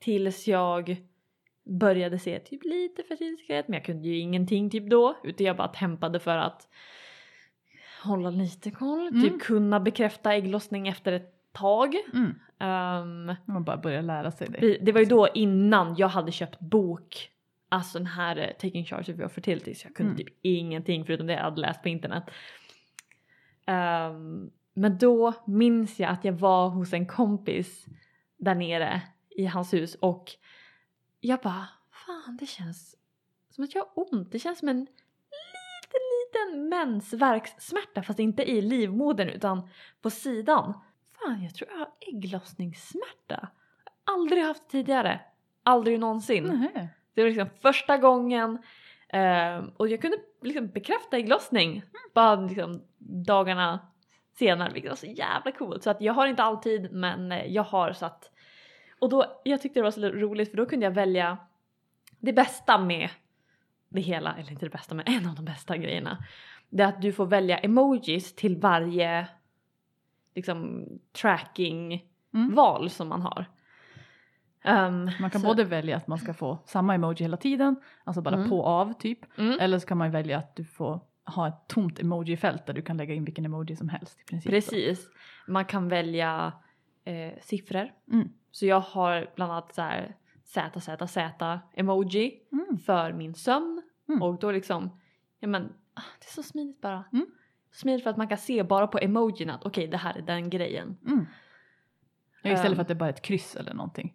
tills 0.00 0.48
jag 0.48 0.96
började 1.64 2.18
se 2.18 2.38
typ 2.38 2.64
lite 2.64 3.02
fertilitet, 3.02 3.68
men 3.68 3.74
jag 3.74 3.84
kunde 3.84 4.08
ju 4.08 4.18
ingenting 4.18 4.70
typ 4.70 4.90
då, 4.90 5.16
utan 5.24 5.46
jag 5.46 5.56
bara 5.56 5.68
tempade 5.68 6.20
för 6.20 6.36
att 6.36 6.68
hålla 8.02 8.30
lite 8.30 8.70
koll, 8.70 9.08
Mm. 9.08 9.22
typ 9.22 9.42
kunna 9.42 9.80
bekräfta 9.80 10.34
ägglossning 10.34 10.88
efter 10.88 11.12
ett 11.12 11.30
tag. 11.52 11.94
Mm. 12.14 12.34
När 13.26 13.36
man 13.52 13.64
bara 13.64 13.76
börjar 13.76 14.02
lära 14.02 14.30
sig 14.30 14.48
det. 14.50 14.78
det 14.82 14.92
var 14.92 15.00
ju 15.00 15.06
då 15.06 15.28
innan 15.34 15.94
jag 15.98 16.08
hade 16.08 16.32
köpt 16.32 16.60
bok, 16.60 17.30
alltså 17.68 17.98
den 17.98 18.06
här 18.06 18.36
eh, 18.36 18.46
Taking 18.52 18.84
Charge 18.84 19.12
of 19.12 19.18
Your 19.18 19.28
Fertility, 19.28 19.74
så 19.74 19.86
jag 19.86 19.94
kunde 19.94 20.12
Mm. 20.12 20.24
typ 20.24 20.34
ingenting 20.42 21.04
förutom 21.04 21.26
det 21.26 21.32
jag 21.32 21.40
hade 21.42 21.60
läst 21.60 21.82
på 21.82 21.88
internet. 21.88 22.24
Ehm, 23.66 24.50
men 24.74 24.98
då 24.98 25.32
minns 25.46 26.00
jag 26.00 26.10
att 26.10 26.24
jag 26.24 26.32
var 26.32 26.68
hos 26.68 26.92
en 26.92 27.06
kompis 27.06 27.86
där 28.38 28.54
nere 28.54 29.00
i 29.30 29.44
hans 29.46 29.74
hus 29.74 29.94
och 29.94 30.30
jag 31.28 31.40
bara, 31.40 31.68
fan 31.90 32.36
det 32.40 32.46
känns 32.46 32.96
som 33.50 33.64
att 33.64 33.74
jag 33.74 33.82
har 33.82 33.90
ont, 34.12 34.32
det 34.32 34.38
känns 34.38 34.58
som 34.58 34.68
en 34.68 34.80
liten 34.80 36.04
liten 36.34 36.68
mensvärkssmärta 36.68 38.02
fast 38.02 38.18
inte 38.18 38.50
i 38.50 38.62
livmodern 38.62 39.28
utan 39.28 39.68
på 40.02 40.10
sidan. 40.10 40.80
Fan 41.18 41.42
jag 41.42 41.54
tror 41.54 41.70
jag 41.70 41.78
har 41.78 41.88
ägglossningssmärta. 42.00 43.48
Aldrig 44.04 44.42
haft 44.42 44.70
tidigare. 44.70 45.20
Aldrig 45.62 46.00
någonsin. 46.00 46.44
Nähä. 46.44 46.88
Det 47.14 47.22
var 47.22 47.28
liksom 47.28 47.48
första 47.62 47.96
gången 47.96 48.58
ehm, 49.08 49.68
och 49.76 49.88
jag 49.88 50.00
kunde 50.00 50.16
liksom 50.42 50.68
bekräfta 50.68 51.16
ägglossning 51.16 51.82
bara 52.14 52.34
liksom 52.34 52.82
dagarna 52.98 53.78
senare 54.38 54.72
vilket 54.72 54.90
var 54.90 54.96
så 54.96 55.06
jävla 55.06 55.52
coolt. 55.52 55.82
Så 55.82 55.90
att 55.90 56.00
jag 56.00 56.12
har 56.12 56.26
inte 56.26 56.42
alltid 56.42 56.92
men 56.92 57.32
eh, 57.32 57.46
jag 57.46 57.62
har 57.62 57.92
så 57.92 58.06
att 58.06 58.30
och 58.98 59.08
då, 59.08 59.40
jag 59.44 59.62
tyckte 59.62 59.80
det 59.80 59.84
var 59.84 59.90
så 59.90 60.00
roligt 60.08 60.50
för 60.50 60.56
då 60.56 60.66
kunde 60.66 60.86
jag 60.86 60.90
välja 60.92 61.38
det 62.20 62.32
bästa 62.32 62.78
med 62.78 63.08
det 63.88 64.00
hela, 64.00 64.34
eller 64.36 64.52
inte 64.52 64.66
det 64.66 64.70
bästa 64.70 64.94
men 64.94 65.06
en 65.06 65.28
av 65.28 65.34
de 65.34 65.44
bästa 65.44 65.76
grejerna. 65.76 66.24
Det 66.70 66.82
är 66.82 66.86
att 66.88 67.02
du 67.02 67.12
får 67.12 67.26
välja 67.26 67.58
emojis 67.58 68.34
till 68.34 68.56
varje 68.56 69.28
liksom 70.34 70.84
tracking 71.12 72.04
Mm. 72.34 72.88
som 72.88 73.08
man 73.08 73.22
har. 73.22 73.44
Ehm, 74.62 75.10
Man 75.20 75.30
kan 75.30 75.40
så- 75.40 75.46
både 75.46 75.64
välja 75.64 75.96
att 75.96 76.06
man 76.06 76.18
ska 76.18 76.34
få 76.34 76.58
samma 76.64 76.94
emoji 76.94 77.22
hela 77.24 77.36
tiden, 77.36 77.76
alltså 78.04 78.22
bara 78.22 78.34
Mm. 78.36 78.48
på 78.50 78.58
och 78.60 78.66
av 78.66 78.92
typ. 78.92 79.38
Mm. 79.38 79.60
Eller 79.60 79.78
så 79.78 79.86
kan 79.86 79.98
man 79.98 80.10
välja 80.10 80.38
att 80.38 80.56
du 80.56 80.64
får 80.64 81.00
ha 81.24 81.48
ett 81.48 81.68
tomt 81.68 82.00
emojifält 82.00 82.66
där 82.66 82.74
du 82.74 82.82
kan 82.82 82.96
lägga 82.96 83.14
in 83.14 83.24
vilken 83.24 83.44
emoji 83.44 83.76
som 83.76 83.88
helst 83.88 84.20
i 84.20 84.24
princip. 84.24 84.50
Precis. 84.52 85.08
Man 85.48 85.64
kan 85.64 85.88
välja 85.88 86.52
eh, 87.06 87.32
siffror. 87.40 87.90
Mm. 88.12 88.28
Så 88.54 88.66
jag 88.66 88.80
har 88.80 89.30
bland 89.36 89.52
annat 89.52 89.74
så 89.74 89.82
här 89.82 90.16
ZZZ 90.44 91.16
emoji 91.74 92.40
Mm. 92.52 92.78
för 92.78 93.12
min 93.12 93.34
sömn. 93.34 93.82
Mm. 94.08 94.22
Och 94.22 94.38
då 94.38 94.50
liksom, 94.50 95.00
ja 95.40 95.48
men 95.48 95.62
ah, 95.94 96.02
det 96.20 96.26
är 96.26 96.32
så 96.32 96.42
smidigt 96.42 96.80
bara. 96.80 97.04
Mm. 97.12 97.26
Smidigt 97.72 98.02
för 98.02 98.10
att 98.10 98.16
man 98.16 98.28
kan 98.28 98.38
se 98.38 98.62
bara 98.62 98.86
på 98.86 98.98
emojin 98.98 99.50
att 99.50 99.66
okej 99.66 99.86
det 99.88 99.96
här 99.96 100.18
är 100.18 100.22
den 100.22 100.50
grejen. 100.50 100.96
Mm. 101.06 101.26
Ja, 102.42 102.50
istället 102.52 102.70
Ehm. 102.70 102.74
för 102.74 102.82
att 102.82 102.88
det 102.88 102.94
bara 102.94 103.08
är 103.08 103.12
ett 103.12 103.22
kryss 103.22 103.56
eller 103.56 103.74
någonting. 103.74 104.14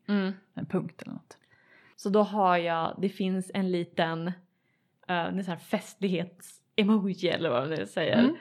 En 0.53 0.65
punkt 0.69 1.01
eller 1.01 1.13
något. 1.13 1.37
Så 1.95 2.09
då 2.09 2.23
har 2.23 2.57
jag, 2.57 2.95
det 3.01 3.09
finns 3.09 3.51
en 3.53 3.71
liten 3.71 4.27
uh, 4.27 4.33
en 5.07 5.43
sån 5.43 5.51
här 5.51 5.59
festlighets-emoji 5.59 7.29
eller 7.29 7.49
vad 7.49 7.69
man 7.69 7.69
nu 7.79 7.85
säger. 7.85 8.19
Mm. 8.19 8.35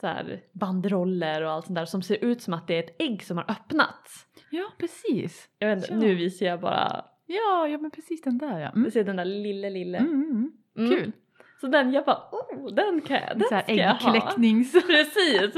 Så 0.00 0.36
banderoller 0.52 1.42
och 1.42 1.50
allt 1.52 1.66
sånt 1.66 1.74
där 1.76 1.84
som 1.84 2.02
ser 2.02 2.24
ut 2.24 2.42
som 2.42 2.54
att 2.54 2.66
det 2.66 2.74
är 2.74 2.82
ett 2.82 2.96
ägg 2.98 3.22
som 3.22 3.36
har 3.36 3.50
öppnats. 3.50 4.26
Ja, 4.54 4.64
precis. 4.78 5.48
Jag 5.58 5.68
vet 5.68 5.78
inte, 5.78 5.92
Ja. 5.92 5.98
nu 5.98 6.14
visar 6.14 6.46
jag 6.46 6.60
bara, 6.60 7.04
Ja, 7.26 7.68
ja 7.68 7.78
men 7.78 7.90
precis 7.90 8.22
den 8.22 8.38
där 8.38 8.58
ja. 8.60 8.68
Mm. 8.68 8.82
du 8.84 8.90
ser 8.90 9.04
den 9.04 9.16
där 9.16 9.24
lille 9.24 9.70
lille. 9.70 9.98
Mm, 9.98 10.12
mm, 10.14 10.30
mm. 10.30 10.52
Mm. 10.78 10.90
Kul. 10.90 11.12
Så 11.60 11.66
den, 11.66 11.92
jag 11.92 12.04
bara 12.04 12.18
oh 12.32 12.74
den 12.74 13.00
kan 13.00 13.16
jag, 13.28 13.38
den 13.38 13.48
Så 13.48 13.54
här 13.54 13.62
ska 13.62 13.74
jag 13.74 13.94
ha. 13.94 14.14
äggkläcknings... 14.16 14.72
Precis! 14.86 15.54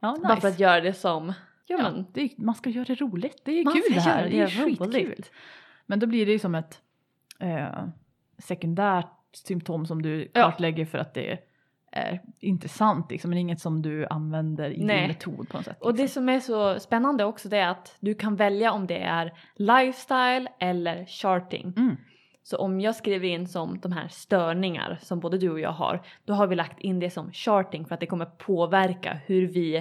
Ja, 0.00 0.16
Bara 0.22 0.36
för 0.40 0.48
att 0.48 0.54
nice. 0.54 0.62
göra 0.62 0.80
det 0.80 0.92
som, 0.92 1.26
ja, 1.28 1.32
Ja, 1.66 1.82
men 1.82 2.06
det 2.12 2.20
är, 2.20 2.30
man 2.36 2.54
ska 2.54 2.70
göra 2.70 2.84
det 2.84 2.94
roligt. 2.94 3.40
Det 3.44 3.52
är 3.60 3.64
Man 3.64 3.72
kul 3.74 3.82
det 3.94 4.00
här. 4.00 4.28
Det 4.30 4.40
är 4.40 4.46
skitkul. 4.46 5.24
Men 5.86 5.98
då 5.98 6.06
blir 6.06 6.26
det 6.26 6.32
ju 6.32 6.38
som 6.38 6.54
ett 6.54 6.80
eh, 7.40 7.86
sekundärt 8.38 9.06
symptom 9.32 9.86
som 9.86 10.02
du 10.02 10.30
Ja. 10.34 10.42
kartlägger 10.50 10.84
för 10.86 10.98
att 10.98 11.14
det 11.14 11.32
är 11.32 11.38
intressant 12.40 13.10
liksom, 13.10 13.30
men 13.30 13.38
inget 13.38 13.60
som 13.60 13.82
du 13.82 14.06
använder 14.06 14.70
i 14.70 14.84
Nej. 14.84 14.98
din 14.98 15.08
metod 15.08 15.48
på 15.48 15.56
något 15.56 15.64
sätt. 15.66 15.76
Och 15.80 15.94
det 15.94 16.02
liksom. 16.02 16.20
som 16.22 16.28
är 16.28 16.40
så 16.40 16.80
spännande 16.80 17.24
också 17.24 17.48
det 17.48 17.58
är 17.58 17.68
att 17.68 17.96
du 18.00 18.14
kan 18.14 18.36
välja 18.36 18.72
om 18.72 18.86
det 18.86 18.98
är 18.98 19.32
lifestyle 19.54 20.48
eller 20.58 21.04
charting. 21.04 21.72
Mm. 21.76 21.96
Så 22.42 22.56
om 22.56 22.80
jag 22.80 22.96
skriver 22.96 23.28
in 23.28 23.48
som 23.48 23.78
de 23.80 23.92
här 23.92 24.08
störningar 24.08 24.98
som 25.02 25.20
både 25.20 25.38
du 25.38 25.50
och 25.50 25.60
jag 25.60 25.72
har, 25.72 26.02
då 26.24 26.34
har 26.34 26.46
vi 26.46 26.56
lagt 26.56 26.80
in 26.80 27.00
det 27.00 27.10
som 27.10 27.32
charting 27.32 27.86
för 27.86 27.94
att 27.94 28.00
det 28.00 28.06
kommer 28.06 28.26
påverka 28.26 29.20
hur 29.26 29.46
vi 29.46 29.76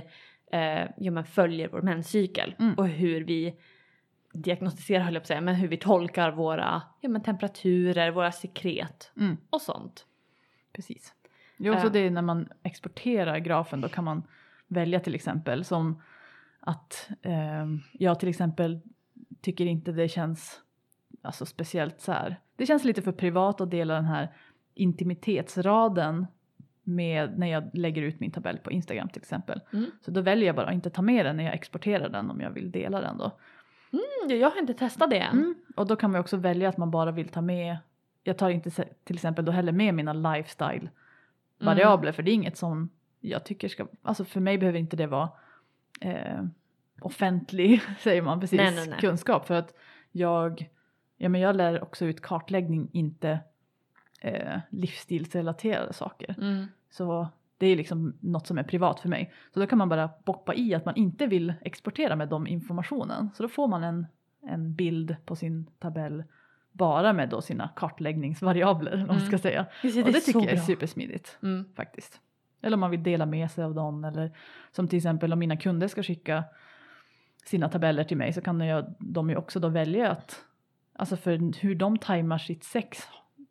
eh, 0.51 0.83
ja, 0.97 1.11
men 1.11 1.25
följer 1.25 1.67
vår 1.67 1.81
menscykel 1.81 2.55
Mm. 2.59 2.73
och 2.73 2.87
hur 2.87 3.23
vi 3.23 3.55
diagnostisera 4.33 5.03
höll 5.03 5.13
jag 5.13 5.21
på 5.21 5.23
att 5.23 5.27
säga, 5.27 5.41
men 5.41 5.55
hur 5.55 5.67
vi 5.67 5.77
tolkar 5.77 6.31
våra 6.31 6.81
ja, 7.01 7.09
men 7.09 7.23
temperaturer, 7.23 8.11
våra 8.11 8.31
sekret 8.31 9.11
Mm. 9.17 9.37
och 9.49 9.61
sånt. 9.61 10.05
Precis. 10.73 11.13
Jo, 11.57 11.73
så 11.73 11.87
Eh. 11.87 11.91
det 11.91 11.99
är 11.99 12.11
när 12.11 12.21
man 12.21 12.49
exporterar 12.63 13.37
grafen 13.37 13.81
då 13.81 13.89
kan 13.89 14.03
man 14.03 14.23
välja 14.67 14.99
till 14.99 15.15
exempel 15.15 15.65
som 15.65 16.01
att 16.59 17.09
eh, 17.21 17.65
jag 17.91 18.19
till 18.19 18.29
exempel 18.29 18.79
tycker 19.41 19.65
inte 19.65 19.91
det 19.91 20.07
känns 20.07 20.61
alltså 21.21 21.45
speciellt 21.45 22.01
så 22.01 22.11
här. 22.11 22.39
Det 22.55 22.65
känns 22.65 22.83
lite 22.83 23.01
för 23.01 23.11
privat 23.11 23.61
att 23.61 23.71
dela 23.71 23.93
den 23.93 24.05
här 24.05 24.29
intimitetsraden 24.73 26.27
med 26.83 27.39
när 27.39 27.47
jag 27.47 27.69
lägger 27.73 28.01
ut 28.01 28.19
min 28.19 28.31
tabell 28.31 28.57
på 28.57 28.71
Instagram 28.71 29.09
till 29.09 29.21
exempel. 29.21 29.61
Mm. 29.73 29.85
Så 30.01 30.11
då 30.11 30.21
väljer 30.21 30.47
jag 30.47 30.55
bara 30.55 30.67
att 30.67 30.73
inte 30.73 30.89
ta 30.89 31.01
med 31.01 31.25
den 31.25 31.37
när 31.37 31.43
jag 31.43 31.53
exporterar 31.53 32.09
den 32.09 32.31
om 32.31 32.41
jag 32.41 32.49
vill 32.51 32.71
dela 32.71 33.01
den 33.01 33.17
då. 33.17 33.31
Mm, 33.91 34.39
jag 34.39 34.49
har 34.49 34.59
inte 34.59 34.73
testat 34.73 35.09
det 35.09 35.19
än. 35.19 35.37
Mm. 35.37 35.55
Och 35.75 35.87
då 35.87 35.95
kan 35.95 36.11
man 36.11 36.21
också 36.21 36.37
välja 36.37 36.69
att 36.69 36.77
man 36.77 36.91
bara 36.91 37.11
vill 37.11 37.27
ta 37.27 37.41
med, 37.41 37.77
jag 38.23 38.37
tar 38.37 38.49
inte 38.49 38.71
till 39.03 39.15
exempel 39.15 39.45
då 39.45 39.51
heller 39.51 39.71
med 39.71 39.93
mina 39.93 40.13
lifestyle 40.13 40.89
variabler 41.65 42.11
för 42.11 42.23
det 42.23 42.31
är 42.31 42.33
inget 42.33 42.57
som 42.57 42.89
jag 43.19 43.45
tycker 43.45 43.67
ska, 43.67 43.87
alltså 44.01 44.25
för 44.25 44.39
mig 44.39 44.57
behöver 44.57 44.79
inte 44.79 44.97
det 44.97 45.07
vara 45.07 45.29
eh, 46.01 46.43
offentlig, 47.01 47.81
säger 47.99 48.21
man 48.21 48.39
precis, 48.39 48.57
Nej, 48.57 48.75
nej, 48.75 48.87
nej. 48.89 48.99
kunskap 48.99 49.47
för 49.47 49.55
att 49.55 49.73
jag, 50.11 50.69
ja 51.17 51.29
men 51.29 51.41
jag 51.41 51.55
lär 51.55 51.83
också 51.83 52.05
ut 52.05 52.21
kartläggning, 52.21 52.89
inte 52.91 53.39
eh, 54.21 54.59
livsstilsrelaterade 54.69 55.93
saker. 55.93 56.35
Mm. 56.37 56.65
Så 56.89 57.27
det 57.57 57.67
är 57.67 57.75
liksom 57.75 58.17
något 58.19 58.47
som 58.47 58.57
är 58.57 58.63
privat 58.63 58.99
för 58.99 59.09
mig. 59.09 59.33
Så 59.53 59.59
då 59.59 59.67
kan 59.67 59.77
man 59.77 59.89
bara 59.89 60.09
boppa 60.25 60.55
i 60.55 60.73
att 60.73 60.85
man 60.85 60.95
inte 60.95 61.27
vill 61.27 61.53
exportera 61.61 62.15
med 62.15 62.29
de 62.29 62.47
informationen. 62.47 63.29
Så 63.35 63.43
då 63.43 63.49
får 63.49 63.67
man 63.67 63.83
en, 63.83 64.07
en 64.41 64.75
bild 64.75 65.15
på 65.25 65.35
sin 65.35 65.65
tabell 65.79 66.23
bara 66.77 67.13
med 67.13 67.29
då 67.29 67.41
sina 67.41 67.69
kartläggningsvariabler, 67.75 68.97
man 68.97 69.09
Mm. 69.09 69.19
ska 69.27 69.37
säga. 69.37 69.65
Precis, 69.81 70.05
Och 70.05 70.11
det 70.13 70.19
så 70.21 70.25
tycker 70.25 70.39
jag 70.39 70.49
är 70.49 70.55
bra. 70.55 70.65
supersmidigt 70.65 71.37
Mm. 71.43 71.65
faktiskt. 71.75 72.21
Eller 72.61 72.75
om 72.75 72.79
man 72.79 72.91
vill 72.91 73.03
dela 73.03 73.25
med 73.25 73.51
sig 73.51 73.63
av 73.63 73.75
dem 73.75 74.03
eller 74.05 74.31
som 74.71 74.87
till 74.87 74.97
exempel 74.97 75.33
om 75.33 75.39
mina 75.39 75.57
kunder 75.57 75.87
ska 75.87 76.03
skicka 76.03 76.43
sina 77.45 77.69
tabeller 77.69 78.03
till 78.03 78.17
mig 78.17 78.33
så 78.33 78.41
kan 78.41 78.59
jag, 78.61 78.95
de 78.99 79.29
ju 79.29 79.35
också 79.35 79.59
då 79.59 79.67
välja 79.67 80.11
att, 80.11 80.41
alltså 80.93 81.17
för 81.17 81.61
hur 81.61 81.75
de 81.75 81.97
tajmar 81.97 82.37
sitt 82.37 82.63
sex 82.63 82.97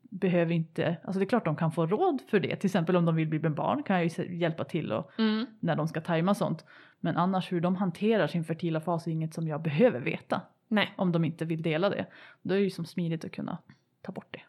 behöver 0.01 0.53
inte, 0.55 0.97
alltså 1.05 1.19
det 1.21 1.25
är 1.25 1.29
klart 1.29 1.45
de 1.45 1.57
kan 1.57 1.73
få 1.73 1.87
råd 1.87 2.23
för 2.31 2.41
det, 2.41 2.57
till 2.57 2.69
exempel 2.69 2.97
om 2.97 3.05
de 3.05 3.15
vill 3.15 3.29
bli 3.29 3.39
med 3.39 3.55
barn 3.55 3.83
kan 3.83 3.97
jag 3.97 4.05
ju 4.07 4.37
hjälpa 4.37 4.65
till 4.65 4.93
och 4.93 5.11
Mm. 5.19 5.47
när 5.61 5.77
de 5.77 5.89
ska 5.89 6.01
tajma 6.01 6.35
sånt. 6.35 6.65
Men 7.01 7.17
annars 7.17 7.53
hur 7.53 7.61
de 7.61 7.77
hanterar 7.77 8.27
sin 8.27 8.45
fertila 8.45 8.81
fas 8.81 9.07
är 9.07 9.11
inget 9.11 9.35
som 9.35 9.49
jag 9.49 9.63
behöver 9.63 10.01
veta 10.01 10.41
Nej, 10.75 10.93
om 10.97 11.13
de 11.13 11.25
inte 11.25 11.45
vill 11.45 11.63
dela 11.63 11.91
det. 11.91 12.07
Då 12.43 12.55
är 12.55 12.59
det 12.59 12.65
ju 12.65 12.71
som 12.71 12.85
smidigt 12.87 13.25
att 13.25 13.33
kunna 13.33 13.59
ta 14.03 14.13
bort 14.13 14.27
det. 14.31 14.41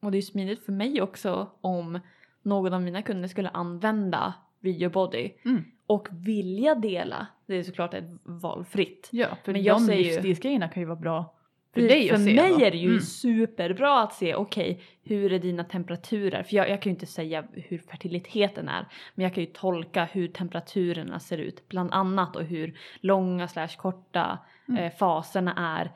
och 0.00 0.10
det 0.10 0.14
är 0.16 0.20
ju 0.20 0.26
smidigt 0.26 0.64
för 0.64 0.72
mig 0.72 1.02
också 1.02 1.50
om 1.60 2.00
någon 2.42 2.72
av 2.74 2.82
mina 2.82 3.02
kunder 3.02 3.28
skulle 3.28 3.48
använda 3.48 4.34
Video 4.60 4.90
Body 4.90 5.30
Mm. 5.44 5.64
och 5.86 6.08
vilja 6.10 6.74
dela. 6.74 7.26
Det 7.46 7.54
är 7.54 7.62
såklart 7.62 7.94
ett 7.94 8.04
valfritt. 8.24 9.08
Ja, 9.12 9.26
för 9.44 9.52
Men 9.52 9.62
jag 9.62 9.76
de 9.76 9.86
säger 9.86 9.98
ju- 10.00 10.04
livsstilsgrejerna 10.10 10.68
kan 10.68 10.80
ju 10.82 10.86
vara 10.86 11.00
bra 11.00 11.34
för 11.74 11.80
dig 11.80 12.08
för 12.08 12.14
att 12.14 12.24
se. 12.24 12.34
mig 12.34 12.50
då. 12.50 12.60
är 12.64 12.70
det 12.70 12.76
ju 12.76 12.88
Mm. 12.88 13.00
superbra 13.00 14.02
att 14.02 14.12
se, 14.14 14.34
okej, 14.34 14.82
hur 15.02 15.32
är 15.32 15.38
dina 15.38 15.64
temperaturer? 15.64 16.42
För 16.42 16.56
jag, 16.56 16.70
jag 16.70 16.82
kan 16.82 16.90
ju 16.90 16.94
inte 16.94 17.06
säga 17.06 17.44
hur 17.52 17.78
fertiliteten 17.78 18.68
är, 18.68 18.86
men 19.14 19.22
jag 19.24 19.34
kan 19.34 19.44
ju 19.44 19.50
tolka 19.52 20.04
hur 20.04 20.28
temperaturerna 20.28 21.20
ser 21.20 21.38
ut, 21.38 21.68
bland 21.68 21.92
annat 21.92 22.36
och 22.36 22.44
hur 22.44 22.78
långa 23.00 23.48
slash 23.48 23.68
korta 23.76 24.38
Mm. 24.68 24.84
eh, 24.84 24.92
faserna 24.92 25.54
är 25.78 25.90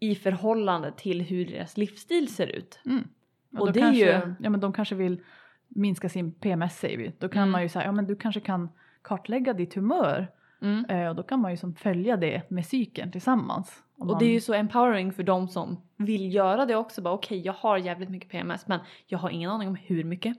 i 0.00 0.14
förhållande 0.14 0.92
till 0.96 1.20
hur 1.20 1.46
deras 1.46 1.76
livsstil 1.76 2.34
ser 2.34 2.46
ut. 2.46 2.80
Mm. 2.86 3.08
Och 3.52 3.60
Och, 3.60 3.72
det 3.72 3.80
är 3.80 3.82
kanske, 3.82 4.04
ju- 4.04 4.34
ja, 4.40 4.50
men 4.50 4.60
de 4.60 4.72
kanske 4.72 4.94
vill 4.94 5.20
minska 5.68 6.08
sin 6.08 6.32
PMS 6.32 6.78
säger 6.78 6.98
vi. 6.98 7.12
Då 7.18 7.28
kan 7.28 7.42
Mm. 7.42 7.50
man 7.52 7.62
ju 7.62 7.68
säga, 7.68 7.84
ja 7.84 7.92
men 7.92 8.06
du 8.06 8.16
kanske 8.16 8.40
kan 8.40 8.68
kartlägga 9.02 9.52
ditt 9.52 9.74
humör 9.74 10.28
eh, 10.88 11.08
och 11.08 11.16
då 11.16 11.22
kan 11.22 11.40
man 11.40 11.50
ju 11.50 11.56
som 11.56 11.74
följa 11.74 12.16
det 12.16 12.50
med 12.50 12.66
cykeln 12.66 13.12
tillsammans. 13.12 13.82
Om 13.96 14.02
Och 14.02 14.06
man, 14.06 14.18
det 14.18 14.24
är 14.24 14.32
ju 14.32 14.40
så 14.40 14.54
empowering 14.54 15.12
för 15.12 15.22
de 15.22 15.48
som 15.48 15.80
vill 15.96 16.34
göra 16.34 16.66
det 16.66 16.76
också. 16.76 17.02
Bara 17.02 17.14
okej, 17.14 17.40
jag 17.40 17.52
har 17.52 17.78
jävligt 17.78 18.08
mycket 18.08 18.30
PMS 18.30 18.66
men 18.66 18.80
jag 19.06 19.18
har 19.18 19.30
ingen 19.30 19.50
aning 19.50 19.68
om 19.68 19.74
hur 19.74 20.04
mycket. 20.04 20.36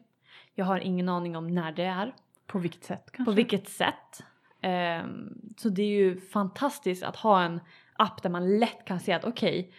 Jag 0.56 0.66
har 0.66 0.80
ingen 0.80 1.10
aning 1.10 1.36
om 1.36 1.48
när 1.48 1.72
det 1.72 1.86
är. 1.86 2.16
På 2.48 2.60
vilket 2.60 2.84
sätt 2.84 3.12
kanske? 3.12 3.32
På 3.32 3.36
vilket 3.36 3.70
sätt. 3.70 4.24
Ehm, 4.62 5.54
så 5.58 5.70
det 5.70 5.82
är 5.82 5.98
ju 5.98 6.20
fantastiskt 6.20 7.04
att 7.04 7.16
ha 7.16 7.44
en 7.44 7.60
app 7.94 8.24
där 8.24 8.30
man 8.30 8.60
lätt 8.60 8.86
kan 8.86 9.00
se 9.00 9.14
att 9.14 9.26
okej, 9.26 9.72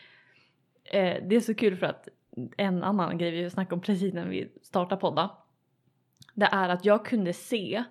eh, 0.85 1.17
det 1.29 1.37
är 1.37 1.41
så 1.41 1.55
kul 1.55 1.77
för 1.77 1.87
att 1.87 2.09
en 2.57 2.83
annan 2.83 3.19
grej 3.19 3.31
vi 3.31 3.51
snackade 3.51 3.75
om 3.75 3.81
precis 3.81 4.15
när 4.15 4.29
vi 4.29 4.53
startade 4.63 5.01
podda. 5.01 5.31
Det 6.35 6.47
är 6.47 6.69
att 6.69 6.85
jag 6.85 7.05
kunde 7.05 7.33
se 7.33 7.85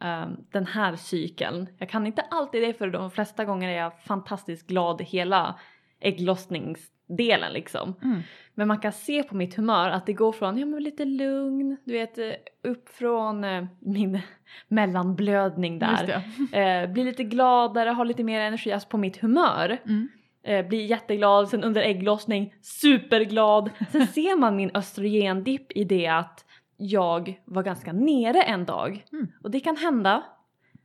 ehm, 0.00 0.36
den 0.52 0.66
här 0.66 0.96
cykeln. 0.96 1.68
Jag 1.78 1.88
kan 1.88 2.06
inte 2.06 2.22
alltid 2.22 2.62
det 2.62 2.74
för 2.74 2.90
de 2.90 3.10
flesta 3.10 3.44
gånger 3.44 3.68
är 3.68 3.76
jag 3.76 4.00
fantastiskt 4.02 4.66
glad 4.66 5.02
hela 5.02 5.58
ägglossningsdelen 6.00 7.52
liksom. 7.52 7.94
Mm. 8.02 8.22
Men 8.54 8.68
man 8.68 8.78
kan 8.78 8.92
se 8.92 9.22
på 9.22 9.36
mitt 9.36 9.54
humör 9.54 9.90
att 9.90 10.06
det 10.06 10.12
går 10.12 10.32
från 10.32 10.58
ja, 10.58 10.66
men 10.66 10.82
lite 10.82 11.04
lugn, 11.04 11.76
du 11.84 11.92
vet 11.92 12.18
eh, 12.18 12.30
upp 12.62 12.88
från 12.88 13.44
eh, 13.44 13.64
min 13.80 14.20
mellanblödning 14.68 15.78
där. 15.78 16.22
Eh, 16.52 16.90
blir 16.90 17.04
lite 17.04 17.24
gladare, 17.24 17.90
har 17.90 18.04
lite 18.04 18.24
mer 18.24 18.40
energi, 18.40 18.72
alltså 18.72 18.88
på 18.88 18.98
mitt 18.98 19.16
humör. 19.16 19.78
Mm. 19.84 20.08
Eh, 20.46 20.66
blir 20.66 20.84
jätteglad, 20.84 21.48
sen 21.48 21.64
under 21.64 21.82
ägglossning 21.82 22.54
superglad. 22.62 23.70
Sen 23.92 24.06
ser 24.14 24.36
man 24.36 24.56
min 24.56 24.70
östrogendipp 24.74 25.72
i 25.72 25.84
det 25.84 26.06
att 26.06 26.45
jag 26.76 27.40
var 27.44 27.62
ganska 27.62 27.92
nere 27.92 28.42
en 28.42 28.64
dag. 28.64 29.04
Mm. 29.12 29.32
Och 29.42 29.50
det 29.50 29.60
kan 29.60 29.76
hända. 29.76 30.24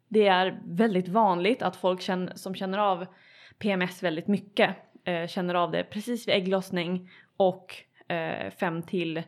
Det 0.07 0.27
är 0.27 0.61
väldigt 0.65 1.07
vanligt 1.07 1.61
att 1.61 1.75
folk 1.75 2.01
känner, 2.01 2.35
som 2.35 2.55
känner 2.55 2.77
av 2.77 3.05
PMS 3.57 4.03
väldigt 4.03 4.27
mycket 4.27 4.75
eh, 5.03 5.27
känner 5.27 5.55
av 5.55 5.71
det 5.71 5.83
precis 5.83 6.27
vid 6.27 6.35
ägglossning 6.35 7.09
och 7.37 7.75
eh, 8.07 8.51
fem 8.51 8.83
till 8.83 9.23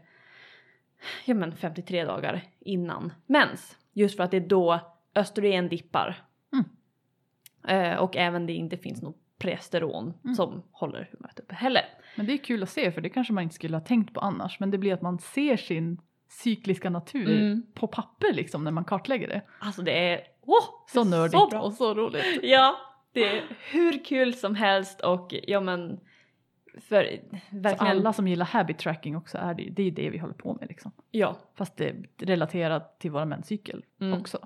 ja 1.26 1.34
men 1.34 1.56
53 1.56 2.06
dagar 2.06 2.42
innan 2.60 3.14
mens. 3.26 3.78
Just 3.94 4.18
för 4.18 4.24
att 4.24 4.32
det 4.32 4.38
är 4.38 4.48
då 4.48 4.80
östrogen 5.16 5.70
dippar. 5.70 6.24
Mm. 6.54 6.66
Eh, 7.68 7.98
och 7.98 8.18
även 8.18 8.46
det 8.46 8.54
inte 8.54 8.78
finns 8.78 9.02
något 9.02 9.18
progesteron 9.38 10.14
Mm. 10.24 10.36
som 10.36 10.64
håller 10.72 11.10
humöret 11.12 11.40
uppe 11.40 11.56
heller. 11.56 11.86
Men 12.16 12.26
det 12.26 12.34
är 12.34 12.38
kul 12.38 12.64
att 12.64 12.70
se 12.70 12.92
för 12.92 13.02
det 13.02 13.10
kanske 13.10 13.34
man 13.34 13.44
inte 13.44 13.56
skulle 13.56 13.78
ha 13.78 13.82
tänkt 13.82 14.14
på 14.14 14.20
annars. 14.20 14.60
Men 14.60 14.72
det 14.72 14.78
blir 14.78 14.94
att 14.94 15.02
man 15.02 15.20
ser 15.20 15.58
sin 15.58 16.02
cykliska 16.42 16.90
natur 16.90 17.40
Mm. 17.42 17.64
på 17.74 17.88
papper 17.88 18.34
liksom 18.34 18.64
när 18.64 18.72
man 18.72 18.86
kartlägger 18.86 19.28
det. 19.28 19.42
Alltså 19.60 19.82
det 19.82 20.10
är 20.10 20.22
oh, 20.42 20.64
Så 20.88 21.04
nördigt 21.04 21.50
bra. 21.50 21.62
och 21.62 21.74
så 21.74 21.94
roligt. 21.94 22.40
Ja, 22.44 22.76
det 23.12 23.24
är 23.38 23.44
hur 23.72 24.06
kul 24.06 24.34
som 24.34 24.56
helst 24.56 25.02
och 25.02 25.36
ja 25.48 25.60
men 25.60 26.00
för 26.82 27.04
Så 27.52 27.58
verkligen. 27.58 27.92
alla 27.98 28.14
som 28.14 28.28
gillar 28.28 28.46
habit 28.46 28.78
tracking 28.78 29.16
också 29.18 29.38
är 29.38 29.54
det, 29.54 29.70
det 29.72 29.84
är 29.84 29.92
det 29.92 30.10
vi 30.10 30.18
håller 30.18 30.34
på 30.34 30.54
med 30.54 30.68
liksom. 30.70 30.92
Ja, 31.12 31.36
Fast 31.56 31.78
det 31.78 31.90
är 31.90 31.96
relaterat 32.18 33.00
till 33.00 33.12
våra 33.12 33.26
menscykel 33.26 33.86
Mm. 34.02 34.20
också. 34.22 34.38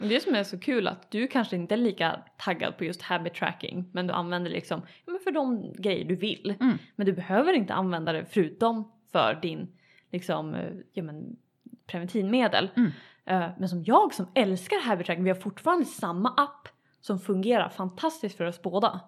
och 0.00 0.06
det 0.08 0.20
som 0.22 0.34
är 0.34 0.44
så 0.44 0.58
kul 0.58 0.88
att 0.88 1.10
du 1.10 1.26
kanske 1.28 1.56
inte 1.56 1.74
är 1.74 1.78
lika 1.78 2.20
taggad 2.38 2.78
på 2.78 2.84
just 2.84 3.02
habit 3.02 3.34
tracking 3.34 3.90
men 3.92 4.06
du 4.06 4.12
använder 4.14 4.50
liksom 4.50 4.80
ja, 5.06 5.12
men 5.12 5.20
för 5.20 5.30
de 5.30 5.72
grejer 5.78 6.04
du 6.04 6.16
vill. 6.16 6.54
Mm. 6.60 6.78
Men 6.96 7.06
du 7.06 7.12
behöver 7.12 7.52
inte 7.52 7.74
använda 7.74 8.12
det 8.12 8.24
förutom 8.30 8.92
för 9.12 9.38
din 9.42 9.68
liksom 10.14 10.54
eh, 10.54 10.72
ja 10.92 11.02
men 11.02 11.36
preventivmedel. 11.86 12.70
Mm. 12.76 12.90
Eh, 13.24 13.50
Men 13.58 13.68
som 13.68 13.84
jag 13.84 14.14
som 14.14 14.26
älskar 14.34 14.80
habit 14.80 15.06
tracking, 15.06 15.24
vi 15.24 15.30
har 15.30 15.36
fortfarande 15.36 15.84
samma 15.84 16.28
app 16.28 16.68
som 17.00 17.18
fungerar 17.18 17.68
fantastiskt 17.68 18.36
för 18.36 18.44
oss 18.44 18.62
båda. 18.62 19.00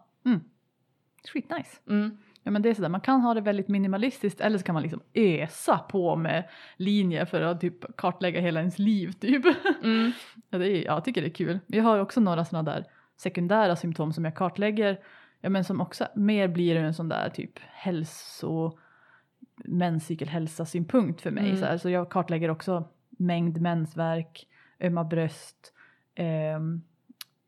Skitnice. 1.33 1.81
Mm. 1.89 2.17
Ja 2.43 2.51
men 2.51 2.63
det 2.63 2.69
är 2.69 2.75
sådär, 2.75 2.89
man 2.89 3.01
kan 3.01 3.21
ha 3.21 3.35
det 3.35 3.41
väldigt 3.41 3.69
minimalistiskt 3.69 4.41
eller 4.41 4.59
så 4.59 4.65
kan 4.65 4.73
man 4.73 4.83
liksom 4.83 5.01
ösa 5.15 5.79
på 5.79 6.17
med 6.17 6.49
linjer 6.77 7.25
för 7.25 7.41
att 7.41 7.61
typ 7.61 7.97
kartlägga 7.97 8.41
hela 8.41 8.61
ens 8.61 8.79
liv 8.79 9.13
typ. 9.13 9.45
Mm. 9.83 10.13
ja, 10.51 10.59
det 10.59 10.69
är, 10.69 10.85
ja, 10.85 10.95
jag 10.95 11.05
tycker 11.05 11.21
det 11.23 11.29
är 11.29 11.35
kul. 11.35 11.59
Vi 11.67 11.79
har 11.79 11.99
också 11.99 12.21
några 12.21 12.45
sådana 12.45 12.71
där 12.73 12.85
sekundära 13.17 13.77
symptom 13.77 14.13
som 14.13 14.25
jag 14.25 14.35
kartlägger. 14.35 15.01
Ja 15.41 15.49
men 15.49 15.65
som 15.65 15.81
också 15.81 16.07
mer 16.15 16.49
blir 16.49 16.77
en 16.77 16.95
sån 16.95 17.09
där 17.09 17.31
typ 17.31 17.59
hälso 17.59 18.79
menscykelhälsa 19.69 20.67
synpunkt 20.67 21.21
för 21.21 21.31
mig. 21.31 21.49
Mm. 21.49 21.57
Så, 21.57 21.67
här, 21.67 21.79
så 21.79 21.91
jag 21.91 22.11
kartlägger 22.11 22.51
också 22.51 22.89
mängd 23.11 23.61
mensvärk, 23.61 24.49
ömma 24.81 25.05
bröst, 25.05 25.73
ehm, 26.15 26.83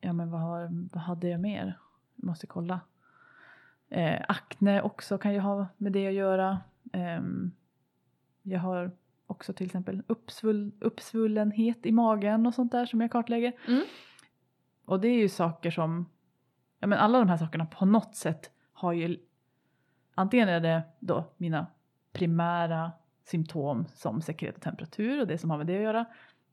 ja 0.01 0.13
men 0.13 0.31
vad, 0.31 0.41
har, 0.41 0.69
vad 0.93 1.03
hade 1.03 1.29
jag 1.29 1.39
mer? 1.39 1.79
Jag 2.15 2.25
måste 2.25 2.47
kolla. 2.47 2.79
Eh, 3.89 4.21
akne 4.27 4.81
också 4.81 5.17
kan 5.17 5.33
ju 5.33 5.39
ha 5.39 5.67
med 5.77 5.91
det 5.91 6.07
att 6.07 6.13
göra. 6.13 6.59
Ehm, 6.93 7.51
jag 8.41 8.59
har 8.59 8.91
också 9.27 9.53
till 9.53 9.65
exempel 9.65 10.03
uppsvull, 10.07 10.71
uppsvullenhet 10.79 11.85
i 11.85 11.91
magen 11.91 12.45
och 12.45 12.53
sånt 12.53 12.71
där 12.71 12.85
som 12.85 13.01
jag 13.01 13.11
kartlägger. 13.11 13.53
Mm. 13.67 13.83
Och 14.85 14.99
det 14.99 15.07
är 15.07 15.17
ju 15.17 15.29
saker 15.29 15.71
som, 15.71 16.09
ja 16.79 16.87
men 16.87 16.99
alla 16.99 17.19
de 17.19 17.29
här 17.29 17.37
sakerna 17.37 17.65
på 17.65 17.85
något 17.85 18.15
sätt 18.15 18.51
har 18.73 18.93
ju 18.93 19.17
antingen 20.15 20.49
är 20.49 20.59
det 20.59 20.83
då 20.99 21.23
mina 21.37 21.67
primära 22.13 22.91
symptom 23.25 23.85
som 23.93 24.21
sekret 24.21 24.55
och 24.55 24.61
temperatur 24.61 25.21
och 25.21 25.27
det 25.27 25.37
som 25.37 25.49
har 25.49 25.57
med 25.57 25.67
det 25.67 25.75
att 25.75 25.83
göra. 25.83 26.05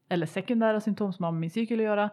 Eller 0.08 0.26
sekundära 0.26 0.80
symptom 0.80 1.12
som 1.12 1.24
har 1.24 1.32
med 1.32 1.40
min 1.40 1.50
cykel 1.50 1.78
att 1.78 1.84
göra. 1.84 2.10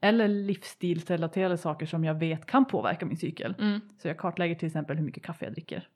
Eller 0.00 0.28
livsstilsrelaterade 0.28 1.56
saker 1.56 1.86
som 1.86 2.04
jag 2.04 2.14
vet 2.14 2.46
kan 2.46 2.64
påverka 2.64 3.06
min 3.06 3.16
cykel. 3.16 3.54
Mm. 3.58 3.80
Så 3.98 4.08
jag 4.08 4.18
kartlägger 4.18 4.54
till 4.54 4.66
exempel 4.66 4.96
hur 4.96 5.04
mycket 5.04 5.22
kaffe 5.22 5.44
jag 5.44 5.52
dricker, 5.52 5.88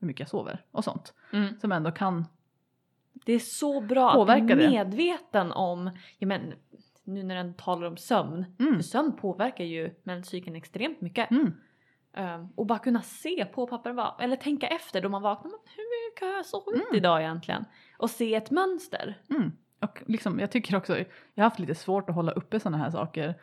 hur 0.00 0.06
mycket 0.06 0.20
jag 0.20 0.28
sover 0.28 0.64
och 0.70 0.84
sånt. 0.84 1.14
Mm. 1.32 1.60
Som 1.60 1.72
ändå 1.72 1.90
kan, 1.90 2.24
Det 3.12 3.32
är 3.32 3.38
så 3.38 3.80
bra 3.80 4.30
att 4.32 4.44
bli 4.46 4.56
medveten 4.56 5.52
om, 5.52 5.90
ja 6.18 6.26
men 6.26 6.52
nu 7.04 7.22
när 7.22 7.34
den 7.34 7.54
talar 7.54 7.86
om 7.86 7.96
sömn, 7.96 8.44
mm, 8.58 8.74
för 8.74 8.82
sömn 8.82 9.16
påverkar 9.16 9.64
ju 9.64 9.94
menscykeln 10.02 10.56
extremt 10.56 11.00
mycket. 11.00 11.30
mm, 11.30 11.52
Um, 12.16 12.48
och 12.54 12.66
bara 12.66 12.78
kunna 12.78 13.02
se 13.02 13.44
på 13.44 13.66
papper, 13.66 13.92
va- 13.92 14.16
eller 14.20 14.36
tänka 14.36 14.66
efter 14.66 15.00
då 15.02 15.08
man 15.08 15.22
vaknar, 15.22 15.50
men 15.50 15.58
hur 15.76 16.26
har 16.30 16.36
jag 16.36 16.46
sovit 16.46 16.74
Mm. 16.74 16.94
idag 16.96 17.20
egentligen? 17.20 17.64
Och 17.98 18.10
se 18.10 18.34
ett 18.34 18.50
mönster. 18.50 19.18
mm. 19.30 19.52
Och 19.80 20.02
liksom, 20.06 20.38
jag 20.40 20.50
tycker 20.50 20.76
också, 20.76 20.98
jag 21.34 21.44
har 21.44 21.50
haft 21.50 21.58
lite 21.58 21.74
svårt 21.74 22.08
att 22.08 22.14
hålla 22.14 22.32
uppe 22.32 22.60
sådana 22.60 22.78
här 22.78 22.90
saker. 22.90 23.34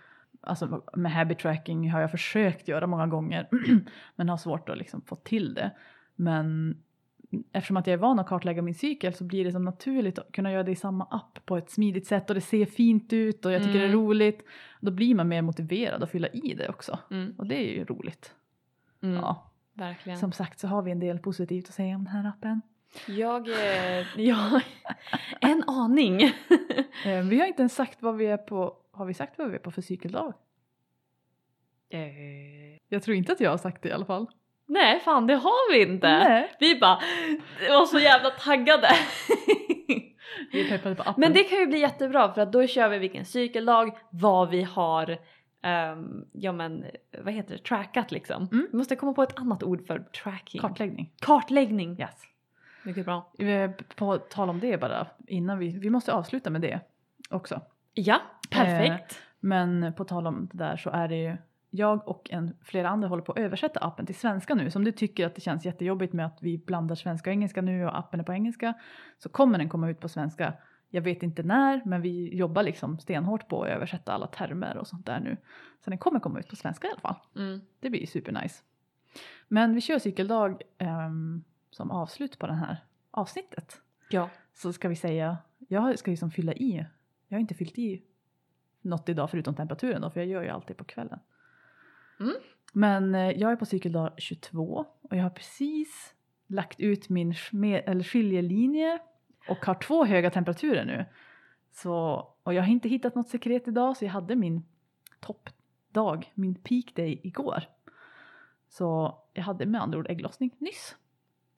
Alltså 0.41 0.83
med 0.95 1.11
habit 1.11 1.39
tracking 1.39 1.91
har 1.91 2.01
jag 2.01 2.11
försökt 2.11 2.67
göra 2.67 2.87
många 2.87 3.07
gånger 3.07 3.47
men 4.15 4.29
har 4.29 4.37
svårt 4.37 4.69
att 4.69 4.77
liksom 4.77 5.01
få 5.01 5.15
till 5.15 5.53
det. 5.53 5.71
Men 6.15 6.77
eftersom 7.51 7.77
att 7.77 7.87
jag 7.87 7.93
är 7.93 7.97
van 7.97 8.19
att 8.19 8.27
kartlägga 8.27 8.61
min 8.61 8.75
cykel 8.75 9.13
så 9.13 9.23
blir 9.23 9.45
det 9.45 9.51
som 9.51 9.65
naturligt 9.65 10.19
att 10.19 10.31
kunna 10.31 10.51
göra 10.51 10.63
det 10.63 10.71
i 10.71 10.75
samma 10.75 11.03
app 11.11 11.39
på 11.45 11.57
ett 11.57 11.69
smidigt 11.69 12.07
sätt 12.07 12.29
och 12.29 12.35
det 12.35 12.41
ser 12.41 12.65
fint 12.65 13.13
ut 13.13 13.45
och 13.45 13.51
jag 13.51 13.63
tycker 13.63 13.79
det 13.79 13.85
är 13.85 13.89
Mm. 13.89 13.99
roligt. 13.99 14.45
Då 14.81 14.91
blir 14.91 15.15
man 15.15 15.27
mer 15.27 15.41
motiverad 15.41 16.03
att 16.03 16.11
fylla 16.11 16.27
i 16.27 16.53
det 16.53 16.69
också 16.69 16.99
Mm. 17.11 17.33
och 17.37 17.45
det 17.47 17.55
är 17.55 17.73
ju 17.77 17.85
roligt. 17.85 18.33
Mm. 19.03 19.15
Ja. 19.15 19.51
Verkligen. 19.73 20.19
Som 20.19 20.31
sagt 20.31 20.59
så 20.59 20.67
har 20.67 20.81
vi 20.81 20.91
en 20.91 20.99
del 20.99 21.19
positivt 21.19 21.67
att 21.67 21.73
säga 21.73 21.95
om 21.95 22.03
den 22.03 22.13
här 22.13 22.29
appen. 22.29 22.61
Jag, 23.07 23.47
eh, 23.49 24.05
ja, 24.21 24.61
en 25.41 25.63
aning. 25.67 26.21
Eh, 27.05 27.21
vi 27.23 27.39
har 27.39 27.47
inte 27.47 27.61
ens 27.61 27.75
sagt 27.75 28.01
vad 28.01 28.15
vi 28.17 28.25
är 28.25 28.37
på, 28.37 28.77
har 28.91 29.05
vi 29.05 29.13
sagt 29.13 29.37
vad 29.37 29.49
vi 29.49 29.55
är 29.55 29.59
på 29.59 29.71
för 29.71 29.81
cykeldag? 29.81 30.33
Eh, 31.89 32.79
Jag 32.89 33.03
tror 33.03 33.17
inte 33.17 33.31
att 33.31 33.39
jag 33.39 33.49
har 33.51 33.57
sagt 33.57 33.81
det 33.83 33.89
i 33.89 33.91
alla 33.91 34.05
fall. 34.05 34.27
Nej, 34.67 34.99
fan 34.99 35.27
det 35.27 35.35
har 35.35 35.71
vi 35.73 35.81
inte. 35.81 36.07
Nej. 36.07 36.51
Vi 36.59 36.79
bara 36.79 36.99
var 37.69 37.85
så 37.85 37.99
jävla 37.99 38.29
taggade. 38.29 38.87
Vi 40.51 40.61
är 40.65 40.69
peppade 40.69 40.95
på 40.95 41.01
appen. 41.01 41.13
Men 41.17 41.33
det 41.33 41.43
kan 41.43 41.57
ju 41.59 41.65
bli 41.67 41.79
jättebra 41.79 42.33
för 42.33 42.41
att 42.41 42.51
då 42.51 42.67
kör 42.67 42.89
vi 42.89 42.97
vilken 42.97 43.25
cykeldag, 43.25 43.97
vad 44.09 44.49
vi 44.49 44.63
har, 44.63 45.17
ehm, 45.65 46.25
ja 46.31 46.51
men 46.51 46.85
vad 47.23 47.33
heter 47.33 47.57
det, 47.57 47.63
trackat 47.63 48.11
liksom. 48.11 48.47
Mm. 48.51 48.67
Vi 48.71 48.77
måste 48.77 48.95
komma 48.95 49.13
på 49.13 49.23
ett 49.23 49.39
annat 49.39 49.63
ord 49.63 49.87
för 49.87 49.99
tracking. 49.99 50.61
Kartläggning. 50.61 51.11
Kartläggning. 51.19 51.99
Yes. 51.99 52.23
Mycket 52.83 53.05
bra. 53.05 53.31
Eh, 53.39 53.71
På 53.95 54.17
tal 54.17 54.49
om 54.49 54.59
det 54.59 54.77
bara, 54.77 55.07
innan 55.27 55.59
vi, 55.59 55.79
vi 55.79 55.89
måste 55.89 56.13
avsluta 56.13 56.49
med 56.49 56.61
det 56.61 56.79
också. 57.29 57.61
Ja, 57.93 58.21
perfekt. 58.51 59.19
Men 59.39 59.93
på 59.93 60.03
tal 60.03 60.27
om 60.27 60.49
det 60.51 60.57
där 60.57 60.77
så 60.77 60.89
är 60.89 61.07
det 61.07 61.15
ju 61.15 61.37
jag 61.69 62.07
och 62.07 62.31
en, 62.31 62.53
flera 62.63 62.89
andra 62.89 63.07
håller 63.07 63.23
på 63.23 63.31
att 63.31 63.37
översätta 63.37 63.79
appen 63.79 64.05
till 64.05 64.15
svenska 64.15 64.55
nu. 64.55 64.71
Så 64.71 64.79
om 64.79 64.85
du 64.85 64.91
tycker 64.91 65.25
att 65.25 65.35
det 65.35 65.41
känns 65.41 65.65
jättejobbigt 65.65 66.13
med 66.13 66.25
att 66.25 66.37
vi 66.41 66.57
blandar 66.57 66.95
svenska 66.95 67.29
och 67.29 67.31
engelska 67.31 67.61
nu 67.61 67.85
och 67.85 67.99
appen 67.99 68.19
är 68.19 68.23
på 68.23 68.33
engelska 68.33 68.73
så 69.17 69.29
kommer 69.29 69.57
den 69.57 69.69
komma 69.69 69.89
ut 69.89 69.99
på 69.99 70.09
svenska. 70.09 70.53
Jag 70.95 71.01
vet 71.01 71.23
inte 71.23 71.43
när 71.43 71.81
men 71.85 72.01
vi 72.01 72.35
jobbar 72.35 72.63
liksom 72.63 72.99
stenhårt 72.99 73.47
på 73.47 73.63
att 73.63 73.69
översätta 73.69 74.13
alla 74.13 74.27
termer 74.27 74.77
och 74.77 74.87
sånt 74.87 75.05
där 75.05 75.19
nu. 75.19 75.37
Så 75.83 75.89
den 75.89 75.99
kommer 75.99 76.19
komma 76.19 76.39
ut 76.39 76.47
på 76.47 76.55
svenska 76.55 76.87
i 76.87 76.89
alla 76.91 76.99
fall. 76.99 77.15
Mm. 77.35 77.61
Det 77.79 77.89
blir 77.89 78.05
supernice. 78.05 78.63
Men 79.47 79.75
vi 79.75 79.81
kör 79.81 79.99
cykeldag 79.99 80.61
ehm, 80.77 81.43
som 81.71 81.91
avslut 81.91 82.39
på 82.39 82.47
det 82.47 82.53
här 82.53 82.77
avsnittet. 83.11 83.81
Ja. 84.09 84.29
Så 84.53 84.73
ska 84.73 84.89
vi 84.89 84.95
säga, 84.95 85.37
jag 85.57 85.99
ska 85.99 86.11
liksom 86.11 86.31
fylla 86.31 86.53
i. 86.53 86.85
Jag 87.27 87.37
har 87.37 87.41
inte 87.41 87.53
fyllt 87.53 87.77
i 87.77 88.03
något 88.81 89.09
idag 89.09 89.29
förutom 89.29 89.55
temperaturen 89.55 90.01
då, 90.01 90.09
för 90.09 90.19
jag 90.19 90.29
gör 90.29 90.43
ju 90.43 90.49
alltid 90.49 90.77
på 90.77 90.83
kvällen. 90.83 91.19
Mm. 92.19 92.35
Men 92.73 93.15
eh, 93.15 93.31
jag 93.31 93.51
är 93.51 93.55
på 93.55 93.65
cykeldag 93.65 94.13
22 94.17 94.85
och 95.01 95.15
jag 95.15 95.23
har 95.23 95.29
precis 95.29 96.13
lagt 96.47 96.79
ut 96.79 97.09
min 97.09 97.35
eller 97.51 98.03
skiljelinje 98.03 98.99
och 99.49 99.65
har 99.65 99.75
två 99.75 100.05
höga 100.05 100.29
temperaturer 100.29 100.85
nu. 100.85 101.05
Så, 101.71 102.27
och 102.43 102.53
jag 102.53 102.63
har 102.63 102.69
inte 102.69 102.89
hittat 102.89 103.15
något 103.15 103.29
sekret 103.29 103.67
idag 103.67 103.97
så 103.97 104.05
jag 104.05 104.11
hade 104.11 104.35
min 104.35 104.65
toppdag, 105.19 106.31
min 106.33 106.55
peak 106.55 106.95
day 106.95 107.19
igår. 107.23 107.63
Så 108.69 109.17
jag 109.33 109.43
hade 109.43 109.65
med 109.65 109.81
andra 109.81 109.99
ord 109.99 110.09
ägglossning 110.09 110.55
nyss. 110.57 110.95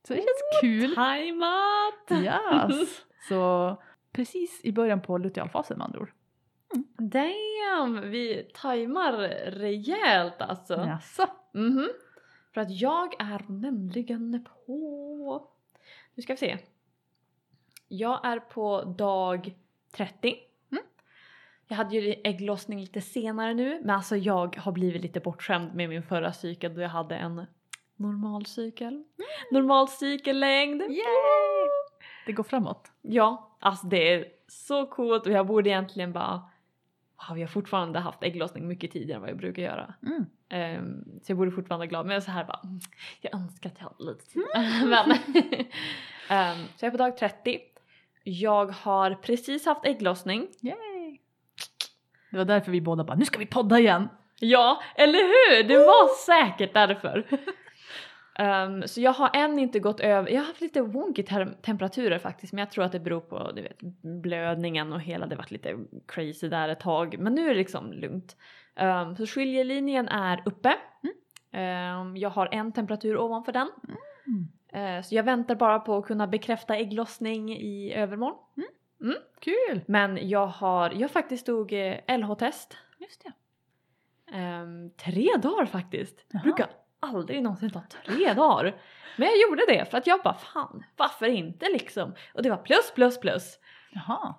Så 0.08 0.14
det 0.14 0.20
känns 0.20 0.62
kul. 0.62 0.96
Tajmat! 0.96 2.12
Yes. 2.12 3.06
Så 3.30 3.82
precis 4.12 4.62
i 4.64 4.72
början 4.72 5.02
på 5.02 5.18
lutealfasen 5.18 5.78
med 5.78 5.86
andra 5.86 6.00
ord. 6.00 6.12
Damn, 6.98 8.12
vi 8.12 8.52
tajmar 8.54 9.14
rejält 9.52 10.42
alltså. 10.42 10.74
Jaså? 10.74 11.28
Mhm. 11.54 11.90
För 12.54 12.62
att 12.62 12.82
jag 12.82 13.22
är 13.22 13.46
nämligen 13.48 14.46
på... 14.66 15.48
Nu 16.16 16.24
ska 16.24 16.34
vi 16.34 16.38
se. 16.38 16.58
Jag 17.88 18.26
är 18.26 18.40
på 18.40 18.82
dag 18.84 19.56
30. 19.92 20.36
Mm. 20.72 20.84
Jag 21.68 21.78
hade 21.78 21.96
ju 21.96 22.16
ägglossning 22.24 22.80
lite 22.80 23.02
senare 23.02 23.54
nu 23.54 23.80
men 23.82 23.90
alltså 23.90 24.16
jag 24.16 24.56
har 24.56 24.72
blivit 24.72 25.02
lite 25.02 25.20
bortskämd 25.20 25.74
med 25.74 25.90
min 25.90 26.04
förra 26.04 26.34
cykel 26.34 26.76
då 26.76 26.82
jag 26.82 26.90
hade 26.90 27.16
en 27.16 27.46
normal 27.96 28.46
cykel. 28.46 29.04
Normal 29.52 29.88
cykellängd! 29.88 30.82
Yay! 30.82 31.68
Det 32.26 32.32
går 32.32 32.44
framåt. 32.44 32.92
Ja, 33.02 33.58
alltså 33.60 33.88
det 33.88 34.14
är 34.14 34.26
så 34.48 34.86
coolt 34.86 35.26
och 35.26 35.32
jag 35.32 35.48
borde 35.48 35.70
egentligen 35.70 36.14
bara 36.14 36.50
Wow, 37.28 37.36
vi 37.36 37.42
har 37.42 37.48
fortfarande 37.48 38.00
haft 38.00 38.24
ägglossning 38.24 38.68
mycket 38.68 38.92
tidigare 38.92 39.16
än 39.16 39.22
vad 39.22 39.30
jag 39.30 39.38
brukar 39.38 39.62
göra. 39.62 39.94
Mm. 40.02 40.26
Ehm, 40.50 41.04
så 41.24 41.32
jag 41.32 41.38
borde 41.38 41.52
fortfarande 41.52 41.82
vara 41.82 41.90
glad. 41.90 42.06
Men 42.06 42.14
jag 42.14 42.22
är 42.22 42.26
så 42.26 42.32
här 42.32 42.44
bara, 42.44 42.60
mm, 42.64 42.80
jag 43.22 43.34
önskar 43.34 43.70
att 43.70 43.76
jag 43.80 43.84
hade 43.84 44.12
lite 44.12 44.26
tid. 44.26 44.44
men, 44.90 45.12
ehm, 46.30 46.58
så 46.76 46.86
jag 46.86 46.88
är 46.88 46.92
på 46.92 46.98
dag 46.98 47.18
30. 47.18 47.60
Jag 48.30 48.72
har 48.72 49.16
precis 49.16 49.66
haft 49.66 49.86
ägglossning. 49.86 50.48
Yay! 50.62 51.18
Det 52.32 52.38
var 52.38 52.46
därför 52.46 52.72
vi 52.72 52.82
båda 52.82 53.04
bara, 53.04 53.18
nu 53.18 53.26
ska 53.26 53.40
vi 53.40 53.46
podda 53.46 53.80
igen! 53.80 54.10
Ja, 54.40 54.82
eller 54.96 55.20
hur? 55.20 55.68
Det 55.68 55.78
var 55.78 56.16
säkert 56.26 56.74
därför. 56.74 57.28
Ehm, 58.40 58.88
så 58.88 59.02
jag 59.02 59.14
har 59.14 59.30
än 59.34 59.60
inte 59.60 59.80
gått 59.80 60.00
över, 60.00 60.30
jag 60.30 60.40
har 60.40 60.46
haft 60.46 60.62
lite 60.62 60.82
wonky 60.82 61.24
temperaturer 61.62 62.20
faktiskt 62.20 62.54
men 62.54 62.60
jag 62.60 62.72
tror 62.72 62.84
att 62.84 62.92
det 62.92 63.00
beror 63.00 63.20
på 63.20 63.52
du 63.52 63.62
vet, 63.62 63.78
blödningen 64.24 64.94
och 64.94 65.02
hela 65.02 65.26
det 65.26 65.36
varit 65.36 65.52
lite 65.52 65.78
crazy 66.08 66.50
där 66.50 66.70
ett 66.70 66.80
tag 66.80 67.20
men 67.20 67.36
nu 67.36 67.46
är 67.46 67.50
det 67.50 67.56
liksom 67.56 67.94
lugnt. 67.94 68.36
Ehm, 68.76 69.16
så 69.16 69.26
skiljelinjen 69.26 70.08
är 70.08 70.44
uppe. 70.46 70.76
Ehm, 71.52 72.18
jag 72.18 72.30
har 72.30 72.50
en 72.52 72.72
temperatur 72.72 73.18
ovanför 73.18 73.52
den. 73.52 73.70
Mm. 74.28 74.48
Eh, 74.74 75.02
så 75.02 75.16
jag 75.16 75.24
väntar 75.24 75.56
bara 75.56 75.80
på 75.80 75.98
att 75.98 76.06
kunna 76.06 76.28
bekräfta 76.28 76.76
ägglossning 76.76 77.54
i 77.54 77.94
övermorgon. 77.94 78.38
Kul! 79.40 79.82
Men 79.88 80.30
jag 80.30 80.48
har, 80.48 80.92
jag 80.92 81.12
faktiskt 81.12 81.46
tog 81.46 81.74
eh, 81.74 82.18
LH-test. 82.18 82.78
Just 83.00 83.24
det. 83.24 83.32
Ehm, 84.38 84.90
tre 84.90 85.30
dagar 85.38 85.66
faktiskt. 85.66 86.26
Jaha. 86.32 86.44
Brukar 86.44 86.68
aldrig 87.00 87.44
någonsin 87.44 87.70
ta 87.70 87.82
tre 88.06 88.34
dagar. 88.34 88.82
Men 89.18 89.28
jag 89.28 89.42
gjorde 89.42 89.66
det 89.68 89.86
för 89.92 89.98
att 89.98 90.08
jag 90.08 90.24
bara 90.24 90.34
fan, 90.34 90.84
varför 90.98 91.26
inte 91.26 91.66
liksom? 91.74 92.16
Och 92.34 92.44
det 92.44 92.50
var 92.50 92.58
plus 92.58 92.92
plus 92.96 93.20
plus. 93.20 93.60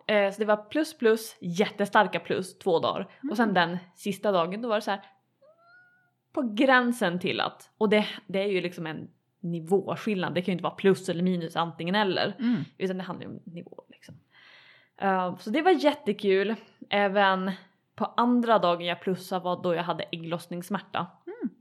Eh, 0.06 0.32
så 0.32 0.38
det 0.38 0.44
var 0.44 0.56
plus 0.56 0.98
plus, 0.98 1.36
jättestarka 1.40 2.20
plus 2.20 2.58
två 2.58 2.78
dagar. 2.78 3.10
Och 3.30 3.36
sen 3.36 3.54
den 3.54 3.78
sista 3.94 4.32
dagen 4.32 4.62
då 4.62 4.68
var 4.68 4.74
det 4.76 4.82
så 4.82 4.90
här 4.90 5.00
på 6.32 6.42
gränsen 6.42 7.18
till 7.18 7.40
att, 7.40 7.70
och 7.78 7.88
det, 7.88 8.06
det 8.26 8.42
är 8.42 8.48
ju 8.48 8.60
liksom 8.60 8.86
en 8.86 9.10
nivåskillnad, 9.40 10.34
det 10.34 10.42
kan 10.42 10.52
ju 10.52 10.52
inte 10.52 10.62
vara 10.64 10.74
plus 10.74 11.08
eller 11.08 11.22
minus 11.22 11.56
antingen 11.56 11.94
eller. 11.94 12.36
Mm. 12.38 12.64
Utan 12.78 12.96
det 12.96 13.02
handlar 13.02 13.26
ju 13.26 13.32
om 13.32 13.40
nivå 13.44 13.82
liksom. 13.88 14.14
Eh, 14.96 15.36
så 15.36 15.50
det 15.50 15.62
var 15.62 15.70
jättekul. 15.70 16.54
Även 16.90 17.50
på 17.94 18.04
andra 18.04 18.58
dagen 18.58 18.86
jag 18.86 19.00
plussade 19.00 19.44
var 19.44 19.62
då 19.62 19.74
jag 19.74 19.82
hade 19.82 20.04
ägglossningssmärta. 20.12 21.06
Mm. 21.26 21.54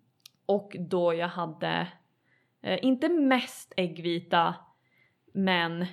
Och 0.46 0.76
då 0.80 1.14
jag 1.14 1.28
hade, 1.28 1.88
eh, 2.62 2.80
inte 2.86 3.10
mest 3.10 3.74
äggvita, 3.78 4.56
men 5.34 5.86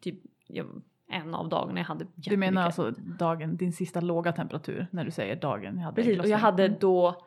typ 0.00 0.18
ja, 0.46 0.64
en 1.10 1.34
av 1.34 1.48
dagarna 1.48 1.80
jag 1.80 1.84
hade 1.86 2.06
Du 2.14 2.36
menar 2.36 2.66
jättemycket. 2.68 2.78
alltså 2.98 3.02
dagen, 3.18 3.56
din 3.56 3.72
sista 3.72 4.00
låga 4.00 4.32
temperatur 4.32 4.86
när 4.90 5.04
du 5.04 5.10
säger 5.10 5.36
dagen 5.36 5.76
jag 5.76 5.84
hade 5.84 5.94
Precis, 6.02 6.20
och 6.20 6.26
jag 6.28 6.38
hade 6.38 6.64
Mm. 6.66 6.78
då 6.80 7.26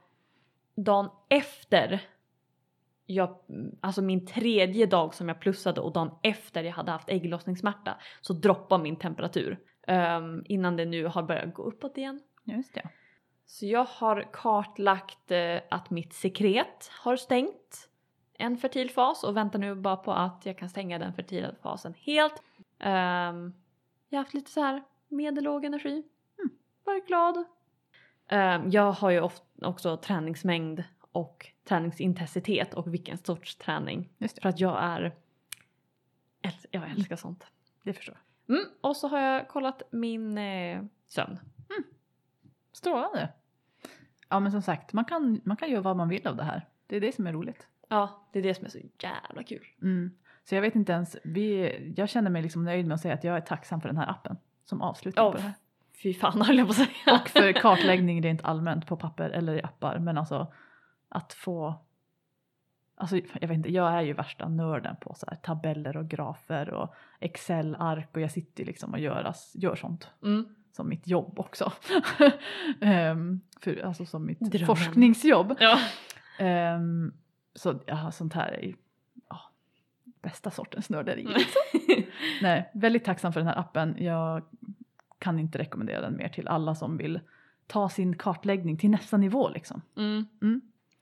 dagen 0.75 1.09
efter 1.29 2.01
jag, 3.09 3.39
alltså 3.81 4.01
min 4.01 4.25
tredje 4.25 4.85
dag 4.85 5.13
som 5.13 5.27
jag 5.27 5.39
plussade 5.39 5.81
och 5.81 5.93
dagen 5.93 6.11
efter 6.23 6.63
jag 6.63 6.73
hade 6.73 6.91
haft 6.91 7.09
ägglossningssmärta 7.09 7.97
så 8.21 8.33
droppade 8.33 8.83
min 8.83 8.95
temperatur. 8.95 9.59
Ehm, 9.87 10.43
innan 10.45 10.75
det 10.75 10.85
nu 10.85 11.05
har 11.05 11.23
börjat 11.23 11.53
gå 11.53 11.63
uppåt 11.63 11.97
igen. 11.97 12.21
Just 12.43 12.73
det. 12.73 12.89
Så 13.45 13.65
jag 13.65 13.85
har 13.85 14.29
kartlagt 14.33 15.31
eh, 15.31 15.57
att 15.69 15.89
mitt 15.89 16.13
sekret 16.13 16.91
har 17.03 17.15
stängt 17.15 17.89
en 18.33 18.57
fertil 18.57 18.89
fas 18.89 19.23
och 19.23 19.37
väntar 19.37 19.59
nu 19.59 19.75
bara 19.75 19.97
på 19.97 20.11
att 20.11 20.45
jag 20.45 20.57
kan 20.57 20.69
stänga 20.69 20.99
den 20.99 21.13
fertila 21.13 21.51
fasen 21.63 21.93
helt. 21.97 22.43
Ehm, 22.79 23.53
jag 24.09 24.17
har 24.19 24.23
haft 24.23 24.33
lite 24.33 24.51
så 24.51 24.61
här 24.61 24.83
medellåg 25.07 25.65
energi. 25.65 26.03
Mm. 26.39 26.49
Varit 26.83 27.07
glad. 27.07 27.43
Ehm, 28.27 28.71
jag 28.71 28.91
har 28.91 29.09
ju 29.09 29.19
ofta 29.21 29.67
också 29.67 29.97
träningsmängd 29.97 30.83
och 31.11 31.47
träningsintensitet 31.63 32.73
och 32.73 32.93
vilken 32.93 33.17
sorts 33.17 33.55
träning. 33.55 34.09
För 34.41 34.49
att 34.49 34.59
jag 34.59 34.83
är... 34.83 35.15
Jag 36.71 36.89
älskar 36.91 37.15
sånt. 37.15 37.45
Det 37.83 37.93
förstår 37.93 38.15
jag. 38.47 38.55
Mm, 38.57 38.69
och 38.81 38.97
så 38.97 39.07
har 39.07 39.19
jag 39.19 39.47
kollat 39.47 39.81
min 39.91 40.37
eh, 40.37 40.81
sömn. 41.07 41.39
Strålande. 42.71 43.29
Ja 44.29 44.39
men 44.39 44.51
som 44.51 44.61
sagt, 44.61 44.93
man 44.93 45.05
kan, 45.05 45.41
man 45.43 45.57
kan 45.57 45.69
göra 45.71 45.81
vad 45.81 45.97
man 45.97 46.09
vill 46.09 46.27
av 46.27 46.35
det 46.35 46.43
här. 46.43 46.67
Det 46.87 46.95
är 46.95 47.01
det 47.01 47.15
som 47.15 47.27
är 47.27 47.33
roligt. 47.33 47.67
Ja, 47.87 48.27
det 48.33 48.39
är 48.39 48.43
det 48.43 48.53
som 48.55 48.65
är 48.65 48.69
så 48.69 48.79
jävla 48.99 49.43
kul. 49.43 49.65
Mm. 49.81 50.11
Så 50.43 50.55
jag 50.55 50.61
vet 50.61 50.75
inte 50.75 50.91
ens, 50.91 51.17
vi, 51.23 51.93
jag 51.97 52.09
känner 52.09 52.29
mig 52.29 52.41
liksom 52.41 52.63
nöjd 52.63 52.87
med 52.87 52.95
att 52.95 53.01
säga 53.01 53.13
att 53.13 53.23
jag 53.23 53.37
är 53.37 53.41
tacksam 53.41 53.81
för 53.81 53.89
den 53.89 53.97
här 53.97 54.09
appen 54.09 54.37
som 54.65 54.81
avslutning 54.81 55.25
Ja, 55.25 55.31
på 55.31 55.37
det 55.37 55.43
här. 55.43 55.53
fy 56.03 56.13
fan 56.13 56.41
höll 56.45 56.57
jag 56.57 56.67
på 56.67 56.71
att 56.71 56.77
säga. 56.77 57.19
Och 57.21 57.29
för 57.29 57.53
kartläggning 57.53 58.23
rent 58.23 58.43
allmänt 58.43 58.87
på 58.87 58.97
papper 58.97 59.29
eller 59.29 59.55
i 59.55 59.61
appar. 59.63 59.99
Men 59.99 60.17
alltså 60.17 60.53
att 61.09 61.33
få, 61.33 61.75
alltså 62.95 63.15
jag 63.41 63.47
vet 63.47 63.57
inte, 63.57 63.71
jag 63.73 63.93
är 63.93 64.01
ju 64.01 64.13
värsta 64.13 64.47
nörden 64.47 64.95
på 65.01 65.13
så 65.17 65.25
här 65.29 65.35
tabeller 65.37 65.97
och 65.97 66.07
grafer 66.07 66.69
och 66.69 66.93
Excel-ark 67.19 68.09
och 68.13 68.21
jag 68.21 68.31
sitter 68.31 68.65
liksom 68.65 68.93
och 68.93 68.99
gör, 68.99 69.33
gör 69.53 69.75
sånt 69.75 70.09
Mm. 70.23 70.45
som 70.71 70.89
mitt 70.89 71.07
jobb 71.07 71.39
också. 71.39 71.71
Ehm, 72.81 73.41
för, 73.61 73.85
alltså 73.85 74.05
som 74.05 74.25
mitt 74.25 74.39
Drömmen. 74.39 74.67
forskningsjobb. 74.67 75.55
Ja. 75.59 75.79
Ehm, 76.39 77.13
så 77.55 77.79
ja, 77.85 78.11
sånt 78.11 78.33
här 78.33 78.51
är 78.51 78.61
ju 78.61 78.73
ja, 79.29 79.39
bästa 80.21 80.51
sortens 80.51 80.89
nörderi. 80.89 81.27
Nej, 82.41 82.71
väldigt 82.73 83.05
tacksam 83.05 83.33
för 83.33 83.39
den 83.39 83.47
här 83.47 83.59
appen. 83.59 83.95
Jag 83.99 84.43
kan 85.19 85.39
inte 85.39 85.57
rekommendera 85.57 86.01
den 86.01 86.17
mer 86.17 86.29
till 86.29 86.47
alla 86.47 86.75
som 86.75 86.97
vill 86.97 87.19
ta 87.67 87.89
sin 87.89 88.15
kartläggning 88.17 88.77
till 88.77 88.89
nästa 88.89 89.17
nivå 89.17 89.49
liksom. 89.49 89.81
Mm. 89.97 90.25
Mm. 90.41 90.61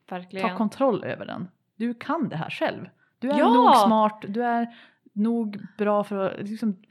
Verkligen. 0.09 0.49
Ta 0.49 0.57
kontroll 0.57 1.03
över 1.03 1.25
den. 1.25 1.47
Du 1.75 1.93
kan 1.93 2.29
det 2.29 2.35
här 2.35 2.49
själv. 2.49 2.89
Du 3.19 3.29
är 3.31 3.39
Ja! 3.39 3.53
nog 3.53 3.75
smart, 3.75 4.25
du 4.27 4.43
är 4.43 4.75
nog 5.13 5.61
bra 5.77 6.03
för 6.03 6.29
att 6.29 6.49
liksom, 6.49 6.83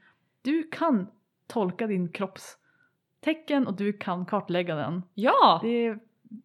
du 0.42 0.62
kan 0.72 1.06
tolka 1.46 1.86
din 1.86 2.12
kroppstecken 2.12 3.66
och 3.66 3.76
du 3.76 3.92
kan 3.92 4.26
kartlägga 4.26 4.74
den. 4.74 5.02
Ja! 5.14 5.60
Det 5.62 5.98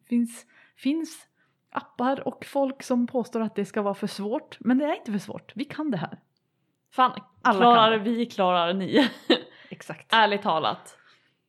finns, 0.09 0.45
finns 0.75 1.27
appar 1.69 2.27
och 2.27 2.45
folk 2.45 2.83
som 2.83 3.07
påstår 3.07 3.41
att 3.41 3.55
det 3.55 3.65
ska 3.65 3.81
vara 3.81 3.93
för 3.93 4.07
svårt, 4.07 4.57
men 4.59 4.77
det 4.77 4.85
är 4.85 4.95
inte 4.95 5.11
för 5.11 5.19
svårt. 5.19 5.51
Vi 5.55 5.65
kan 5.65 5.91
det 5.91 5.97
här. 5.97 6.19
Fan, 6.91 7.21
Alla 7.41 7.59
klarar 7.59 7.97
vi, 7.97 8.25
klarar 8.25 8.73
ni. 8.73 9.09
Exakt. 9.69 10.13
Ärligt 10.13 10.41
talat. 10.41 10.97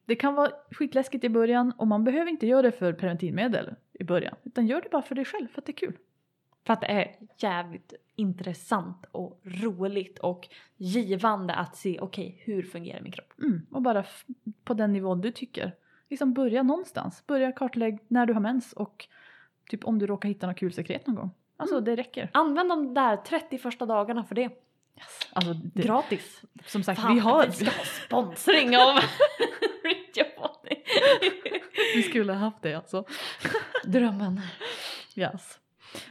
Det 0.04 0.16
kan 0.16 0.34
vara 0.34 0.50
skitläskigt 0.70 1.24
i 1.24 1.28
början 1.28 1.72
och 1.78 1.86
man 1.86 2.04
behöver 2.04 2.30
inte 2.30 2.46
göra 2.46 2.62
det 2.62 2.72
för 2.72 2.92
preventivmedel 2.92 3.74
i 4.02 4.04
början, 4.04 4.34
utan 4.44 4.66
gör 4.66 4.80
det 4.80 4.88
bara 4.90 5.02
för 5.02 5.14
dig 5.14 5.24
själv 5.24 5.48
för 5.48 5.60
att 5.60 5.66
det 5.66 5.72
är 5.72 5.76
kul. 5.86 5.96
För 6.66 6.72
att 6.72 6.80
det 6.80 6.86
är 6.86 7.16
jävligt 7.38 7.94
intressant 8.16 9.06
och 9.12 9.40
roligt 9.44 10.18
och 10.18 10.48
givande 10.76 11.54
att 11.54 11.76
se 11.76 11.98
okej 12.00 12.42
hur 12.44 12.62
fungerar 12.62 13.00
min 13.00 13.12
kropp. 13.12 13.32
Mm, 13.38 13.66
och 13.70 13.82
bara 13.82 14.04
på 14.64 14.74
den 14.74 14.92
nivån 14.92 15.20
du 15.20 15.30
tycker. 15.30 15.74
Liksom 16.10 16.32
börja 16.34 16.62
någonstans. 16.62 17.26
Börja 17.26 17.52
kartlägg 17.52 17.98
när 18.08 18.26
du 18.26 18.32
har 18.32 18.40
mens 18.40 18.72
och 18.72 19.08
typ 19.70 19.84
om 19.84 19.98
du 19.98 20.06
råkar 20.06 20.28
hitta 20.28 20.46
något 20.46 20.56
kul 20.58 20.72
sekret 20.72 21.06
någon 21.06 21.16
gång. 21.16 21.30
Alltså 21.56 21.74
Mm. 21.76 21.84
det 21.84 21.96
räcker. 21.96 22.30
Använd 22.32 22.68
de 22.68 22.94
där 22.94 23.16
30 23.16 23.58
första 23.58 23.86
dagarna 23.86 24.24
för 24.24 24.34
det. 24.34 24.42
Yes. 24.42 25.28
Alltså 25.32 25.52
det, 25.54 25.82
Gratis. 25.82 26.42
som 26.66 26.82
sagt, 26.82 27.00
Fan, 27.00 27.14
vi 27.14 27.20
har... 27.20 27.46
vi 27.46 27.52
ska 27.52 27.64
ha 27.64 27.84
sponsring 28.06 28.76
av 28.76 28.94
Body. 30.36 30.61
Vi 31.94 32.02
skulle 32.02 32.32
ha 32.32 32.38
haft 32.38 32.62
det 32.62 32.74
alltså. 32.74 33.04
Drömmen. 33.84 34.40
Yes. 35.16 35.58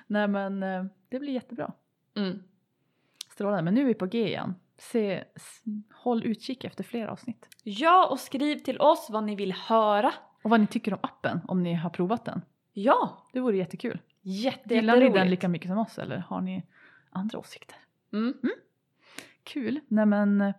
Nej 0.08 0.28
men 0.28 0.64
eh, 0.64 0.84
det 1.10 1.20
blir 1.20 1.34
jättebra. 1.34 1.74
Mm. 2.16 2.44
Strålande. 3.30 3.64
Men 3.64 3.74
nu 3.74 3.82
är 3.82 3.86
vi 3.86 3.94
på 3.94 4.06
G 4.06 4.28
igen. 4.28 4.56
Se, 4.78 5.24
håll 5.94 6.26
utkik 6.26 6.64
efter 6.64 6.84
fler 6.84 7.08
avsnitt. 7.08 7.48
Ja, 7.64 8.08
och 8.12 8.20
skriv 8.20 8.58
till 8.60 8.82
oss 8.82 9.08
vad 9.10 9.24
ni 9.24 9.36
vill 9.36 9.52
höra. 9.54 10.14
Och 10.44 10.50
vad 10.50 10.60
ni 10.60 10.68
tycker 10.68 10.94
om 10.94 11.00
appen, 11.04 11.42
om 11.48 11.64
ni 11.64 11.74
har 11.74 11.90
provat 11.90 12.26
den. 12.26 12.42
Ja, 12.74 13.28
Det 13.34 13.40
vore 13.40 13.58
jättekul. 13.58 14.00
jätte, 14.22 14.76
Gillar 14.76 14.98
ni 14.98 15.10
den 15.10 15.30
lika 15.30 15.48
mycket 15.48 15.68
som 15.70 15.78
oss 15.78 15.98
eller 16.00 16.18
har 16.18 16.42
ni 16.42 16.64
andra 17.10 17.40
åsikter? 17.40 17.78
Mm. 18.14 18.34
Kul. 19.44 19.80
Nej 19.88 20.06
men 20.06 20.42
eh, 20.42 20.54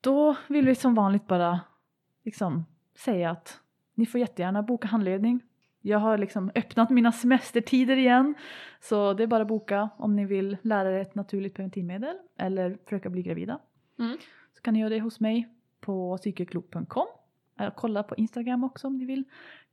då 0.00 0.36
vill 0.46 0.66
vi 0.66 0.74
som 0.74 0.94
vanligt 0.94 1.26
bara 1.26 1.60
liksom 2.24 2.64
säga 2.94 3.30
att 3.30 3.60
ni 3.94 4.06
får 4.06 4.20
jättegärna 4.20 4.62
boka 4.62 4.88
handledning. 4.88 5.40
Jag 5.80 5.98
har 5.98 6.18
liksom 6.18 6.50
öppnat 6.54 6.90
mina 6.90 7.12
semestertider 7.12 7.96
igen. 7.96 8.34
Så 8.80 9.12
det 9.12 9.22
är 9.22 9.26
bara 9.26 9.42
att 9.42 9.48
boka 9.48 9.88
om 9.96 10.16
ni 10.16 10.24
vill 10.24 10.56
lära 10.62 10.90
er 10.92 11.00
ett 11.00 11.14
naturligt 11.14 11.54
preventivmedel 11.54 12.16
eller 12.38 12.78
försöka 12.84 13.10
bli 13.10 13.22
gravida. 13.22 13.58
Mm. 13.98 14.16
Så 14.56 14.62
kan 14.62 14.74
ni 14.74 14.80
göra 14.80 14.90
det 14.90 15.00
hos 15.00 15.20
mig 15.20 15.48
på 15.80 16.16
psykeklok.com. 16.16 17.06
Kolla 17.76 18.02
på 18.02 18.16
Instagram 18.16 18.64
också 18.64 18.86
om 18.86 18.98
ni 18.98 19.04
vill 19.04 19.24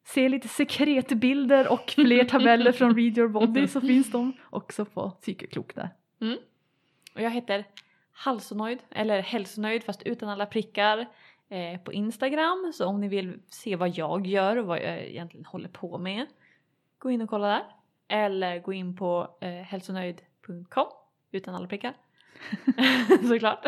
se 0.04 0.30
lite 0.30 0.48
sekretbilder 0.48 1.72
och 1.72 1.90
fler 1.96 2.24
tabeller 2.24 2.72
från 2.72 2.96
Read 2.96 3.18
Your 3.18 3.30
Body 3.30 3.68
så 3.68 3.82
finns 3.82 4.12
de 4.12 4.34
också 4.50 4.86
på 4.86 5.10
psykeklok 5.10 5.76
där. 5.76 5.90
Mm. 6.22 6.38
Och 7.16 7.22
jag 7.22 7.30
heter 7.30 7.66
Halsonoid, 8.12 8.80
eller 8.90 9.22
Hälsonöjd 9.22 9.84
fast 9.84 10.04
utan 10.04 10.30
alla 10.30 10.46
prickar 10.46 11.08
eh, 11.52 11.80
på 11.82 11.94
Instagram. 11.94 12.72
Så 12.74 12.86
om 12.88 13.02
ni 13.02 13.08
vill 13.08 13.40
se 13.48 13.76
vad 13.76 13.90
jag 13.90 14.28
gör 14.28 14.58
och 14.58 14.66
vad 14.66 14.78
jag 14.78 14.98
egentligen 15.04 15.46
håller 15.46 15.70
på 15.70 15.98
med, 15.98 16.26
gå 16.98 17.12
in 17.12 17.22
och 17.22 17.30
kolla 17.30 17.48
där. 17.48 17.64
Eller 18.08 18.60
gå 18.60 18.74
in 18.74 18.96
på 18.96 19.38
eh, 19.42 19.50
hälsonöjd.com 19.50 20.88
utan 21.32 21.56
alla 21.56 21.68
prickar. 21.68 21.94
Såklart. 23.28 23.66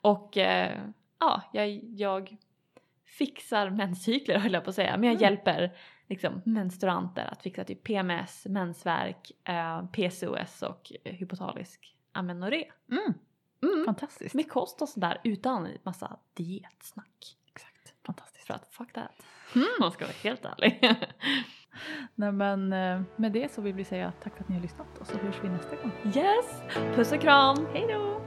och 0.00 0.36
eh, 0.36 0.80
ja, 1.20 1.42
jag, 1.52 1.68
jag 1.84 2.36
fixar 3.04 3.70
menscykler 3.70 4.38
höll 4.38 4.52
jag 4.52 4.64
på 4.64 4.70
att 4.70 4.76
säga. 4.76 4.96
Men 4.96 5.04
jag 5.04 5.22
Mm. 5.22 5.22
hjälper 5.22 5.76
liksom 6.08 6.42
menstruanter 6.44 7.28
att 7.32 7.42
fixa 7.42 7.64
typ 7.64 7.82
PMS, 7.84 8.46
mensvärk, 8.46 9.32
eh, 9.44 9.86
PCOS 9.86 10.62
och 10.62 10.92
eh, 11.04 11.12
hypotalisk 11.12 11.96
amenorré. 12.12 12.64
Mm, 12.90 13.14
Mm. 13.62 13.84
fantastiskt. 13.84 14.34
Med 14.34 14.50
kost 14.50 14.82
och 14.82 14.88
sådär 14.88 15.20
utan 15.24 15.68
massa 15.82 16.16
dietsnack. 16.34 17.36
Exakt, 17.54 17.94
fantastiskt. 18.06 18.46
För 18.46 18.54
att 18.54 18.68
fuck 18.70 18.92
that. 18.92 19.12
Mm. 19.54 19.66
Man 19.80 19.92
ska 19.92 20.04
vara 20.04 20.14
helt 20.22 20.44
ärlig. 20.44 20.78
Nej 22.14 22.32
men 22.32 22.72
eh, 22.72 23.02
med 23.16 23.32
det 23.32 23.52
så 23.52 23.62
vill 23.62 23.74
vi 23.74 23.84
säga 23.84 24.12
tack 24.22 24.36
för 24.36 24.40
att 24.44 24.48
ni 24.48 24.54
har 24.54 24.62
lyssnat 24.62 24.98
och 25.00 25.06
så 25.06 25.18
hörs 25.18 25.36
vi 25.42 25.48
nästa 25.48 25.76
gång. 25.76 25.92
yes! 26.14 26.62
Puss 26.94 27.12
och 27.12 27.20
kram! 27.20 27.66
Hej 27.72 27.86
då! 27.88 28.25